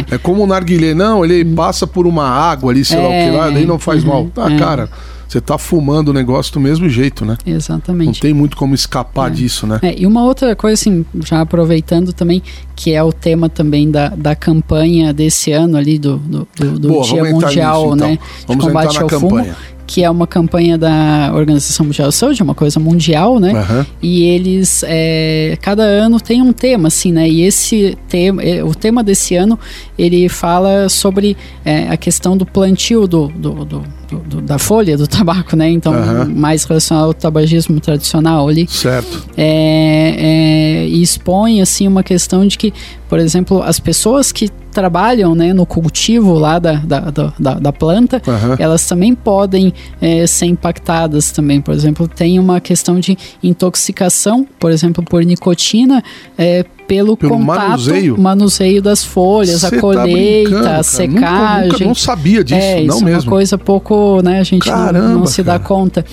é, 0.09 0.15
é 0.15 0.17
como 0.17 0.43
o 0.43 0.47
narguilé, 0.47 0.93
não, 0.93 1.25
ele 1.25 1.43
passa 1.43 1.85
por 1.85 2.07
uma 2.07 2.27
água 2.27 2.71
ali, 2.71 2.85
sei 2.85 2.97
é, 2.97 3.01
lá 3.01 3.07
o 3.07 3.11
que 3.11 3.37
lá, 3.37 3.49
daí 3.49 3.65
não 3.65 3.79
faz 3.79 4.03
uhum, 4.03 4.09
mal. 4.09 4.27
Ah, 4.37 4.53
é. 4.53 4.57
cara, 4.57 4.89
você 5.27 5.41
tá 5.41 5.57
fumando 5.57 6.09
o 6.09 6.13
negócio 6.13 6.53
do 6.53 6.59
mesmo 6.59 6.87
jeito, 6.89 7.25
né? 7.25 7.37
Exatamente. 7.45 8.07
Não 8.07 8.13
tem 8.13 8.33
muito 8.33 8.55
como 8.57 8.75
escapar 8.75 9.31
é. 9.31 9.33
disso, 9.33 9.65
né? 9.67 9.79
É, 9.81 9.95
e 9.97 10.05
uma 10.05 10.23
outra 10.23 10.55
coisa, 10.55 10.73
assim, 10.73 11.05
já 11.23 11.41
aproveitando 11.41 12.13
também, 12.13 12.41
que 12.75 12.91
é 12.91 13.03
o 13.03 13.11
tema 13.11 13.49
também 13.49 13.89
da, 13.89 14.09
da 14.09 14.35
campanha 14.35 15.13
desse 15.13 15.51
ano 15.51 15.77
ali, 15.77 15.97
do, 15.97 16.17
do, 16.17 16.47
do, 16.55 16.79
do 16.79 16.87
Boa, 16.89 17.03
Dia 17.03 17.23
Mundial, 17.23 17.83
nisso, 17.83 17.95
então. 17.95 18.09
né? 18.09 18.19
Vamos 18.47 18.65
de 18.65 18.71
combate 18.71 18.97
ao 18.97 19.07
campanha. 19.07 19.53
fumo 19.53 19.75
que 19.87 20.03
é 20.03 20.09
uma 20.09 20.25
campanha 20.25 20.77
da 20.77 21.31
Organização 21.33 21.85
Mundial 21.85 22.07
da 22.07 22.11
Saúde, 22.11 22.41
uma 22.41 22.55
coisa 22.55 22.79
mundial, 22.79 23.39
né? 23.39 23.53
Uhum. 23.53 23.85
E 24.01 24.23
eles, 24.23 24.83
é, 24.87 25.57
cada 25.61 25.83
ano 25.83 26.19
tem 26.19 26.41
um 26.41 26.51
tema, 26.51 26.87
assim, 26.87 27.11
né? 27.11 27.29
E 27.29 27.43
esse 27.43 27.97
tema, 28.07 28.41
é, 28.41 28.63
o 28.63 28.73
tema 28.73 29.03
desse 29.03 29.35
ano, 29.35 29.59
ele 29.97 30.27
fala 30.27 30.89
sobre 30.89 31.37
é, 31.63 31.87
a 31.89 31.97
questão 31.97 32.35
do 32.35 32.45
plantio 32.45 33.07
do, 33.07 33.27
do, 33.27 33.65
do, 33.65 33.83
do, 34.13 34.41
da 34.41 34.57
folha 34.57 34.97
do 34.97 35.07
tabaco, 35.07 35.55
né? 35.55 35.69
Então, 35.69 35.93
uhum. 35.93 36.33
mais 36.35 36.63
relacionado 36.63 37.05
ao 37.05 37.13
tabagismo 37.13 37.79
tradicional 37.79 38.47
ali. 38.47 38.67
Certo. 38.69 39.25
É, 39.37 40.15
é, 40.17 40.87
e 40.87 41.01
expõe, 41.01 41.61
assim, 41.61 41.87
uma 41.87 42.03
questão 42.03 42.45
de 42.47 42.57
que, 42.57 42.73
por 43.09 43.19
exemplo, 43.19 43.61
as 43.63 43.79
pessoas 43.79 44.31
que 44.31 44.49
trabalham 44.71 45.33
né, 45.33 45.53
no 45.53 45.65
cultivo 45.65 46.33
lá 46.33 46.59
da, 46.59 46.73
da, 46.73 46.99
da, 47.39 47.53
da 47.53 47.73
planta, 47.73 48.21
uhum. 48.27 48.55
elas 48.59 48.85
também 48.85 49.15
podem 49.15 49.73
é, 50.01 50.27
ser 50.27 50.47
impactadas 50.47 51.31
também. 51.31 51.61
Por 51.61 51.73
exemplo, 51.73 52.07
tem 52.07 52.37
uma 52.39 52.59
questão 52.59 52.99
de 52.99 53.17
intoxicação, 53.41 54.45
por 54.59 54.71
exemplo, 54.71 55.03
por 55.03 55.23
nicotina, 55.23 56.03
é, 56.37 56.65
pelo, 56.87 57.17
pelo 57.17 57.37
contato, 57.37 57.69
manuseio. 57.69 58.17
manuseio 58.17 58.81
das 58.81 59.03
folhas, 59.03 59.61
Cê 59.61 59.67
a 59.67 59.71
tá 59.71 59.79
colheita, 59.79 60.61
tá 60.61 60.77
a 60.77 60.83
secagem. 60.83 61.63
Nunca, 61.63 61.73
nunca, 61.73 61.85
não 61.85 61.95
sabia 61.95 62.43
disso, 62.43 62.61
é, 62.61 62.83
não 62.83 62.95
isso 62.95 63.05
mesmo. 63.05 63.21
É 63.21 63.23
uma 63.23 63.29
coisa 63.29 63.57
pouco, 63.57 64.21
né, 64.23 64.39
a 64.39 64.43
gente 64.43 64.69
Caramba, 64.69 65.07
não, 65.09 65.19
não, 65.19 65.25
se 65.25 65.43
dá 65.43 65.59
conta. 65.59 66.05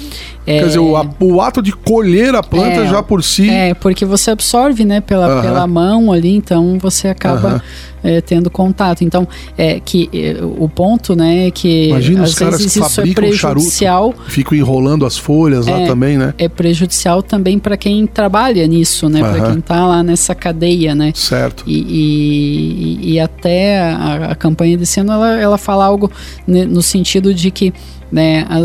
É, 0.47 0.59
Quer 0.59 0.67
dizer, 0.67 0.79
o, 0.81 0.97
a, 0.97 1.07
o, 1.21 1.41
ato 1.41 1.63
de 1.63 1.73
colher 1.73 2.35
a 2.35 2.43
planta 2.43 2.81
é, 2.81 2.89
já 2.89 3.03
por 3.03 3.23
si. 3.23 3.49
É, 3.49 3.75
porque 3.75 4.05
você 4.05 4.31
absorve, 4.31 4.85
né, 4.85 5.01
pela, 5.01 5.29
uh 5.29 5.39
-huh. 5.39 5.43
pela 5.43 5.67
mão 5.69 6.13
ali, 6.13 6.35
então 6.35 6.79
você 6.81 7.07
acaba 7.09 7.49
uh 7.49 7.59
-huh. 7.59 7.63
é, 8.03 8.21
tendo 8.21 8.51
contato. 8.51 9.05
Então, 9.05 9.27
é 9.57 9.79
que 9.79 10.11
é, 10.13 10.39
o 10.43 10.69
ponto, 10.69 11.15
né, 11.15 11.47
é 11.47 11.51
que 11.53 11.89
Imagina 11.89 12.25
às 12.25 12.31
os 12.31 12.35
caras 12.35 12.59
vezes 12.59 12.73
que 12.73 12.81
isso 12.81 13.01
é 13.01 13.15
prejudicial. 13.15 14.13
Charuto, 14.13 14.31
ficam 14.31 14.59
enrolando 14.59 15.07
as 15.07 15.17
folhas 15.17 15.67
lá 15.67 15.87
também, 15.87 16.19
né? 16.19 16.35
É 16.37 16.49
prejudicial 16.49 17.23
também 17.23 17.61
para 17.61 17.77
quem 17.77 18.05
trabalha 18.05 18.67
nisso, 18.67 19.09
né, 19.09 19.21
para 19.21 19.47
quem 19.49 19.61
está 19.61 19.87
lá 19.87 20.03
nessa 20.03 20.35
cadeia, 20.35 20.93
né? 20.93 21.13
Certo. 21.15 21.63
E, 21.69 22.99
e, 23.01 23.13
e 23.13 23.21
até 23.21 23.79
a, 23.79 24.31
a, 24.31 24.35
campanha 24.35 24.77
desse 24.77 24.99
ano 24.99 25.13
ela, 25.13 25.41
ela 25.41 25.59
fala 25.59 25.85
algo 25.85 26.11
no 26.47 26.83
sentido 26.83 27.33
de 27.33 27.53
que, 27.53 27.73
né, 28.11 28.45
a, 28.49 28.59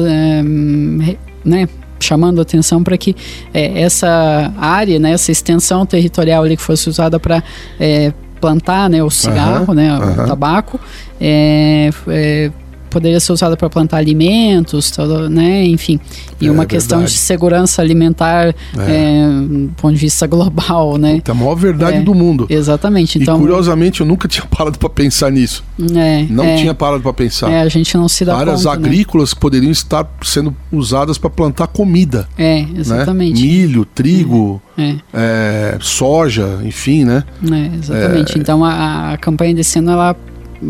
né 1.48 1.68
chamando 2.00 2.40
atenção 2.40 2.84
para 2.84 2.98
que 2.98 3.16
é, 3.54 3.82
essa 3.82 4.54
área, 4.58 5.00
né, 5.00 5.14
essa 5.14 5.32
extensão 5.32 5.86
territorial 5.86 6.44
ali 6.44 6.56
que 6.56 6.62
fosse 6.62 6.88
usada 6.88 7.20
para 7.20 7.44
é, 7.80 8.14
plantar 8.40 8.90
né, 8.90 9.04
o 9.04 9.10
cigarro, 9.10 9.66
uhum, 9.70 9.74
né, 9.74 9.98
uhum. 9.98 10.24
o 10.24 10.28
tabaco, 10.28 10.80
é, 11.20 11.90
é 12.08 12.52
poderia 12.98 13.20
ser 13.20 13.32
usada 13.32 13.56
para 13.56 13.70
plantar 13.70 13.98
alimentos, 13.98 14.90
todo, 14.90 15.30
né? 15.30 15.64
Enfim, 15.66 16.00
e 16.42 16.48
é, 16.48 16.52
uma 16.52 16.66
questão 16.66 17.00
verdade. 17.00 17.14
de 17.16 17.20
segurança 17.20 17.80
alimentar, 17.80 18.48
é. 18.48 18.54
é. 18.80 19.28
do 19.48 19.72
ponto 19.78 19.94
de 19.94 20.00
vista 20.00 20.26
global, 20.26 20.98
né? 20.98 21.22
É 21.24 21.32
a 21.32 21.34
maior 21.34 21.56
verdade 21.56 21.98
é, 21.98 22.02
do 22.02 22.16
mundo. 22.16 22.48
Exatamente. 22.50 23.20
Então, 23.20 23.38
e 23.38 23.40
curiosamente, 23.42 24.02
eu 24.02 24.08
nunca 24.08 24.28
tinha 24.28 24.46
parado 24.46 24.80
para 24.80 24.90
pensar 24.90 25.32
nisso. 25.32 25.64
É, 25.96 26.26
não 26.28 26.44
é. 26.44 26.56
tinha 26.58 26.74
parado 26.74 27.04
para 27.04 27.14
pensar. 27.14 27.52
É, 27.52 27.62
a 27.62 27.70
gente 27.70 27.96
não 27.96 28.10
se 28.10 28.26
dá 28.26 28.36
Áreas 28.36 28.64
conta, 28.64 28.80
né? 28.80 28.88
agrícolas 28.88 29.30
né? 29.30 29.36
que 29.36 29.40
poderiam 29.40 29.72
estar 29.72 30.10
sendo 30.24 30.56
usadas 30.72 31.20
para 31.20 31.30
plantar 31.30 31.68
comida. 31.68 32.28
É, 32.36 32.62
né? 32.62 32.70
exatamente. 32.78 33.40
Né? 33.40 33.48
Milho, 33.48 33.86
trigo, 33.86 34.60
é. 34.78 35.78
soja, 35.80 36.60
enfim, 36.64 37.06
né? 37.06 37.24
exatamente. 37.80 38.40
Então 38.40 38.66
a, 38.66 39.14
a 39.14 39.18
campanha 39.18 39.54
desse 39.54 39.78
ano 39.78 39.92
ela 39.92 40.16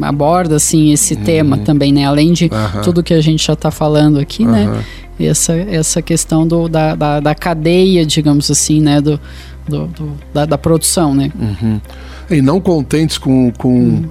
aborda 0.01 0.55
assim 0.55 0.91
esse 0.91 1.13
uhum. 1.13 1.23
tema 1.23 1.57
também, 1.57 1.91
né? 1.91 2.05
Além 2.05 2.33
de 2.33 2.45
uhum. 2.45 2.81
tudo 2.81 3.03
que 3.03 3.13
a 3.13 3.21
gente 3.21 3.45
já 3.45 3.53
está 3.53 3.71
falando 3.71 4.19
aqui, 4.19 4.43
uhum. 4.43 4.51
né? 4.51 4.83
Essa, 5.19 5.53
essa 5.53 6.01
questão 6.01 6.47
do, 6.47 6.69
da, 6.69 6.95
da, 6.95 7.19
da, 7.19 7.33
cadeia, 7.33 8.05
digamos 8.05 8.51
assim, 8.51 8.79
né? 8.79 9.01
Do, 9.01 9.19
do, 9.67 9.87
do 9.87 10.13
da, 10.33 10.45
da, 10.45 10.57
produção, 10.57 11.13
né? 11.15 11.31
Uhum. 11.39 11.81
E 12.29 12.41
não 12.41 12.59
contentes 12.61 13.17
com, 13.17 13.51
com, 13.57 13.79
hum. 13.79 14.05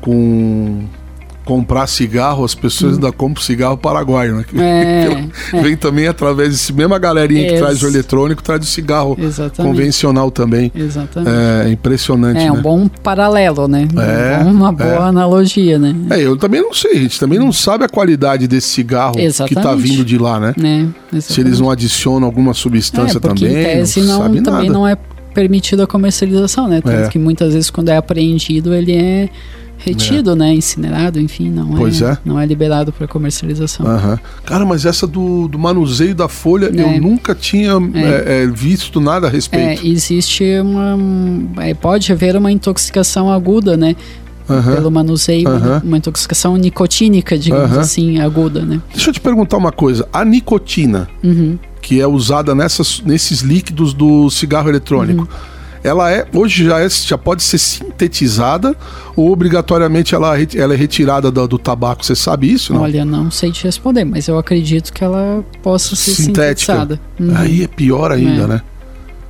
com 0.00 0.84
comprar 1.44 1.86
cigarro, 1.86 2.44
as 2.44 2.54
pessoas 2.54 2.94
ainda 2.94 3.12
compram 3.12 3.42
cigarro 3.42 3.76
paraguaio, 3.76 4.36
né? 4.36 4.44
É, 4.56 5.56
é. 5.56 5.62
Vem 5.62 5.76
também 5.76 6.08
através 6.08 6.50
desse 6.50 6.72
mesma 6.72 6.98
galerinha 6.98 7.52
que 7.52 7.58
traz 7.58 7.82
o 7.82 7.86
eletrônico, 7.86 8.42
traz 8.42 8.62
o 8.62 8.66
cigarro 8.66 9.16
Exatamente. 9.20 9.72
convencional 9.72 10.30
também. 10.30 10.72
Exatamente. 10.74 11.30
É 11.30 11.70
impressionante. 11.70 12.40
É 12.40 12.44
né? 12.44 12.52
um 12.52 12.62
bom 12.62 12.88
paralelo, 12.88 13.68
né? 13.68 13.86
É, 13.96 14.42
uma 14.44 14.72
boa 14.72 14.88
é. 14.88 14.98
analogia, 14.98 15.78
né? 15.78 15.94
É, 16.10 16.20
eu 16.20 16.36
também 16.36 16.62
não 16.62 16.72
sei, 16.72 16.92
a 16.92 17.00
gente 17.00 17.20
também 17.20 17.38
não 17.38 17.52
sabe 17.52 17.84
a 17.84 17.88
qualidade 17.88 18.48
desse 18.48 18.68
cigarro 18.68 19.18
Exatamente. 19.18 19.54
que 19.54 19.60
está 19.60 19.74
vindo 19.74 20.04
de 20.04 20.18
lá, 20.18 20.40
né? 20.40 20.54
É, 21.12 21.20
Se 21.20 21.40
eles 21.40 21.60
não 21.60 21.70
adicionam 21.70 22.26
alguma 22.26 22.54
substância 22.54 23.18
é, 23.18 23.20
também. 23.20 23.50
Em 23.50 23.64
tese 23.64 24.00
não, 24.00 24.28
não 24.28 24.42
também 24.42 24.42
nada. 24.42 24.72
não 24.72 24.88
é 24.88 24.96
permitida 25.34 25.84
a 25.84 25.86
comercialização, 25.86 26.68
né? 26.68 26.80
Tanto 26.80 27.06
é. 27.06 27.08
que 27.08 27.18
muitas 27.18 27.52
vezes 27.52 27.68
quando 27.68 27.88
é 27.88 27.96
apreendido 27.96 28.72
ele 28.72 28.92
é 28.92 29.28
retido, 29.84 30.32
é. 30.32 30.36
né? 30.36 30.54
Incinerado, 30.54 31.20
enfim, 31.20 31.50
não 31.50 31.68
pois 31.68 32.00
é, 32.00 32.12
é. 32.12 32.18
não 32.24 32.40
é 32.40 32.46
liberado 32.46 32.92
para 32.92 33.06
comercialização. 33.06 33.86
Uhum. 33.86 34.18
Cara, 34.44 34.64
mas 34.64 34.86
essa 34.86 35.06
do, 35.06 35.46
do 35.46 35.58
manuseio 35.58 36.14
da 36.14 36.28
folha 36.28 36.72
é. 36.74 36.96
eu 36.96 37.00
nunca 37.00 37.34
tinha 37.34 37.72
é. 37.94 38.00
É, 38.00 38.42
é. 38.42 38.46
visto 38.46 39.00
nada 39.00 39.26
a 39.26 39.30
respeito. 39.30 39.86
existe 39.86 40.44
uma 40.60 40.96
pode 41.80 42.10
haver 42.10 42.36
uma 42.36 42.50
intoxicação 42.50 43.30
aguda, 43.30 43.76
né? 43.76 43.94
Uhum. 44.48 44.74
Pelo 44.74 44.90
manuseio, 44.90 45.48
uhum. 45.48 45.78
uma 45.82 45.96
intoxicação 45.96 46.56
nicotínica, 46.56 47.38
digamos 47.38 47.72
uhum. 47.72 47.80
assim, 47.80 48.20
aguda, 48.20 48.62
né? 48.62 48.80
Deixa 48.92 49.08
eu 49.08 49.14
te 49.14 49.20
perguntar 49.20 49.56
uma 49.56 49.72
coisa. 49.72 50.06
A 50.12 50.22
nicotina, 50.22 51.08
uhum. 51.22 51.58
que 51.80 51.98
é 51.98 52.06
usada 52.06 52.54
nessas, 52.54 53.02
nesses 53.06 53.40
líquidos 53.40 53.94
do 53.94 54.28
cigarro 54.28 54.68
eletrônico, 54.68 55.22
uhum 55.22 55.53
ela 55.84 56.10
é 56.10 56.26
hoje 56.32 56.64
já, 56.64 56.80
é, 56.80 56.88
já 56.88 57.18
pode 57.18 57.42
ser 57.42 57.58
sintetizada 57.58 58.74
ou 59.14 59.30
obrigatoriamente 59.30 60.14
ela, 60.14 60.34
ela 60.56 60.72
é 60.74 60.76
retirada 60.76 61.30
do, 61.30 61.46
do 61.46 61.58
tabaco? 61.58 62.04
Você 62.04 62.16
sabe 62.16 62.50
isso? 62.50 62.72
Não? 62.72 62.80
Olha, 62.80 63.04
não 63.04 63.30
sei 63.30 63.52
te 63.52 63.64
responder, 63.64 64.04
mas 64.04 64.26
eu 64.26 64.38
acredito 64.38 64.92
que 64.92 65.04
ela 65.04 65.44
possa 65.62 65.94
ser 65.94 66.12
Sintética. 66.12 66.72
sintetizada. 66.72 67.00
Uhum. 67.20 67.36
Aí 67.36 67.62
é 67.62 67.68
pior 67.68 68.10
ainda, 68.10 68.44
é. 68.44 68.46
né? 68.46 68.62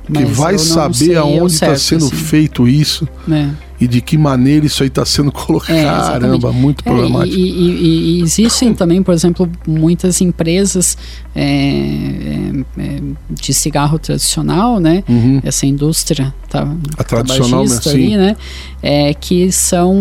Que 0.05 0.23
vai 0.23 0.57
saber 0.57 1.17
aonde 1.17 1.53
está 1.53 1.75
sendo 1.75 2.05
assim. 2.05 2.15
feito 2.15 2.67
isso. 2.67 3.07
É 3.29 3.64
e 3.79 3.87
de 3.87 4.01
que 4.01 4.17
maneira 4.17 4.65
isso 4.65 4.83
aí 4.83 4.87
está 4.87 5.05
sendo 5.05 5.31
colocado. 5.33 5.75
É, 5.75 5.83
Caramba, 5.83 6.51
muito 6.51 6.81
é, 6.81 6.83
problemático. 6.83 7.35
É, 7.35 7.39
e, 7.39 7.49
e, 7.49 8.19
e, 8.19 8.21
existem 8.21 8.73
também, 8.73 9.03
por 9.03 9.13
exemplo, 9.13 9.49
muitas 9.67 10.21
empresas 10.21 10.97
é, 11.35 11.43
é, 11.43 12.81
é 12.81 13.01
de 13.29 13.53
cigarro 13.53 13.99
tradicional, 13.99 14.79
né? 14.79 15.03
Uhum. 15.07 15.41
Essa 15.43 15.65
indústria 15.65 16.33
tá, 16.49 16.67
a 16.97 17.03
tradicional, 17.03 17.65
né? 17.65 17.79
ali, 17.85 18.17
né? 18.17 18.35
que 19.19 19.51
são 19.51 19.95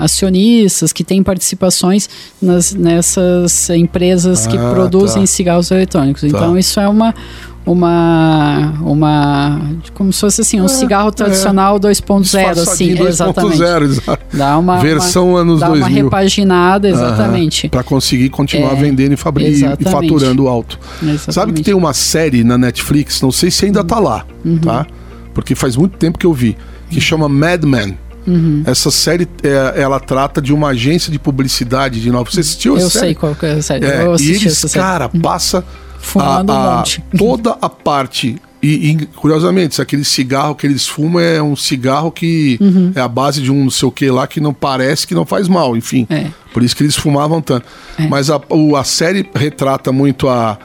acionistas, 0.00 0.92
que 0.92 1.04
têm 1.04 1.22
participações 1.22 2.08
nas, 2.40 2.72
nessas 2.72 3.68
empresas 3.70 4.46
ah, 4.46 4.50
que 4.50 4.56
produzem 4.56 5.22
tá. 5.22 5.26
cigarros 5.26 5.70
eletrônicos. 5.70 6.22
Tá. 6.22 6.28
Então, 6.28 6.56
isso 6.56 6.78
é 6.80 6.88
uma 6.88 7.14
uma 7.66 8.74
uma 8.80 9.60
como 9.92 10.12
se 10.12 10.20
fosse 10.20 10.40
assim 10.40 10.60
um 10.60 10.66
é, 10.66 10.68
cigarro 10.68 11.10
tradicional 11.10 11.76
é. 11.76 11.80
2.0 11.80 12.50
assim 12.50 12.94
2. 12.94 13.08
exatamente 13.10 13.56
0, 13.58 14.02
dá 14.32 14.56
uma 14.56 14.78
versão 14.78 15.30
uma, 15.30 15.40
anos 15.40 15.60
dá 15.60 15.66
2000 15.68 15.86
uma 15.88 16.04
repaginada 16.04 16.88
exatamente 16.88 17.68
para 17.68 17.82
conseguir 17.82 18.28
continuar 18.28 18.74
é, 18.74 18.76
vendendo 18.76 19.12
e, 19.12 19.16
fabri 19.16 19.52
e 19.52 19.84
faturando 19.84 20.46
alto 20.46 20.78
exatamente. 21.02 21.32
sabe 21.34 21.52
que 21.54 21.62
tem 21.62 21.74
uma 21.74 21.92
série 21.92 22.44
na 22.44 22.56
Netflix 22.56 23.20
não 23.20 23.32
sei 23.32 23.50
se 23.50 23.64
ainda 23.64 23.80
está 23.80 23.98
lá 23.98 24.24
uhum. 24.44 24.58
tá 24.58 24.86
porque 25.34 25.56
faz 25.56 25.76
muito 25.76 25.98
tempo 25.98 26.18
que 26.18 26.26
eu 26.26 26.32
vi 26.32 26.56
que 26.88 27.00
chama 27.00 27.28
Mad 27.28 27.64
Men 27.64 27.98
Uhum. 28.26 28.64
Essa 28.66 28.90
série, 28.90 29.28
é, 29.42 29.80
ela 29.80 30.00
trata 30.00 30.42
de 30.42 30.52
uma 30.52 30.70
agência 30.70 31.12
de 31.12 31.18
publicidade 31.18 32.00
de 32.00 32.10
Nova. 32.10 32.28
Você 32.28 32.40
assistiu 32.40 32.76
Eu 32.76 32.90
sei 32.90 33.14
qual 33.14 33.36
é 33.40 33.52
a 33.52 33.62
série. 33.62 33.86
É, 33.86 34.04
e 34.18 34.30
eles, 34.32 34.64
cara, 34.74 35.08
uhum. 35.14 35.20
passa 35.20 35.64
Fumando 36.06 36.52
a, 36.52 36.56
um 36.56 36.76
monte. 36.76 37.02
Toda 37.16 37.58
a 37.60 37.68
parte. 37.68 38.36
E, 38.62 38.90
e, 38.90 39.06
curiosamente, 39.06 39.80
aquele 39.82 40.04
cigarro 40.04 40.54
que 40.54 40.66
eles 40.66 40.86
fumam 40.86 41.20
é 41.20 41.42
um 41.42 41.54
cigarro 41.54 42.10
que 42.10 42.56
uhum. 42.60 42.92
é 42.94 43.00
a 43.00 43.08
base 43.08 43.42
de 43.42 43.52
um 43.52 43.64
não 43.64 43.70
sei 43.70 43.88
o 43.88 43.92
que 43.92 44.10
lá 44.10 44.26
que 44.26 44.40
não 44.40 44.54
parece 44.54 45.06
que 45.06 45.14
não 45.14 45.26
faz 45.26 45.46
mal, 45.46 45.76
enfim. 45.76 46.06
É. 46.08 46.28
Por 46.52 46.62
isso 46.62 46.74
que 46.74 46.82
eles 46.82 46.96
fumavam 46.96 47.42
tanto. 47.42 47.66
É. 47.98 48.06
Mas 48.06 48.30
a, 48.30 48.40
a 48.78 48.84
série 48.84 49.28
retrata 49.34 49.92
muito 49.92 50.28
a, 50.28 50.58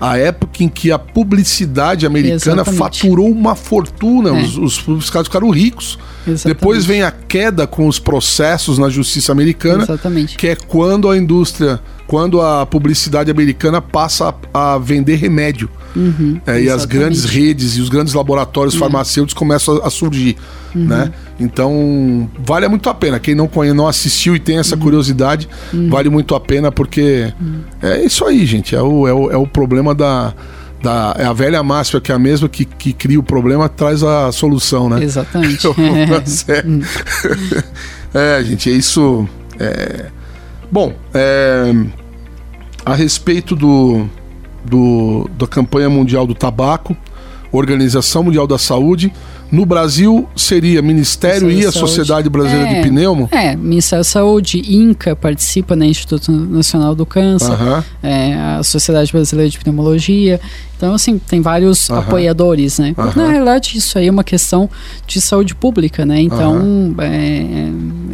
a 0.00 0.18
época 0.18 0.62
em 0.62 0.68
que 0.68 0.92
a 0.92 0.98
publicidade 0.98 2.06
americana 2.06 2.62
Exatamente. 2.62 2.78
faturou 2.78 3.30
uma 3.30 3.54
fortuna, 3.54 4.30
é. 4.30 4.42
os, 4.42 4.56
os 4.56 4.80
publicitários 4.80 5.28
ficaram 5.28 5.50
ricos. 5.50 5.98
Exatamente. 6.26 6.58
Depois 6.58 6.84
vem 6.84 7.02
a 7.02 7.10
queda 7.10 7.66
com 7.66 7.86
os 7.86 7.98
processos 7.98 8.78
na 8.78 8.88
justiça 8.88 9.32
americana, 9.32 9.84
Exatamente. 9.84 10.36
que 10.36 10.48
é 10.48 10.56
quando 10.56 11.08
a 11.08 11.16
indústria 11.16 11.80
quando 12.10 12.40
a 12.40 12.66
publicidade 12.66 13.30
americana 13.30 13.80
passa 13.80 14.34
a, 14.52 14.74
a 14.74 14.78
vender 14.78 15.14
remédio. 15.14 15.70
Uhum, 15.94 16.40
é, 16.44 16.60
e 16.60 16.68
as 16.68 16.84
grandes 16.84 17.24
redes 17.24 17.76
e 17.76 17.80
os 17.80 17.88
grandes 17.88 18.14
laboratórios 18.14 18.74
uhum. 18.74 18.80
farmacêuticos 18.80 19.32
começam 19.32 19.76
a, 19.76 19.86
a 19.86 19.90
surgir. 19.90 20.36
Uhum. 20.74 20.86
Né? 20.86 21.12
Então, 21.38 22.28
vale 22.44 22.66
muito 22.66 22.90
a 22.90 22.94
pena. 22.94 23.20
Quem 23.20 23.36
não 23.36 23.46
conhece, 23.46 23.76
não 23.76 23.86
assistiu 23.86 24.34
e 24.34 24.40
tem 24.40 24.58
essa 24.58 24.74
uhum. 24.74 24.82
curiosidade, 24.82 25.48
uhum. 25.72 25.88
vale 25.88 26.08
muito 26.08 26.34
a 26.34 26.40
pena, 26.40 26.72
porque 26.72 27.32
uhum. 27.40 27.60
é 27.80 28.04
isso 28.04 28.24
aí, 28.24 28.44
gente. 28.44 28.74
É 28.74 28.82
o, 28.82 29.06
é 29.06 29.14
o, 29.14 29.30
é 29.30 29.36
o 29.36 29.46
problema 29.46 29.94
da. 29.94 30.34
Da, 30.82 31.14
é 31.18 31.24
a 31.24 31.32
velha 31.32 31.62
máxima 31.62 32.00
que 32.00 32.10
é 32.10 32.14
a 32.14 32.18
mesma 32.18 32.48
que, 32.48 32.64
que 32.64 32.94
cria 32.94 33.20
o 33.20 33.22
problema 33.22 33.68
traz 33.68 34.02
a 34.02 34.32
solução, 34.32 34.88
né? 34.88 35.04
Exatamente. 35.04 35.66
é, 38.14 38.42
gente, 38.44 38.70
é 38.70 38.72
isso. 38.72 39.28
É... 39.58 40.06
Bom, 40.70 40.94
é, 41.12 41.74
a 42.84 42.94
respeito 42.94 43.54
do, 43.54 44.08
do, 44.64 45.28
da 45.36 45.46
campanha 45.46 45.90
mundial 45.90 46.26
do 46.26 46.34
tabaco, 46.34 46.96
Organização 47.52 48.22
Mundial 48.22 48.46
da 48.46 48.58
Saúde. 48.58 49.12
No 49.50 49.66
Brasil 49.66 50.28
seria 50.36 50.80
Ministério 50.80 51.10
Ministério 51.20 51.50
e 51.50 51.66
a 51.66 51.72
Sociedade 51.72 52.28
Brasileira 52.28 52.68
é, 52.68 52.74
de 52.82 52.88
Pneumo? 52.88 53.28
É, 53.32 53.56
Ministério 53.56 54.00
da 54.00 54.08
Saúde, 54.08 54.62
INCA 54.66 55.16
participa, 55.16 55.76
né, 55.76 55.86
Instituto 55.86 56.30
Nacional 56.30 56.94
do 56.94 57.04
Câncer, 57.04 57.52
é, 58.02 58.34
a 58.34 58.62
Sociedade 58.62 59.12
Brasileira 59.12 59.50
de 59.50 59.58
Pneumologia. 59.58 60.40
Então, 60.76 60.94
assim, 60.94 61.18
tem 61.18 61.42
vários 61.42 61.90
apoiadores, 61.90 62.78
né? 62.78 62.94
Na 63.14 63.28
realidade, 63.28 63.76
isso 63.76 63.98
aí 63.98 64.06
é 64.06 64.10
uma 64.10 64.24
questão 64.24 64.68
de 65.06 65.20
saúde 65.20 65.54
pública, 65.54 66.06
né? 66.06 66.22
Então, 66.22 66.94
é, 66.98 67.04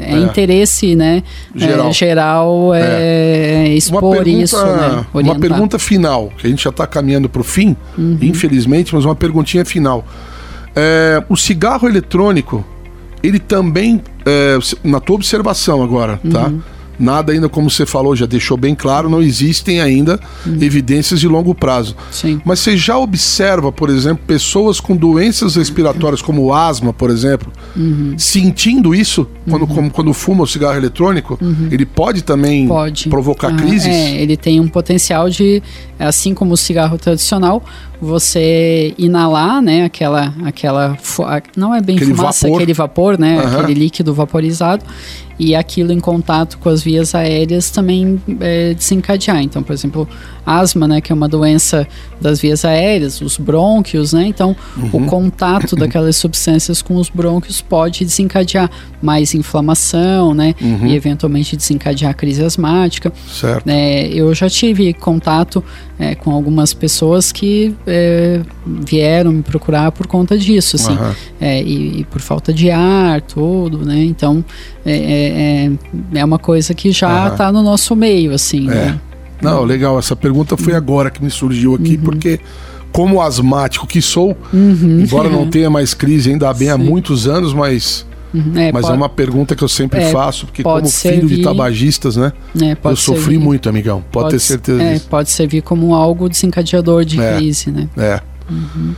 é, 0.01 0.15
é, 0.15 0.19
interesse, 0.19 0.97
né? 0.97 1.23
Geral, 1.55 1.89
é, 1.89 1.93
geral 1.93 2.75
é, 2.75 3.69
expor 3.69 4.17
pergunta, 4.17 4.43
isso, 4.43 4.67
né? 4.67 5.07
Uma 5.15 5.39
pergunta 5.39 5.79
final, 5.79 6.33
que 6.37 6.49
a 6.49 6.51
gente 6.51 6.65
já 6.65 6.71
está 6.71 6.89
caminhando 6.89 7.29
para 7.29 7.41
o 7.41 7.45
fim, 7.45 7.77
uhum. 7.97 8.19
infelizmente, 8.21 8.93
mas 8.93 9.05
uma 9.05 9.15
perguntinha 9.15 9.65
final. 9.65 10.05
É, 10.77 11.25
o 11.29 11.37
cigarro 11.37 11.89
eletrônico, 11.89 12.65
ele 13.23 13.39
também, 13.39 14.03
é, 14.27 14.59
na 14.85 15.01
tua 15.01 15.17
observação 15.17 15.83
agora, 15.83 16.21
tá? 16.31 16.49
Uhum. 16.49 16.61
Nada 16.99 17.33
ainda, 17.33 17.49
como 17.49 17.71
você 17.71 17.85
falou, 17.85 18.17
já 18.17 18.27
deixou 18.27 18.57
bem 18.57 18.75
claro, 18.75 19.09
não 19.09 19.23
existem 19.23 19.81
ainda 19.81 20.19
uhum. 20.47 20.57
evidências 20.61 21.21
de 21.21 21.29
longo 21.29 21.55
prazo. 21.55 21.95
Sim. 22.11 22.41
Mas 22.45 22.61
você 22.61 22.77
já 22.77 22.97
observa, 22.97 23.71
por 23.71 23.91
exemplo, 23.91 24.25
pessoas 24.27 24.81
com 24.81 24.97
doenças 24.97 25.57
respiratórias, 25.57 26.23
como 26.23 26.53
asma, 26.53 26.93
por 26.93 27.11
exemplo, 27.11 27.53
uhum. 27.77 28.15
sentindo 28.17 28.95
isso 28.95 29.27
quando, 29.49 29.63
uhum. 29.63 29.75
como, 29.75 29.91
quando 29.91 30.15
fuma 30.15 30.45
o 30.45 30.47
cigarro 30.47 30.77
eletrônico? 30.77 31.39
Uhum. 31.41 31.69
Ele 31.71 31.85
pode 31.85 32.23
também 32.23 32.67
pode. 32.67 33.09
provocar 33.09 33.49
ah, 33.49 33.57
crises? 33.57 33.87
É, 33.87 34.23
ele 34.23 34.37
tem 34.37 34.59
um 34.59 34.69
potencial 34.69 35.29
de, 35.29 35.63
assim 35.99 36.33
como 36.33 36.55
o 36.55 36.57
cigarro 36.57 36.97
tradicional, 36.97 37.63
você 38.01 38.95
inalar, 38.99 39.63
né, 39.63 39.85
aquela, 39.85 40.35
aquela, 40.45 40.99
não 41.57 41.75
é 41.75 41.81
bem 41.81 41.97
aquele 41.97 42.15
fumaça, 42.15 42.47
vapor. 42.47 42.57
aquele 42.57 42.75
vapor, 42.75 43.19
né, 43.19 43.39
aquele 43.39 43.75
líquido 43.75 44.13
vaporizado, 44.13 44.85
e 45.39 45.55
aquilo 45.55 45.93
em 45.93 46.01
contato 46.01 46.59
com 46.59 46.69
as 46.69 46.83
vias 46.83 47.15
aéreas 47.15 47.71
também 47.71 48.21
é, 48.41 48.73
desencadear. 48.73 49.43
Então, 49.43 49.63
por 49.63 49.73
exemplo, 49.73 50.09
asma, 50.45 50.89
né, 50.89 51.01
que 51.01 51.13
é 51.13 51.15
uma 51.15 51.29
doença 51.29 51.87
das 52.21 52.41
vias 52.41 52.65
aéreas, 52.65 53.21
os 53.21 53.37
brônquios, 53.37 54.13
né? 54.15 54.27
Então, 54.27 54.57
uhum. 54.77 55.05
o 55.05 55.07
contato 55.07 55.77
daquelas 55.77 56.17
substâncias 56.17 56.81
com 56.81 56.97
os 56.97 57.11
brônquios 57.11 57.61
pode 57.61 58.05
desencadear 58.05 58.71
mais 59.03 59.35
inflamação, 59.35 60.33
né? 60.33 60.55
Uhum. 60.61 60.87
E 60.87 60.95
eventualmente 60.95 61.57
desencadear 61.57 62.17
crise 62.17 62.43
asmática. 62.43 63.13
Certo. 63.31 63.69
É, 63.69 64.09
eu 64.09 64.35
já 64.35 64.49
tive 64.49 64.95
contato 64.95 65.63
é, 65.99 66.15
com 66.15 66.31
algumas 66.31 66.75
pessoas 66.75 67.33
que 67.33 67.75
é, 67.87 68.43
vieram 68.67 69.33
me 69.33 69.43
procurar 69.43 69.91
por 69.93 70.07
conta 70.07 70.37
disso, 70.37 70.77
assim, 70.77 70.93
uhum. 70.93 71.15
e, 71.41 72.01
e, 72.01 72.05
por 72.05 72.21
falta 72.21 72.53
de 72.53 72.71
ar, 72.71 73.23
tudo, 73.23 73.85
né? 73.85 74.03
Então, 74.05 74.45
é, 74.85 75.71
é, 76.13 76.19
é 76.19 76.25
uma 76.25 76.39
coisa 76.39 76.75
que 76.75 76.93
já 76.93 77.29
está 77.29 77.51
no 77.51 77.63
nosso 77.63 77.97
meio, 77.97 78.33
assim, 78.33 78.67
né? 78.67 79.01
Não, 79.41 79.65
legal. 79.65 79.99
Essa 79.99 80.17
pergunta 80.17 80.57
foi 80.57 80.75
agora 80.75 81.11
que 81.11 81.23
me 81.23 81.31
surgiu 81.31 81.75
aqui, 81.75 81.97
uhum. 81.97 82.03
porque 82.03 82.41
como 82.93 83.21
asmático 83.21 83.87
que 83.87 84.01
sou, 84.01 84.37
uhum. 84.53 85.01
embora 85.01 85.29
não 85.29 85.49
tenha 85.51 85.69
mais 85.69 85.93
crise 85.93 86.31
ainda 86.31 86.49
há 86.49 86.55
bem 86.55 86.69
Sim. 86.69 86.75
há 86.75 86.79
muitos 86.79 87.27
anos, 87.27 87.53
mas 87.53 88.01
uhum. 88.03 88.16
É, 88.55 88.73
mas 88.73 88.85
é 88.85 88.89
pode, 88.89 88.93
é 88.93 88.97
uma 88.97 89.09
pergunta 89.09 89.57
que 89.57 89.65
eu 89.65 89.69
sempre 89.69 90.01
é, 90.01 90.11
faço, 90.11 90.47
porque 90.47 90.63
como 90.63 90.87
servir, 90.87 91.21
filho 91.21 91.37
de 91.37 91.43
tabagistas, 91.43 92.17
né? 92.17 92.33
É, 92.61 92.77
eu 92.85 92.97
sofri 92.97 93.23
servir, 93.23 93.39
muito, 93.39 93.69
amigão. 93.69 94.03
Pode, 94.11 94.25
pode 94.25 94.31
ter 94.35 94.39
certeza 94.41 94.83
é, 94.83 94.95
disso. 94.95 95.07
Pode 95.09 95.31
servir 95.31 95.63
como 95.63 95.95
algo 95.95 96.29
desencadeador 96.29 97.05
de 97.05 97.21
é, 97.21 97.37
crise, 97.37 97.71
né? 97.71 97.89
É. 97.97 98.21
Uhum. 98.51 98.95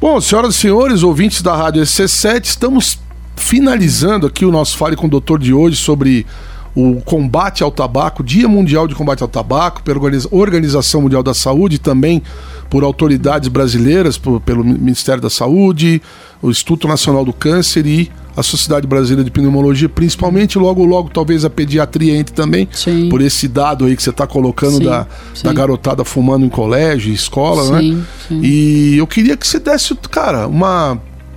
Bom, 0.00 0.20
senhoras 0.20 0.54
e 0.54 0.58
senhores, 0.58 1.02
ouvintes 1.02 1.42
da 1.42 1.54
Rádio 1.54 1.82
SC7, 1.82 2.44
estamos 2.44 2.98
finalizando 3.36 4.26
aqui 4.26 4.44
o 4.44 4.50
nosso 4.50 4.76
Fale 4.76 4.96
com 4.96 5.06
o 5.06 5.10
Doutor 5.10 5.38
de 5.38 5.52
hoje 5.52 5.76
sobre 5.76 6.26
o 6.74 7.00
combate 7.02 7.62
ao 7.62 7.70
tabaco, 7.70 8.22
Dia 8.22 8.48
Mundial 8.48 8.88
de 8.88 8.94
Combate 8.94 9.22
ao 9.22 9.28
Tabaco, 9.28 9.82
pela 9.82 10.00
Organização 10.30 11.02
Mundial 11.02 11.22
da 11.22 11.34
Saúde, 11.34 11.78
também 11.78 12.22
por 12.70 12.82
autoridades 12.82 13.48
brasileiras, 13.48 14.16
por, 14.16 14.40
pelo 14.40 14.64
Ministério 14.64 15.20
da 15.20 15.28
Saúde, 15.28 16.00
o 16.40 16.50
Instituto 16.50 16.88
Nacional 16.88 17.24
do 17.24 17.32
Câncer 17.32 17.86
e 17.86 18.10
a 18.36 18.42
Sociedade 18.42 18.86
Brasileira 18.86 19.24
de 19.24 19.30
Pneumologia, 19.30 19.88
principalmente 19.88 20.58
logo, 20.58 20.84
logo, 20.84 21.10
talvez 21.10 21.44
a 21.44 21.50
pediatria 21.50 22.16
entre 22.16 22.34
também, 22.34 22.68
sim. 22.72 23.08
por 23.08 23.20
esse 23.20 23.46
dado 23.46 23.84
aí 23.84 23.96
que 23.96 24.02
você 24.02 24.10
está 24.10 24.26
colocando 24.26 24.78
sim, 24.78 24.84
da, 24.84 25.06
sim. 25.34 25.44
da 25.44 25.52
garotada 25.52 26.04
fumando 26.04 26.44
em 26.44 26.48
colégio, 26.48 27.12
escola, 27.12 27.80
né? 27.80 28.04
E 28.30 28.96
eu 28.96 29.06
queria 29.06 29.36
que 29.36 29.46
você 29.46 29.58
desse, 29.58 29.94
cara, 30.10 30.46
uma, 30.46 30.92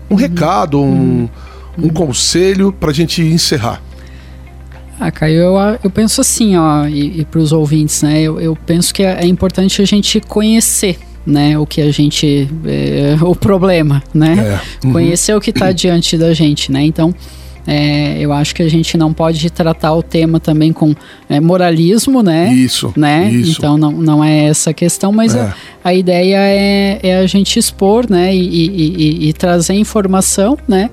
um 0.09 0.13
uhum. 0.13 0.15
recado, 0.15 0.79
um, 0.79 1.29
uhum. 1.77 1.85
um 1.85 1.89
conselho 1.89 2.71
para 2.71 2.91
a 2.91 2.93
gente 2.93 3.21
encerrar. 3.21 3.81
Ah, 4.99 5.11
Caio, 5.11 5.35
eu, 5.35 5.55
eu 5.83 5.89
penso 5.89 6.21
assim, 6.21 6.55
ó, 6.55 6.87
e, 6.87 7.19
e 7.19 7.25
para 7.25 7.39
os 7.39 7.51
ouvintes, 7.51 8.01
né? 8.01 8.21
Eu, 8.21 8.39
eu 8.39 8.55
penso 8.65 8.93
que 8.93 9.03
é, 9.03 9.23
é, 9.23 9.27
importante 9.27 9.81
a 9.81 9.85
gente 9.85 10.21
conhecer, 10.21 10.97
né? 11.25 11.57
O 11.57 11.65
que 11.65 11.81
a 11.81 11.91
gente. 11.91 12.47
É, 12.65 13.17
o 13.23 13.35
problema, 13.35 14.03
né? 14.13 14.59
É. 14.83 14.85
Uhum. 14.85 14.93
Conhecer 14.93 15.35
o 15.35 15.41
que 15.41 15.49
está 15.49 15.71
diante 15.71 16.17
da 16.17 16.33
gente, 16.33 16.71
né? 16.71 16.83
Então. 16.83 17.13
É, 17.67 18.19
eu 18.19 18.31
acho 18.31 18.53
que 18.53 18.61
a 18.61 18.69
gente 18.69 18.95
não 18.95 19.11
pode 19.11 19.49
tratar 19.49 19.91
o 19.95 20.03
tema 20.03 20.39
também 20.39 20.71
com 20.71 20.93
é, 21.27 21.39
moralismo, 21.39 22.21
né? 22.21 22.53
Isso. 22.53 22.93
Né? 22.95 23.27
Isso. 23.31 23.57
Então 23.57 23.75
não, 23.75 23.91
não 23.91 24.23
é 24.23 24.45
essa 24.45 24.69
a 24.69 24.73
questão, 24.73 25.11
mas 25.11 25.33
é. 25.33 25.39
a, 25.39 25.55
a, 25.85 25.91
ideia 25.91 26.37
é, 26.41 26.99
é 27.01 27.17
a 27.17 27.25
gente 27.25 27.57
expor, 27.57 28.07
né? 28.07 28.35
E, 28.35 28.39
e, 28.39 29.25
e, 29.25 29.29
e 29.29 29.33
trazer 29.33 29.73
informação, 29.73 30.55
né? 30.67 30.91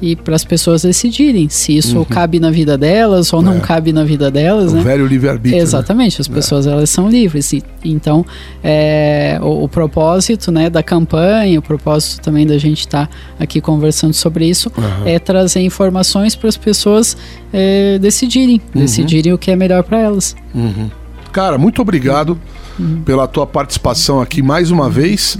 E 0.00 0.14
para 0.14 0.36
as 0.36 0.44
pessoas 0.44 0.82
decidirem 0.82 1.48
se 1.48 1.76
isso 1.76 1.98
uhum. 1.98 2.04
cabe 2.04 2.38
na 2.38 2.50
vida 2.50 2.76
delas 2.76 3.32
ou 3.32 3.40
é. 3.40 3.44
não 3.44 3.60
cabe 3.60 3.92
na 3.92 4.04
vida 4.04 4.30
delas, 4.30 4.72
o 4.72 4.76
né? 4.76 4.82
velho 4.82 5.06
livre-arbítrio. 5.06 5.56
Né? 5.56 5.62
Exatamente, 5.62 6.18
né? 6.18 6.20
as 6.20 6.28
pessoas 6.28 6.66
é. 6.66 6.70
elas 6.70 6.90
são 6.90 7.08
livres. 7.08 7.52
E, 7.52 7.62
então, 7.84 8.24
é, 8.62 9.38
o, 9.40 9.64
o, 9.64 9.68
propósito 9.68 10.52
né, 10.52 10.68
da 10.68 10.82
campanha, 10.82 11.58
o 11.58 11.62
propósito 11.62 12.22
também 12.22 12.46
da 12.46 12.58
gente 12.58 12.80
estar 12.80 13.06
tá 13.06 13.12
aqui 13.38 13.60
conversando 13.60 14.12
sobre 14.12 14.46
isso 14.46 14.70
uhum. 14.76 15.06
é 15.06 15.18
trazer 15.18 15.60
informações 15.60 16.34
para 16.34 16.48
as 16.48 16.56
pessoas 16.56 17.16
é, 17.52 17.98
decidirem, 17.98 18.60
uhum. 18.74 18.82
decidirem 18.82 19.32
o 19.32 19.38
que 19.38 19.50
é 19.50 19.56
melhor 19.56 19.82
para 19.82 19.98
elas. 19.98 20.36
Uhum. 20.54 20.90
Cara, 21.36 21.58
muito 21.58 21.82
obrigado 21.82 22.38
uhum. 22.78 23.02
pela 23.04 23.28
tua 23.28 23.46
participação 23.46 24.22
aqui 24.22 24.40
mais 24.40 24.70
uma 24.70 24.88
vez. 24.88 25.36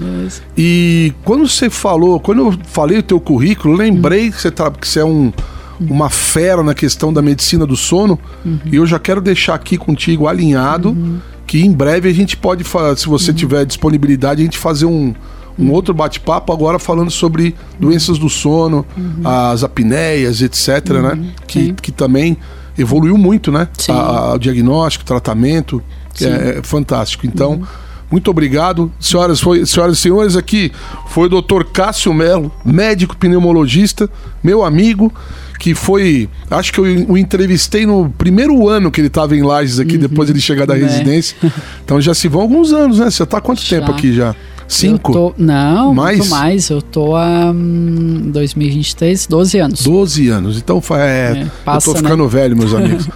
E 0.54 1.14
quando 1.24 1.48
você 1.48 1.70
falou, 1.70 2.20
quando 2.20 2.40
eu 2.40 2.58
falei 2.64 2.98
o 2.98 3.02
teu 3.02 3.18
currículo, 3.18 3.74
lembrei 3.74 4.30
que 4.30 4.38
você, 4.38 4.50
tá, 4.50 4.70
que 4.70 4.86
você 4.86 5.00
é 5.00 5.04
um, 5.06 5.32
uma 5.80 6.10
fera 6.10 6.62
na 6.62 6.74
questão 6.74 7.10
da 7.10 7.22
medicina 7.22 7.64
do 7.64 7.74
sono. 7.74 8.18
Uhum. 8.44 8.58
E 8.66 8.76
eu 8.76 8.86
já 8.86 8.98
quero 8.98 9.22
deixar 9.22 9.54
aqui 9.54 9.78
contigo 9.78 10.28
alinhado 10.28 10.90
uhum. 10.90 11.18
que 11.46 11.64
em 11.64 11.72
breve 11.72 12.10
a 12.10 12.12
gente 12.12 12.36
pode, 12.36 12.62
se 12.98 13.06
você 13.06 13.30
uhum. 13.30 13.36
tiver 13.38 13.64
disponibilidade, 13.64 14.42
a 14.42 14.44
gente 14.44 14.58
fazer 14.58 14.84
um, 14.84 15.14
um 15.58 15.70
outro 15.70 15.94
bate-papo 15.94 16.52
agora 16.52 16.78
falando 16.78 17.10
sobre 17.10 17.54
doenças 17.80 18.18
do 18.18 18.28
sono, 18.28 18.84
uhum. 18.94 19.22
as 19.24 19.64
apneias, 19.64 20.42
etc, 20.42 20.90
né? 20.90 20.98
uhum. 20.98 21.16
né? 21.16 21.28
Que, 21.46 21.72
que 21.72 21.90
também 21.90 22.36
evoluiu 22.78 23.16
muito, 23.16 23.50
né? 23.50 23.68
A, 23.88 23.92
a, 23.92 24.34
o 24.34 24.38
diagnóstico, 24.38 25.04
o 25.04 25.06
tratamento. 25.06 25.82
É, 26.20 26.58
é, 26.58 26.62
fantástico. 26.62 27.26
Então, 27.26 27.52
uhum. 27.52 27.66
muito 28.10 28.30
obrigado. 28.30 28.90
Senhoras, 28.98 29.40
foi, 29.40 29.66
senhoras 29.66 29.98
e 29.98 30.00
senhores, 30.00 30.36
aqui 30.36 30.72
foi 31.08 31.28
o 31.28 31.42
Dr. 31.42 31.64
Cássio 31.72 32.14
Melo, 32.14 32.50
médico 32.64 33.16
pneumologista, 33.16 34.08
meu 34.42 34.64
amigo, 34.64 35.12
que 35.58 35.74
foi. 35.74 36.28
Acho 36.50 36.72
que 36.72 36.80
eu 36.80 36.84
o 37.08 37.18
entrevistei 37.18 37.84
no 37.84 38.08
primeiro 38.10 38.68
ano 38.68 38.90
que 38.90 39.00
ele 39.00 39.08
estava 39.08 39.36
em 39.36 39.42
Lages 39.42 39.78
aqui, 39.78 39.94
uhum. 39.94 40.00
depois 40.00 40.30
ele 40.30 40.40
chegar 40.40 40.66
da 40.66 40.76
é. 40.76 40.80
residência. 40.80 41.36
Então 41.84 42.00
já 42.00 42.14
se 42.14 42.26
vão 42.26 42.40
alguns 42.40 42.72
anos, 42.72 42.98
né? 42.98 43.08
Você 43.08 43.22
está 43.22 43.38
há 43.38 43.40
quanto 43.40 43.62
já. 43.62 43.78
tempo 43.78 43.92
aqui 43.92 44.12
já? 44.12 44.34
Cinco? 44.68 45.12
Tô, 45.12 45.34
não, 45.38 45.94
mais? 45.94 46.18
muito 46.18 46.30
mais. 46.30 46.70
Eu 46.70 46.82
tô 46.82 47.14
há 47.14 47.52
hum, 47.54 48.30
2023, 48.32 49.26
12 49.26 49.58
anos. 49.58 49.82
12 49.82 50.28
anos. 50.28 50.58
Então 50.58 50.82
é, 50.90 50.94
é, 51.42 51.46
passa, 51.64 51.90
eu 51.90 51.94
tô 51.94 52.00
ficando 52.00 52.24
né? 52.24 52.28
velho, 52.28 52.56
meus 52.56 52.72
amigos. 52.74 53.08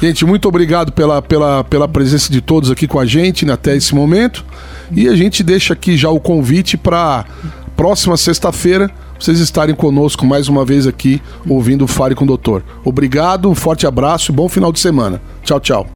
gente, 0.00 0.24
muito 0.24 0.46
obrigado 0.46 0.92
pela, 0.92 1.20
pela, 1.20 1.64
pela 1.64 1.88
presença 1.88 2.30
de 2.30 2.40
todos 2.40 2.70
aqui 2.70 2.86
com 2.86 2.98
a 2.98 3.06
gente 3.06 3.44
né, 3.44 3.52
até 3.52 3.76
esse 3.76 3.94
momento. 3.94 4.44
E 4.92 5.08
a 5.08 5.16
gente 5.16 5.42
deixa 5.42 5.72
aqui 5.72 5.96
já 5.96 6.10
o 6.10 6.20
convite 6.20 6.76
para 6.76 7.24
próxima 7.76 8.16
sexta-feira 8.16 8.90
vocês 9.18 9.40
estarem 9.40 9.74
conosco 9.74 10.26
mais 10.26 10.48
uma 10.48 10.64
vez 10.64 10.86
aqui 10.86 11.22
ouvindo 11.48 11.84
o 11.84 11.88
Fale 11.88 12.14
com 12.14 12.24
o 12.24 12.26
Doutor. 12.26 12.62
Obrigado, 12.84 13.48
um 13.48 13.54
forte 13.54 13.86
abraço 13.86 14.30
e 14.30 14.34
bom 14.34 14.48
final 14.48 14.72
de 14.72 14.80
semana. 14.80 15.20
Tchau, 15.42 15.60
tchau. 15.60 15.86